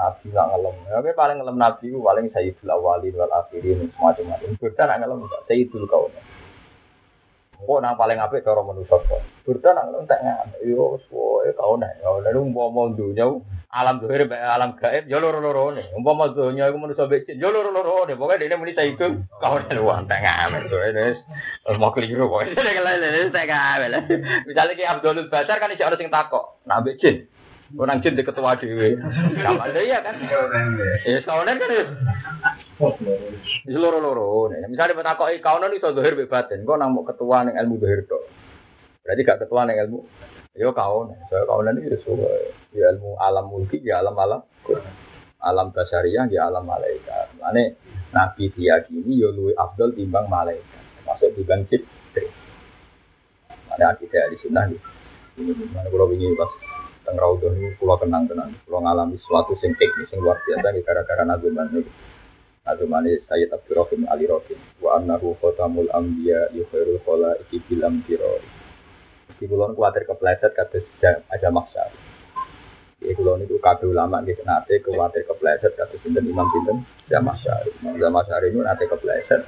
[0.00, 4.56] Nabi nggak ngelem, tapi paling ngelem Nabi itu paling Sayyidul Awalin wal Akhirin semacam-macam.
[4.56, 6.12] Burda nggak ngelem, Sayyidul kawan.
[7.60, 9.20] Kok nang paling apik cara manusa kok.
[9.44, 13.28] Burda nang ngelem tak nggak, yo suwe kawan, kawan itu mau mau dunia
[13.70, 15.86] alam dohir alam gaib yo loro-loro ne.
[15.94, 18.18] Umpama donya iku manusa becik yo loro-loro ne.
[18.18, 19.06] Pokoke dene muni itu
[19.38, 20.66] kawan lu anteng amen.
[20.66, 21.22] Wis
[21.78, 22.50] mau keliru kok.
[22.50, 23.86] Lele tak gawe.
[24.42, 26.66] Misale ki Abdul Basar kan iso orang sing takok.
[26.66, 27.30] Nak becik.
[27.78, 28.98] Orang jin di ketua dewe.
[29.38, 30.18] Kapan iya kan?
[31.06, 31.84] Ya kawanan kan ya.
[33.70, 34.66] Loro-loro ne.
[34.66, 36.66] Misale petakoki kawanan iso dohir be batin.
[36.66, 38.26] Kok nang ketua ning ilmu dohir tok.
[39.06, 40.02] Berarti gak ketua ning ilmu
[40.58, 42.26] Yo kawan, saya kawanan itu suka
[42.74, 44.42] ya ilmu alam mulki, ya alam alam,
[45.38, 47.38] alam basaria, ya alam malaikat.
[47.38, 47.70] Mana
[48.10, 52.34] nabi diyakini yo luwi abdul timbang malaikat, masuk timbang jibril.
[53.70, 54.80] Mana akidah di sunnah nih.
[55.70, 56.50] Mana kalau ingin pas
[57.10, 60.82] teng raudhah ini pulau kenang tenang, pulau ngalami sesuatu sing teknis sing luar biasa nih
[60.86, 61.82] gara-gara nazuman nih.
[62.62, 64.54] Nazuman ini Sayyid Abdurrahim Ali Rokin.
[64.78, 68.46] Wa annahu khotamul anbiya iki bilam tirori.
[69.42, 71.90] Di kulon kuatir kepleset kados aja maksa.
[73.02, 77.74] Di kulon itu kabeh ulama nggih nate kuatir kepleset kados sinten Imam sinten Jamaah Syari.
[77.98, 79.42] Jamaah Syari itu nate kepleset.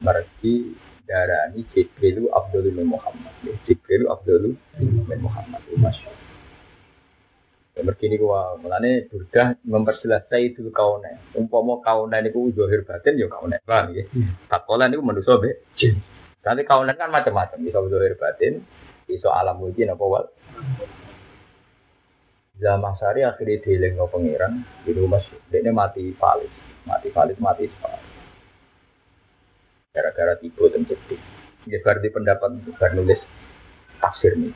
[0.00, 0.72] Mergi
[1.04, 3.34] darani Jibrilu Abdul bin Muhammad.
[3.68, 5.60] Jibrilu Abdul bin Muhammad.
[5.76, 6.31] Masya Ya
[7.80, 11.32] mergi ini gua mulane burdah memperjelas itu kaune.
[11.32, 13.56] Umpama kaune niku zahir batin ya kaune.
[13.64, 14.04] Paham ya?
[14.52, 15.64] Takola niku manusa be.
[16.42, 18.66] Nanti kaunan kan macam-macam, bisa zahir batin,
[19.12, 20.26] iso alam mulki napa wal
[22.62, 25.18] Zaman sari akhirnya dieling no pangeran di rumah
[25.50, 26.52] dia mati falis
[26.86, 28.06] mati falis mati falis
[29.90, 31.18] gara-gara tiba dan sedih
[31.66, 33.18] dia berarti pendapat bar nulis
[33.98, 34.54] tafsir nih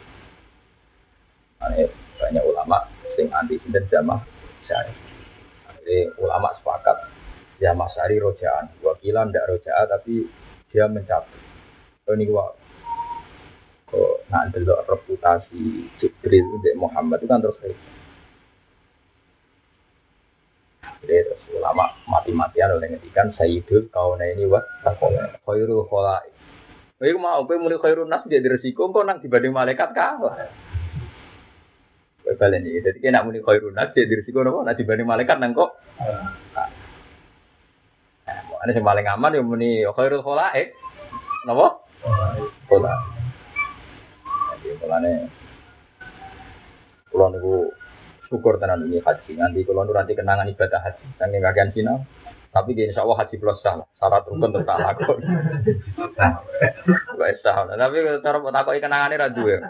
[1.66, 1.90] Ane,
[2.20, 2.78] banyak ulama
[3.16, 4.20] sing anti sinten jamaah
[4.68, 5.06] sari
[5.86, 6.98] jadi ulama sepakat
[7.62, 8.74] jamaah sari rojaan.
[8.82, 10.26] Wakilan tidak rojaan tapi
[10.74, 11.38] dia mencabut.
[12.10, 12.50] Ini gua.
[13.86, 17.78] Kok nak delok reputasi Jibril untuk Muhammad itu kan terus kayak
[21.06, 26.34] jadi terus ulama mati-matian oleh ngedikan Sayyidul kauna ini wa takona khairul kholai
[26.98, 30.50] Kowe mau kowe muni khairun nas jadi resiko kok nang dibanding malaikat kalah.
[32.34, 32.82] Balen iki.
[32.82, 34.66] Dadi kena muni khairun nas jadi resiko napa?
[34.66, 35.78] Nah dibanding malaikat nang kok.
[38.26, 40.74] Nah, Ini yang paling aman ya muni khairul kholaik.
[41.46, 41.86] Napa?
[42.66, 42.92] Khola.
[44.58, 45.12] Jadi mulane
[47.14, 47.70] kula niku
[48.26, 49.38] syukur tenan ini haji.
[49.38, 51.06] Nanti kula nu nanti kenangan ibadah haji.
[51.22, 51.94] Saking kakean Cina.
[52.56, 53.76] Tapi di insya Allah haji plus sah.
[54.00, 55.20] Syarat rukun tetap tak lakon.
[57.20, 57.68] Wes sah.
[57.68, 59.60] Tapi cara mau takoki kenangane ra duwe.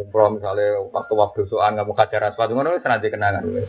[0.00, 3.68] Umroh misalnya waktu waktu soal nggak mau kajar asfalt ngono wis nanti kenangan wis.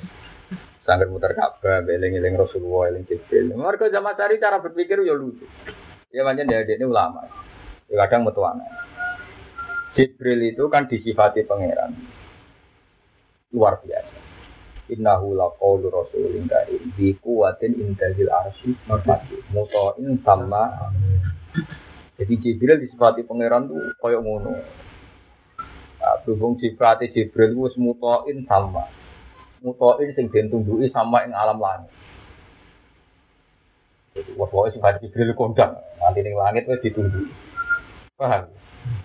[0.88, 3.52] Sangger muter Ka'bah, eling-eling Rasulullah, eling Jibril.
[3.52, 5.44] Mereka zaman cari cara berpikir ya lucu.
[6.15, 7.28] Ya macam dia ini ulama.
[7.91, 8.64] Ya kadang metuana.
[9.99, 11.91] Jibril itu kan disifati pangeran.
[13.52, 14.27] Luar biasa.
[14.88, 16.91] Innahu laqawlu rasulin karim.
[16.95, 20.91] Bi quwwatin indazil arsy makmati muta'in sama
[22.18, 24.51] jadi Jibril disifati pangeran tuh koyok ngono.
[26.01, 28.89] Nah, berhubung sifati Jibril itu muta'in sama
[29.61, 31.93] muta'in sing den tunduki sama ing alam langit.
[34.34, 35.77] Wah pokoknya sifat Jibril kondang.
[36.01, 37.30] Nanti ning langit wis ditunduki
[38.18, 38.49] paham?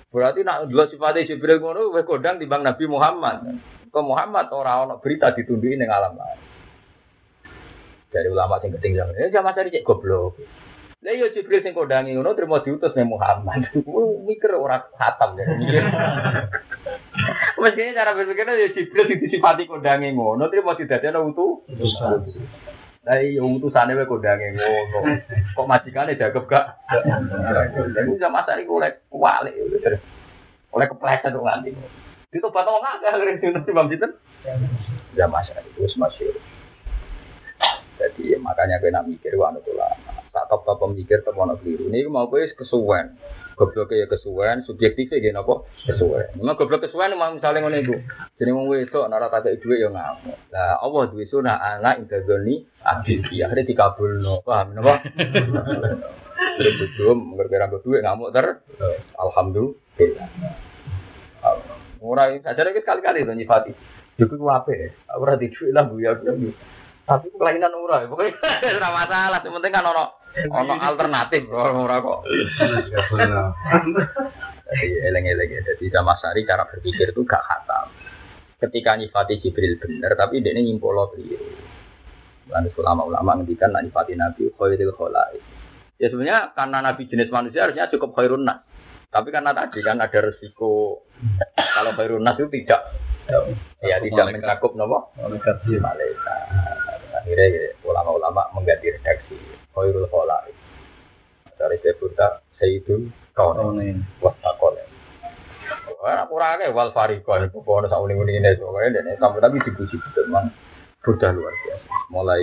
[0.09, 3.60] Berarti nak dua sifatnya Jibril ngono wis kondang timbang Nabi Muhammad
[3.93, 6.40] ke Muhammad orang ono berita ditunduki ning alam lain.
[8.09, 10.40] Dari ulama sing ketinggalan, ya zaman tadi cek goblok.
[11.02, 13.69] Lah yo Jibril sing kondangi ngono terima diutus ning Muhammad.
[14.28, 15.44] Mikir ora khatam ya.
[17.62, 21.66] Mestinya cara berpikirnya ya Jibril sing disifati kondangi ngono terima didadekno utuh.
[23.02, 24.98] Lah iya utusane wae kondangi ngono.
[25.59, 26.81] Kok majikane dagep gak?
[27.93, 29.59] Jadi zaman tadi oleh kualik
[30.73, 31.70] oleh kepleset kok nganti.
[32.32, 34.12] Itu batang nggak akhirnya itu nanti bang Sinten.
[35.12, 36.32] Ya masa itu masih.
[38.00, 40.24] Jadi makanya kena mikir wah itu lama.
[40.32, 41.92] Tak top top pemikir ono keliru.
[41.92, 43.20] Ini mau gue kesuwen.
[43.52, 45.68] Goblok ya kesuwen, subjektif ya apa?
[45.84, 46.32] Kesuwen.
[46.40, 47.94] Memang goblok kesuwen memang misalnya ngono itu.
[48.40, 50.34] Jadi mau itu nara tak duit ya ngamuk.
[50.56, 53.44] Lah Allah duit sunah anak intazoni abdi.
[53.44, 54.40] Akhirnya dikabul no.
[54.40, 55.04] Paham napa?
[56.56, 58.64] Terus belum gara-gara duit ngamuk ter.
[59.20, 60.32] Alhamdulillah.
[62.03, 63.73] Ora saja lagi sekali-kali to nyifati.
[64.19, 64.74] Juga ku ape.
[65.15, 66.19] Ora lah bu ya.
[67.07, 68.03] Tapi kelainan ora.
[68.11, 68.35] Pokoknya
[68.83, 69.39] ora masalah.
[69.47, 70.05] Yang penting kan ono
[70.51, 72.20] ono alternatif ora kok.
[74.66, 75.61] Jadi eleng-eleng ya.
[75.62, 77.87] Jadi sama sari cara berpikir itu gak khatam.
[78.59, 81.51] Ketika nyifati Jibril bener, tapi dia ini nyimpolo keliru.
[82.51, 85.39] Lalu ulama-ulama ngendikan nak nyifati Nabi khairil kholai.
[86.03, 88.62] Ya sebenarnya karena Nabi jenis manusia harusnya cukup khairun nas.
[89.12, 91.05] Tapi karena tadi kan ada resiko
[91.52, 92.80] kalau nas itu tidak
[93.84, 96.40] ya tidak mencakup nopo Malaikat malaikat.
[97.12, 99.36] Akhirnya ya, ulama-ulama mengganti redaksi
[99.76, 100.51] khairul kholai.
[101.60, 104.89] Dari sebutnya Sayyidul Kaunain Wasakolen.
[106.02, 109.94] Wah, kurang akeh wal farikon itu kono sak uling-uling ini soalnya dan tapi tapi dipuji
[110.02, 110.51] betul mang
[111.06, 111.86] sudah luar biasa.
[112.10, 112.43] Mulai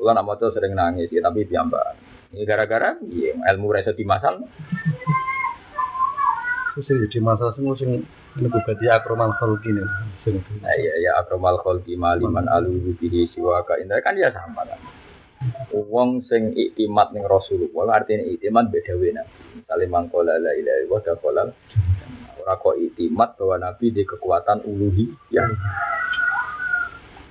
[0.00, 1.92] Kulo nak maca sering nangis ya, tapi piyambak.
[2.32, 4.00] Ini gara-gara iya, ilmu reso di
[6.80, 6.96] masal.
[6.96, 8.02] Terus jadi masalah semua sing
[8.40, 9.70] lebih berarti akromal khalqi.
[10.24, 14.80] Sing Nah, iya ya akromal kholki maliman alu bihi siwaka indah kan dia sama kan.
[15.72, 19.40] Wong sing iktimat ning Rasulullah artinya iktimat beda wae nabi.
[19.56, 21.42] Misale mangkola la ilaha illallah dakola
[22.40, 25.44] ora kok iktimat bahwa nabi di kekuatan uluhi ya.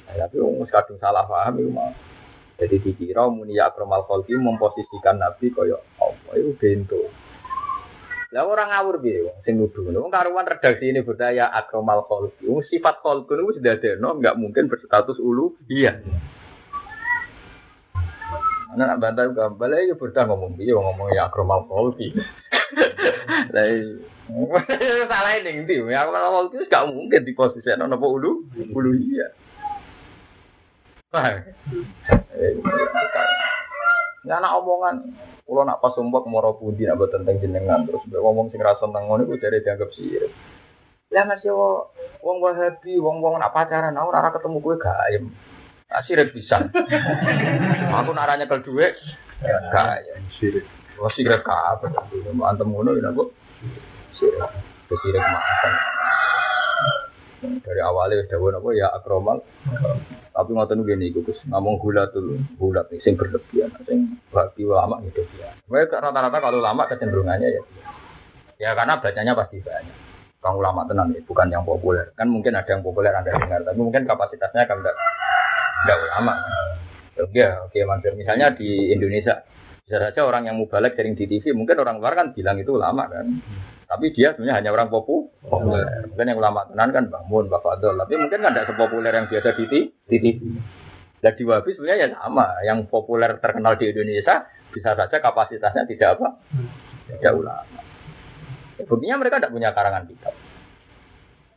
[0.10, 1.94] Tapi wong kadung salah paham iku mah.
[2.60, 7.09] Jadi dikira muni ya akromal kholki memposisikan nabi kaya apa itu bento.
[8.30, 10.06] Lah orang ngawur piye wong sing nuduh ngono.
[10.06, 12.46] Wong karuan redaksi ini berdaya akromal kholqi.
[12.46, 15.58] Wong sifat niku sudah ada, enggak mungkin berstatus ulu.
[15.66, 15.98] Iya.
[18.70, 22.14] Ana nak bantah juga balik ya berdah ngomong piye wong ngomong ya akromal kholqi.
[23.54, 23.98] Lah iya.
[25.10, 28.46] salah ini ndi ya akromal kholqi enggak mungkin di posisi ana apa ulu?
[28.54, 29.34] Ulu iya.
[31.10, 31.42] Paham?
[34.28, 35.16] Ya anak omongan,
[35.48, 39.08] kalau nak pas sumpah moro pudi nak buat tentang jenengan terus ngomong sing rasa tentang
[39.08, 40.32] ngono iku dari dianggap sirik.
[41.10, 41.90] Lah masih wo,
[42.22, 45.24] wong wahabi, wong wong nak pacaran, aku ora ketemu gue gaem.
[45.90, 46.70] Nah, sirik bisa.
[47.98, 48.94] aku nak ranya kel duit,
[49.72, 50.22] gaem.
[50.36, 50.68] sirik.
[51.00, 51.88] Oh sirik apa?
[52.44, 53.32] Antem ngono ya aku.
[54.20, 54.44] Sirik.
[54.92, 55.74] Sirik makan.
[57.40, 59.40] Dari awalnya wis dawuh ya akromal.
[60.36, 65.04] Tapi ngoten gini iku Gus, ngomong gula tuh, gula nih sing berlebihan, sing bagi ulama
[65.04, 65.52] gitu ya.
[65.68, 67.62] Mereka rata-rata kalau ulama kecenderungannya ya.
[68.60, 69.98] Ya karena bacanya pasti banyak.
[70.40, 72.16] Kang ulama tenan ya, bukan yang populer.
[72.16, 74.96] Kan mungkin ada yang populer Anda dengar, tapi mungkin kapasitasnya kan enggak
[75.84, 76.34] enggak ulama.
[77.36, 78.16] Ya, oke, Mansur.
[78.16, 79.44] Misalnya di Indonesia,
[79.90, 83.10] Bisa saja orang yang mubalek sering di TV, mungkin orang luar kan bilang itu ulama
[83.10, 83.26] kan.
[83.90, 86.06] Tapi dia sebenarnya hanya orang popu, populer.
[86.14, 87.98] Mungkin yang ulama tenan kan Mun, Mbah Fadol.
[87.98, 90.26] Tapi mungkin kan tidak sepopuler yang biasa di, TV.
[91.18, 92.54] Dan di Wahabi sebenarnya ya sama.
[92.62, 96.38] Yang populer terkenal di Indonesia bisa saja kapasitasnya tidak apa?
[97.10, 97.82] Tidak ulama.
[98.78, 100.38] Ya, Buktinya mereka tidak punya karangan kitab.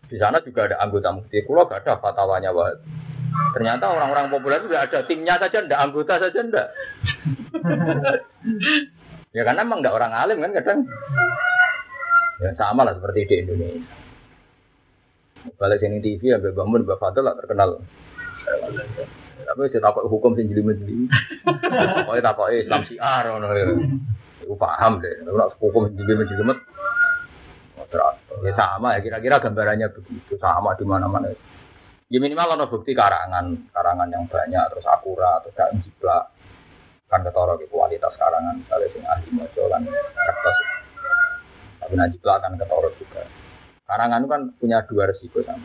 [0.08, 3.12] Di sana juga ada anggota mufti kulo gak ada fatwanya Wahabi.
[3.52, 6.68] Ternyata orang-orang populer itu ada timnya saja, tidak anggota saja, tidak.
[9.36, 10.78] ya karena emang tidak orang alim kan kadang.
[12.42, 13.86] Ya sama lah seperti di Indonesia.
[15.58, 17.78] Balik sini TV ya bangun Mbak Fadil lah terkenal.
[19.42, 21.06] Tapi saya takut hukum sing jeli jeli.
[22.02, 23.30] Pokoknya takut Islam siar.
[24.42, 25.22] Aku paham deh.
[25.22, 26.54] Kalau hukum sing jeli jeli
[28.42, 31.30] Ya sama ya kira-kira gambarannya begitu sama di mana-mana.
[32.10, 36.26] Ya minimal ono bukti karangan, karangan yang banyak terus akurat terus gak jiplak.
[37.06, 40.71] Kan ketara di kualitas karangan misalnya sing ahli maca kan kertas.
[41.92, 43.20] Tapi nah jiplak kan ketara juga.
[43.84, 45.60] Karangan itu kan punya dua resiko sama.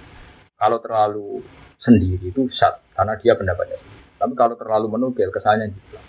[0.59, 1.39] Kalau terlalu
[1.79, 3.79] sendiri itu sat karena dia pendapatnya.
[4.19, 6.03] Tapi kalau terlalu menukil kesannya jiplak.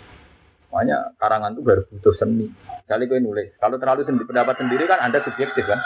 [0.75, 2.51] Makanya karangan itu baru butuh seni.
[2.83, 3.55] Kali gue nulis.
[3.63, 5.79] Kalau terlalu sendiri, pendapat sendiri kan Anda subjektif kan.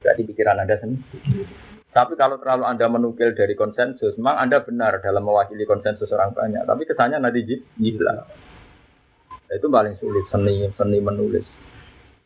[0.00, 1.44] Berarti pikiran Anda sendiri.
[1.92, 6.64] Tapi kalau terlalu Anda menukil dari konsensus, memang Anda benar dalam mewakili konsensus orang banyak.
[6.64, 7.60] Tapi kesannya nanti.
[8.00, 8.24] Nah,
[9.52, 11.44] itu paling sulit, seni seni menulis.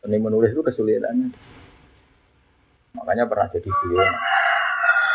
[0.05, 1.33] Seni menulis itu kesulitannya.
[2.93, 4.05] Makanya pernah jadi beliau.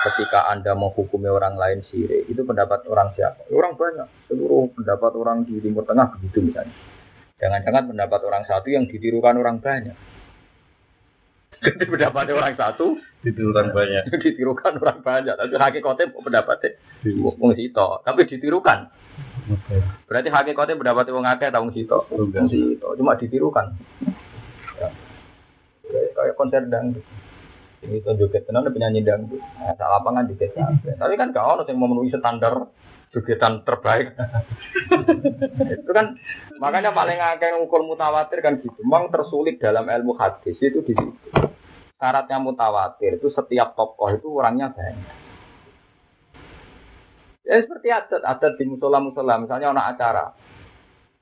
[0.01, 3.47] Ketika Anda menghukumi orang lain sirik, itu pendapat orang siapa?
[3.55, 4.11] Orang banyak.
[4.27, 6.75] Seluruh pendapat orang di Timur Tengah begitu misalnya.
[7.39, 9.95] Jangan-jangan pendapat orang satu yang ditirukan orang banyak.
[11.61, 14.11] Jadi pendapat orang satu Ditirukan banyak.
[14.25, 15.35] ditirukan orang banyak.
[15.37, 16.71] Tapi hakikatnya pendapatnya
[17.21, 18.91] wong sito, tapi ditirukan.
[20.09, 22.09] Berarti hakikatnya pendapatnya wong akeh ta wong sito.
[22.09, 23.77] Wong sito, cuma ditirukan.
[26.41, 27.05] Konser dangdut.
[27.85, 29.41] Ini itu joget tenan penyanyi dangdut.
[29.61, 30.57] Nah, saat lapangan joget.
[30.57, 32.73] Tapi kan gak ono yang memenuhi standar
[33.12, 34.17] jogetan terbaik.
[35.77, 36.17] itu kan
[36.57, 38.81] makanya paling akeh ngukur mutawatir kan gitu.
[38.81, 41.12] Memang tersulit dalam ilmu hadis itu di situ.
[42.01, 45.21] Syaratnya mutawatir itu setiap tokoh itu orangnya banyak.
[47.45, 50.25] Ya seperti adat, adat di musola-musola, misalnya ada acara.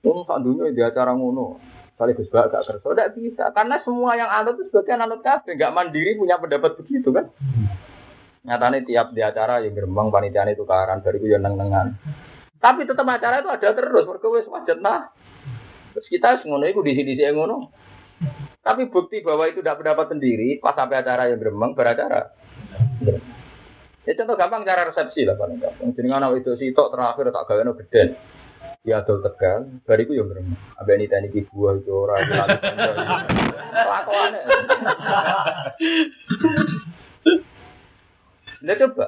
[0.05, 1.78] Wong sak dunia di acara ngono.
[1.99, 3.45] Kali Gus Bak gak kerja, tidak bisa.
[3.51, 7.27] Karena semua yang anut itu sebagian anut kabeh, nggak mandiri punya pendapat begitu kan.
[8.47, 11.99] Nyatanya tiap di acara yang gerbang panitiane tukaran, dari itu yang neng-nengan.
[12.63, 15.11] Tapi tetap acara itu ada terus, mereka wis wajet nah.
[15.99, 17.75] Terus kita ngono itu di sini sini ngono.
[18.63, 22.31] Tapi bukti bahwa itu tidak pendapat sendiri, pas sampai acara yang gerbang beracara.
[24.07, 25.93] Ya contoh gampang cara resepsi lah paling gampang.
[25.99, 26.09] Jadi
[26.39, 28.03] itu sitok terakhir tak gawe gede.
[28.89, 30.57] Ya adol tegal, bariku yang gremeng.
[30.81, 32.91] Abe ini tani ki buah itu ora itu lagi kanca.
[33.85, 34.41] Kelakuane.
[38.65, 39.07] Nah coba.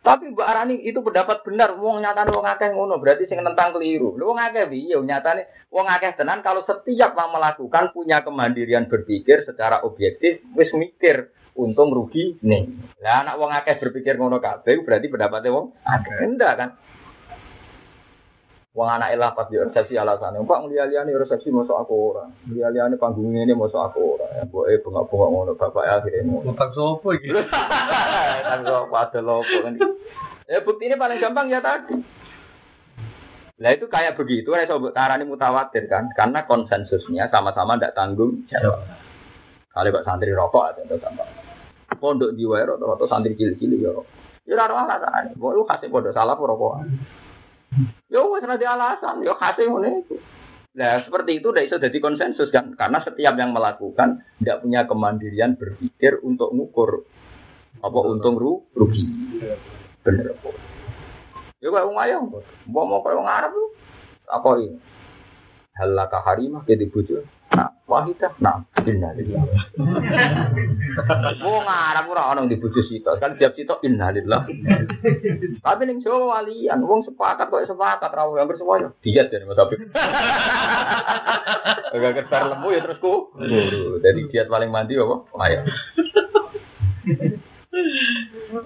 [0.00, 4.16] Tapi Mbak Arani itu pendapat benar, wong nyatane wong akeh ngono, berarti sing nentang keliru.
[4.16, 9.44] Lho wong akeh piye nyatane wong akeh tenan kalau setiap yang melakukan punya kemandirian berpikir
[9.44, 12.64] secara objektif wis mikir untung rugi nih.
[13.04, 16.70] Lah anak wong akeh berpikir ngono kabeh berarti pendapatnya wong akeh enggak kan?
[18.78, 22.30] Wong anak elah pas di resepsi alasannya, Pak ngeliat-liat resepsi masuk aku ora.
[22.46, 24.38] Ngeliat-liat panggung ini masuk aku ora.
[24.38, 26.54] Ya, Boe bengak-bengak ngono bapak ya akhirnya ngono.
[26.54, 27.26] Utang sopo iki?
[28.54, 29.82] kan kok pada lopo kan.
[30.46, 31.98] Ya bukti ini paling gampang ya tadi.
[33.58, 38.78] Lah itu kayak begitu, saya sobat tarani mutawatir kan, karena konsensusnya sama-sama tidak tanggung jawab.
[39.74, 41.26] Kalau kok santri rokok ada itu sama.
[41.98, 43.90] Pondok di wae rata-rata santri cilik-cilik ya.
[43.90, 44.06] rokok.
[44.46, 45.34] Ya alasan.
[45.34, 46.86] Kok lu kasih pondok salah rokok?
[48.38, 50.14] Wis ora ada alasan, ya kasih ngene itu.
[50.78, 55.58] Nah, seperti itu udah bisa jadi konsensus kan, karena setiap yang melakukan tidak punya kemandirian
[55.58, 57.02] berpikir untuk ngukur
[57.82, 59.06] apa untung ru rugi.
[60.06, 60.50] Bener apa?
[61.58, 62.22] Ya kayak wong ayam,
[62.70, 63.70] mau mau Arab tuh.
[64.30, 64.78] Apa ini?
[65.78, 67.22] Halaka harimah ke dibujuk.
[67.54, 68.34] Nah, wahidah.
[68.42, 69.46] Nah, innalillah.
[71.46, 73.22] Wong Arab ora ono dibujuk sitok.
[73.22, 74.42] Kan tiap sitok innalillah.
[75.62, 78.90] Tapi ning Jawa walian, wong sepakat kok sepakat ra hampir semuanya.
[79.00, 79.78] Diet jadi Mas Habib.
[81.94, 83.30] Agak ketar lembu ya terus ku.
[84.02, 85.16] Jadi diet paling mandi apa?
[85.46, 85.62] Ayo.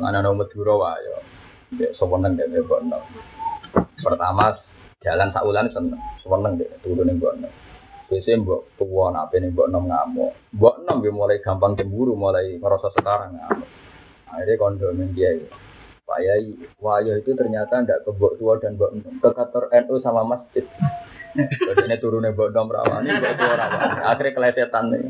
[0.01, 1.06] Mana nomor Madura wae.
[1.06, 1.16] Ya
[1.72, 3.02] dek mbok enom.
[4.02, 4.60] Pertama
[5.03, 6.01] jalan saulan seneng.
[6.23, 7.53] Seweneng dek turun mbok enom.
[8.09, 10.33] Biasanya mbok tuwa nak ning mbok enom ngamuk.
[10.55, 13.69] Mbok enom dia mulai gampang cemburu, mulai ngerasa sekarang ngamuk.
[14.33, 15.37] Akhirnya kondo ning dia.
[16.03, 16.51] Pak Yai,
[16.83, 18.91] Wayo itu ternyata ndak ke mbok tua dan mbok
[19.23, 20.66] ke kantor NU sama masjid.
[21.33, 23.99] Jadi turunnya bodom rawani, mbak tua rawani.
[24.05, 25.09] Akhirnya kelesetan nih.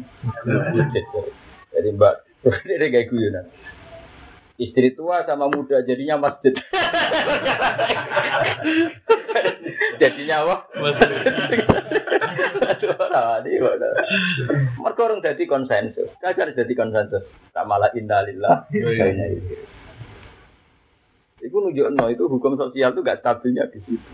[1.72, 2.14] Jadi mbak,
[2.70, 3.46] ini kayak guyonan.
[4.60, 6.52] Istri tua sama muda jadinya masjid.
[10.02, 10.56] jadinya apa?
[14.76, 16.12] Mereka orang jadi konsensus.
[16.20, 17.24] Kajar jadi konsensus.
[17.56, 18.68] Tak malah indalillah.
[21.42, 24.12] Itu nunjukno itu hukum sosial itu gak stabilnya di situ.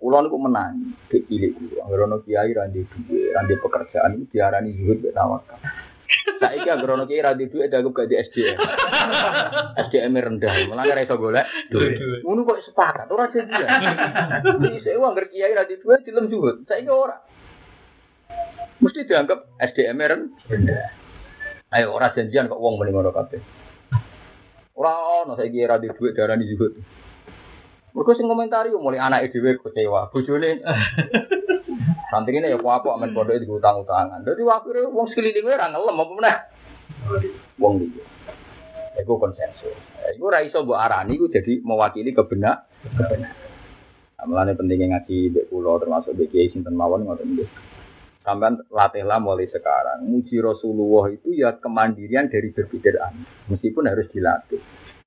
[0.00, 1.76] Kulon itu menang, di cilik itu.
[1.84, 5.60] Anggarono kiai randi duwe, randi pekerjaan itu diarani zuhud mek tawakal.
[6.40, 8.58] Saiki anggarono kiai randi duwe dianggap gaji SDM.
[9.86, 12.22] SDM rendah, malah ora iso golek duwe.
[12.24, 13.52] Ngono kok sepakat ora jadi.
[14.58, 16.66] Iki sewa anggar kiai randi duwe dilem zuhud.
[16.66, 17.16] Saiki ora.
[18.80, 19.98] Mesti dianggap SDM
[20.48, 20.84] rendah.
[21.70, 23.38] Ayo ora janjian kok wong mending ngono kabeh.
[24.74, 26.72] Ora ono saiki ra di dhuwit darani zuhud.
[27.94, 30.62] Mergo sing komentari mulai anake dhewe kecewa, bojone
[32.10, 34.26] Santrine ya apa men pondok itu utang-utangan.
[34.26, 36.36] Dadi akhire wong sekeliling ora ngelem apa meneh.
[37.62, 38.02] Wong iki.
[38.98, 39.78] Iku konsensus.
[40.18, 43.30] Iku ora iso mbok arani iku jadi mewakili kebenar kebenar.
[44.18, 47.48] Amalane pentingnya ngaji mbek kula termasuk mbek kiai sinten mawon ngoten nggih.
[48.74, 50.06] Latihlah mulai sekarang.
[50.06, 53.26] Muji Rasulullah itu ya kemandirian dari berpikir aneh.
[53.48, 54.60] Meskipun harus dilatih.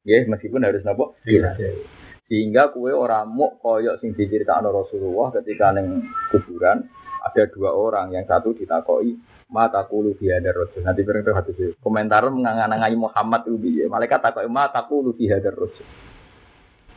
[0.03, 1.83] Ya, meskipun harus nopo dilatih.
[2.31, 6.87] Sehingga kue orang mau koyok sing diceritakan Rasulullah ketika neng kuburan
[7.23, 8.15] ada dua orang.
[8.15, 9.15] Yang satu ditakoi
[9.53, 14.81] mata kulu ada rojo nanti bareng tuh komentar menganganangai Muhammad itu ya malaikat takoi mata
[14.89, 15.85] kulu ada rojo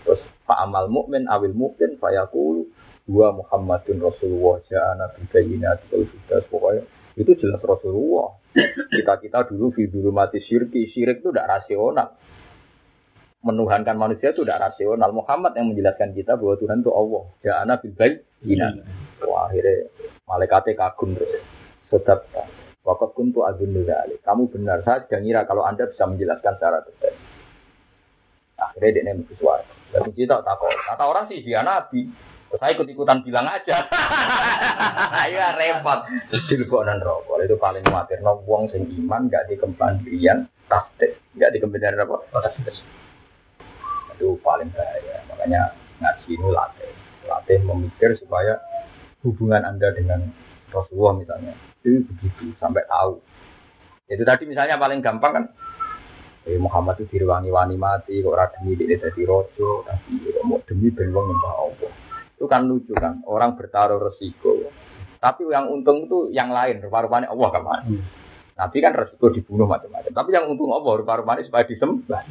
[0.07, 2.65] terus pak amal mukmin awil mukmin fayakulu
[3.05, 6.83] dua Muhammadun Rasulullah ja'ana bibayinat kalau sudah pokoknya
[7.17, 8.37] itu jelas Rasulullah.
[8.93, 10.93] Kita kita dulu dulu mati syirki.
[10.93, 12.13] Syirik itu tidak rasional
[13.47, 15.15] menuhankan manusia itu tidak rasional.
[15.15, 17.23] Muhammad yang menjelaskan kita bahwa Tuhan itu Allah.
[17.47, 18.75] Ja'ana bil bayyinat.
[19.23, 19.87] Wah, akhirnya
[20.27, 21.43] malaikatnya kagum terus.
[21.87, 22.27] Sedap.
[22.83, 24.23] Wakat kuntu azun dzalik.
[24.27, 24.83] Kamu benar.
[24.83, 27.15] Saya sedang ngira kalau Anda bisa menjelaskan secara detail.
[28.59, 29.71] Akhirnya dia nemu sesuatu.
[29.91, 30.59] Dan kita tak.
[30.59, 32.11] Kata orang sih dia nabi.
[32.57, 33.91] Saya ikut-ikutan bilang aja.
[35.27, 36.07] Ayo repot.
[36.47, 37.43] Dilebok dan rokok.
[37.43, 38.23] Itu paling khawatir.
[38.23, 41.19] No, wong sing iman gak dikembalian tasdik.
[41.37, 42.17] Gak dikembalian apa?
[44.17, 45.21] Itu paling bahaya.
[45.29, 45.63] Makanya
[46.01, 46.93] ngaji ini latih,
[47.29, 48.57] latih memikir supaya
[49.23, 50.33] hubungan anda dengan
[50.73, 51.55] Rasulullah misalnya
[51.87, 53.23] itu begitu sampai tahu.
[54.11, 55.45] Itu tadi misalnya paling gampang kan
[56.47, 61.11] eh, Muhammad itu direwangi-wani mati, kok ora demi dia jadi rojo, tapi mau demi ben
[61.11, 61.93] wong nyembah Allah.
[62.39, 64.71] Itu kan lucu kan, orang bertaruh resiko.
[65.19, 68.03] Tapi yang untung itu yang lain, rupa-rupanya Allah kan hmm.
[68.57, 70.13] Nabi kan resiko dibunuh macam-macam.
[70.13, 72.23] Tapi yang untung Allah, rupa-rupanya supaya disembah.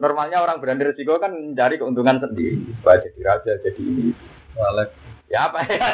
[0.00, 4.16] Normalnya orang berani resiko kan mencari keuntungan sendiri supaya jadi raja, jadi ini.
[4.56, 4.88] Walek.
[5.30, 5.88] Ya apa ya?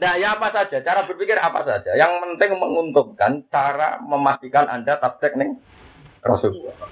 [0.00, 0.80] nah, ya apa saja.
[0.80, 1.92] Cara berpikir apa saja.
[1.98, 5.52] Yang penting menguntungkan cara memastikan Anda tabtek nih
[6.24, 6.88] Rasulullah.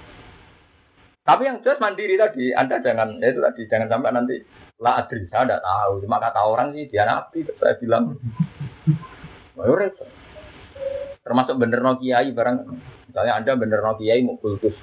[1.23, 4.35] Tapi yang jelas mandiri tadi, Anda jangan ya itu tadi jangan sampai nanti
[4.83, 5.93] lah adri saya tidak tahu.
[6.05, 8.03] Cuma kata orang sih dia nabi, saya bilang.
[9.53, 9.69] Oh,
[11.21, 12.57] Termasuk bener no kiai barang.
[13.05, 14.73] Misalnya Anda bener no kiai mau kultus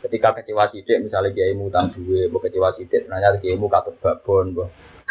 [0.00, 3.96] ketika kecewa sidik misalnya kiai mu utang duit, bu kecewa sidik nanya kiai mu katut
[4.00, 4.64] babon, bu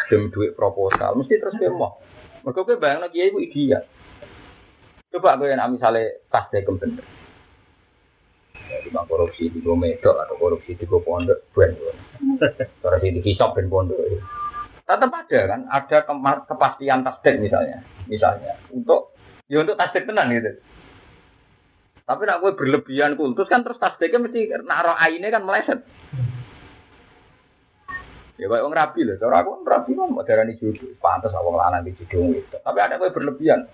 [0.10, 2.02] dem duit proposal, mesti terus dia mau.
[2.41, 3.41] Mereka gue bayang kiai mu.
[5.10, 7.02] Coba gue yang misalnya pas deh bener.
[8.70, 11.74] Di bang korupsi di gue medok atau korupsi di gue pondok, ben
[12.82, 13.98] Korupsi di kisop ben pondok.
[14.86, 15.98] Tetap ada kan, ada
[16.45, 19.14] kepastian tasdek misalnya, misalnya untuk
[19.45, 20.49] ya untuk tasdek tenang gitu.
[22.10, 25.86] Tapi nak gue berlebihan kultus kan terus tasbihnya mesti naruh aine kan meleset.
[28.41, 31.94] Ya kayak orang rapi loh, cara aku rapi mau darah jodoh, pantas awang lanang di
[31.94, 32.57] jodoh itu.
[32.65, 33.68] Tapi ada gue berlebihan.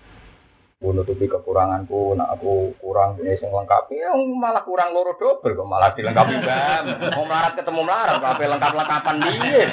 [0.76, 5.64] Gue nutupi kekuranganku, nak aku kurang ini yang lengkap, ya malah kurang loro double kok
[5.64, 6.84] malah dilengkapi bam.
[7.16, 9.64] Mau melarat ketemu melarat, apa lengkap lengkapan dia.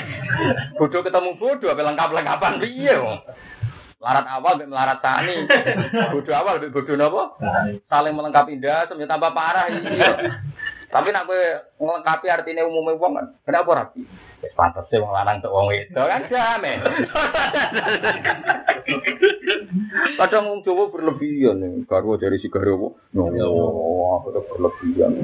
[0.79, 2.95] Bodoh ketemu bodoh, apa lengkap lengkapan dia.
[4.03, 5.47] Larat awal lebih melarat tani.
[6.11, 7.39] Bodoh awal lebih bodoh nopo.
[7.87, 10.11] Saling melengkapi dah, semuanya tambah parah iya.
[10.93, 11.41] Tapi nak gue
[11.81, 13.25] melengkapi artinya umumnya uang kan.
[13.49, 14.05] Kenapa rapi?
[14.45, 16.77] Ya pantas sih wong lanang wong itu kan jamin.
[20.19, 21.89] Kadang wong Jawa berlebihan nih.
[21.89, 25.17] Karo dari si aku tuh berlebihan.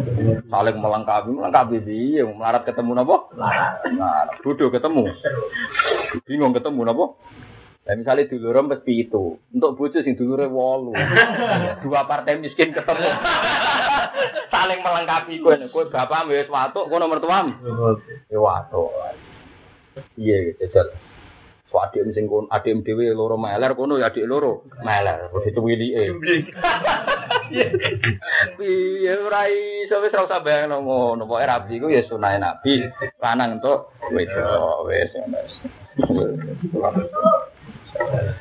[0.50, 2.26] Saling melengkapi, melengkapi dia.
[2.26, 3.30] Melarat ketemu nopo?
[3.38, 3.78] Nah,
[4.42, 5.06] bodoh ketemu.
[6.26, 7.22] Bingung ketemu nopo?
[7.90, 9.42] Nah, misalnya dulu mesti itu.
[9.50, 10.94] Untuk bojo sing dulure wolu.
[11.82, 13.02] Dua partai miskin ketemu.
[14.54, 15.58] Saling melengkapi kowe.
[15.74, 17.58] Kowe bapak wis watuk, kowe nomor tuam.
[18.30, 18.94] Ya watuk.
[20.22, 20.94] Iya, jajal.
[21.74, 25.34] So adik sing kon adik dhewe loro meler kono ya adik loro meler.
[25.34, 26.14] Begitu wilike.
[28.54, 31.26] Piye ora iso wis ora usah bayangno ngono.
[31.26, 32.86] Pokoke rabi ku ya sunah Nabi.
[33.18, 35.54] Lanang entuk wedok wis wis.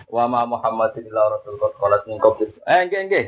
[0.09, 2.47] Wa ma Muhammadin illa rasul qad qalat min qabl.
[2.47, 3.27] Eh nggih nggih.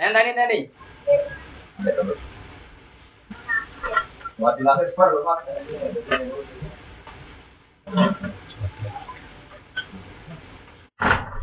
[0.00, 0.12] Eh
[4.40, 5.12] lahir par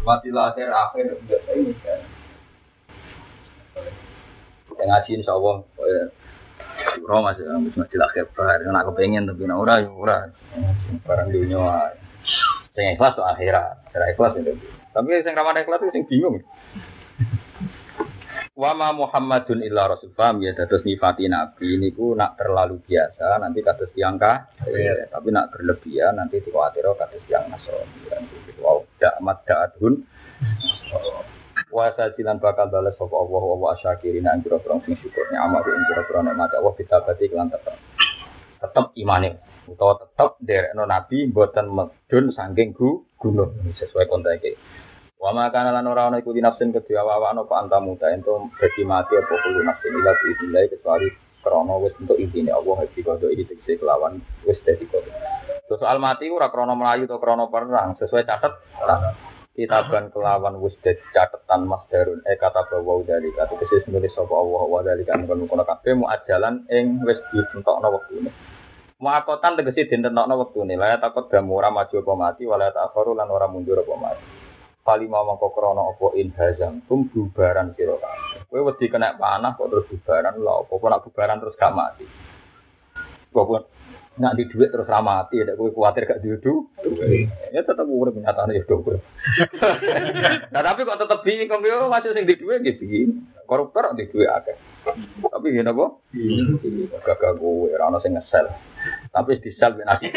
[0.08, 1.76] Mati lahir akhir biasa ini
[4.88, 5.68] ngaji insya Allah,
[6.96, 7.44] Surah masih
[7.76, 8.62] masih lahir par.
[8.64, 10.32] Yang aku pengen tapi nak ora ya ora.
[11.04, 11.92] Barang dunia.
[12.78, 14.54] Yang ikhlas tuh akhirat, akhirat ikhlas itu.
[14.94, 16.36] Tapi yang ramah ikhlas itu yang bingung.
[18.58, 20.14] Wa ma Muhammadun illa rasul.
[20.14, 20.54] Paham ya?
[20.54, 26.42] Dados nifati nabi niku nak terlalu biasa nanti kados tiang ya, tapi nak berlebihan nanti
[26.42, 28.10] dikuatiro kados tiang nasrani.
[28.62, 30.02] Wow dak mat da'adun.
[31.70, 35.84] Wa sajilan bakal balas sapa Allah wa wa syakirin nang kira sing syukurnya amal ing
[35.94, 37.78] kira-kira nikmat Allah kita berarti kelan tetep
[38.58, 39.38] tetep imane.
[39.68, 42.74] Utawa tetep derekno nabi mboten medun saking
[43.18, 44.56] gunung sesuai konteks
[45.18, 48.38] Wa ma kana lan ora ana iku nafsin kedua awa ana apa antamu ta ento
[48.86, 51.10] mati apa kulo nafsin ila biidillah kecuali
[51.42, 55.10] krana wis untuk izine Allah iki kodo iki tegese kelawan wis dadi kodo.
[55.74, 58.54] Soal mati ora krana melayu atau krana perang sesuai catet
[59.58, 64.64] kitaban kelawan wis dadi catetan masdarun eh kata bahwa dari kata kesis nulis sapa Allah
[64.70, 68.30] wa dari kan kono kono kabeh mu ajalan ing wis ditentokno wektune.
[69.02, 73.50] Muakotan tegese ditentokno wektune la takut damu ora maju apa mati wala ta'kharu lan ora
[73.50, 74.26] mundur apa mati.
[74.86, 78.46] Pali mau krono opo in hazam tum bubaran sira kabeh.
[78.54, 82.06] Kowe wedi kena panah kok terus bubaran lho apa nak bubaran terus gak mati.
[83.34, 83.77] Kok
[84.18, 86.70] nak di duit terus ramati ya kowe kuwatir gak diudu.
[87.54, 88.82] Ya tetep urip nyatane ya do.
[90.54, 93.14] Nah tapi kok tetep bingung yo masih sing di duit gitu.
[93.46, 94.58] Koruptor di duit akeh.
[95.22, 95.86] Tapi ngene apa?
[97.06, 98.48] Gagah kowe ora ono sing ngesel.
[99.12, 100.12] Tapi di sel nasi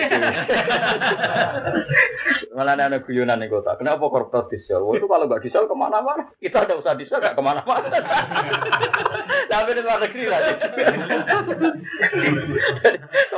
[2.50, 3.78] Malah ada guyonan nih kota.
[3.78, 4.82] Kenapa koruptor di sel?
[4.92, 6.28] Itu kalau nggak di sel ke mana-mana.
[6.36, 7.88] Kita ada usah di sel nggak ke mana-mana.
[9.50, 10.40] Tapi di luar negeri lah.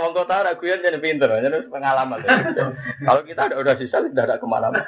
[0.02, 2.24] Orang kota ada guyon jadi pinter, jadi pengalaman.
[3.04, 4.82] Kalau kita ada udah di sel tidak ada ke mana-mana.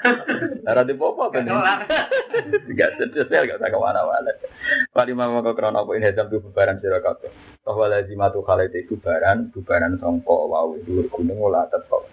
[0.67, 1.45] Ada di popo kan?
[1.45, 4.33] Tidak di sel nggak usah ke mana-mana.
[4.91, 7.29] Pak Imam mau krono apa ini jam tuh bubaran sirakato.
[7.65, 12.05] Bahwa lazimatu itu bubaran, bubaran songko wau dhuwur gunung ora tetep.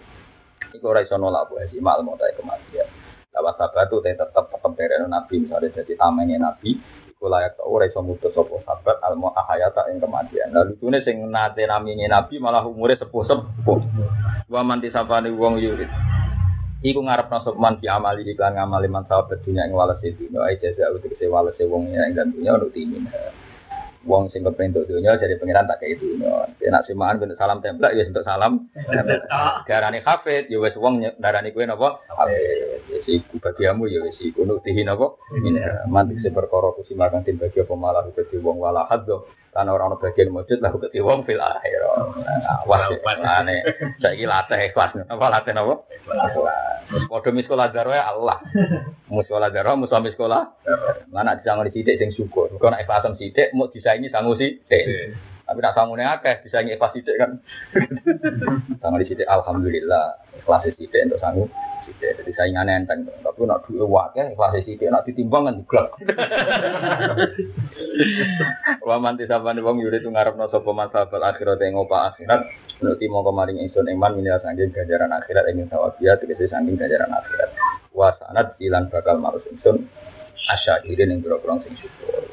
[0.72, 2.88] Iku ora iso nolak bu esi mal mau kematian.
[3.36, 6.80] Lawat sahabat itu tetap tetap dari nabi misalnya jadi tamengnya nabi.
[7.12, 10.56] Iku layak tau ora iso mutus sopo sahabat al ahayata yang kematian.
[10.56, 13.80] Lalu tuh sing nate namine nabi malah umure sepuh sepuh.
[14.48, 15.92] Wa manti sapane wong yurid.
[16.80, 20.48] Iku ngarep nasab man fi amali iklan ngamali man sahabat dunia ing walase dunia.
[20.48, 23.04] Ai jaza utik se walase wong yang dan dunia untuk timin
[24.02, 26.50] wong sing kepen untuk dunia jadi pangeran tak kayak dunia.
[26.58, 28.66] Ya nak simaan bentuk salam template ya untuk salam.
[29.66, 32.86] Darani hafid ya wes wong darani kue nopo hafid.
[32.90, 35.22] Ya si bagiamu ya wes iku nuktihi nopo.
[35.90, 39.26] Mantik si perkara kusimakan tim bagi apa malah dadi wong wala haddo.
[39.52, 41.84] Karena orang bagian wujud lah dadi wong fil akhir.
[42.64, 42.88] Wah
[43.36, 43.60] ane
[44.00, 44.96] saiki latih ikhlas.
[45.04, 45.84] Apa latih nopo?
[46.88, 48.40] Terus padha miskola darah Allah.
[49.12, 50.56] Muskola darah musuh miskola.
[51.12, 52.48] Mana disangon sithik sing syukur.
[52.56, 54.84] Kok nek ikhlasan sithik mau disaingi sangu sithik.
[55.44, 57.36] Tapi nak sangune akeh disaingi ikhlas sithik kan.
[58.80, 60.16] Sangon sithik alhamdulillah.
[60.40, 61.44] Ikhlas sithik untuk sangu
[62.02, 62.18] sithik.
[62.18, 63.06] Jadi saingane enteng.
[63.06, 65.88] Tapi nak duwe wakeh ikhlas sithik nak ditimbang kan diglek.
[68.86, 72.42] Wa manti sabane wong yuri tu ngarepno sapa masalah akhirat ing opa akhirat.
[72.82, 77.54] Nuti mau kemarin ingsun iman minil sanggeng ganjaran akhirat ingin tawabiyah tegese sanggeng ganjaran akhirat.
[77.94, 79.86] Wa sanad ilan bakal marus ingsun
[80.50, 82.26] asyakirin yang berobong sing syukur.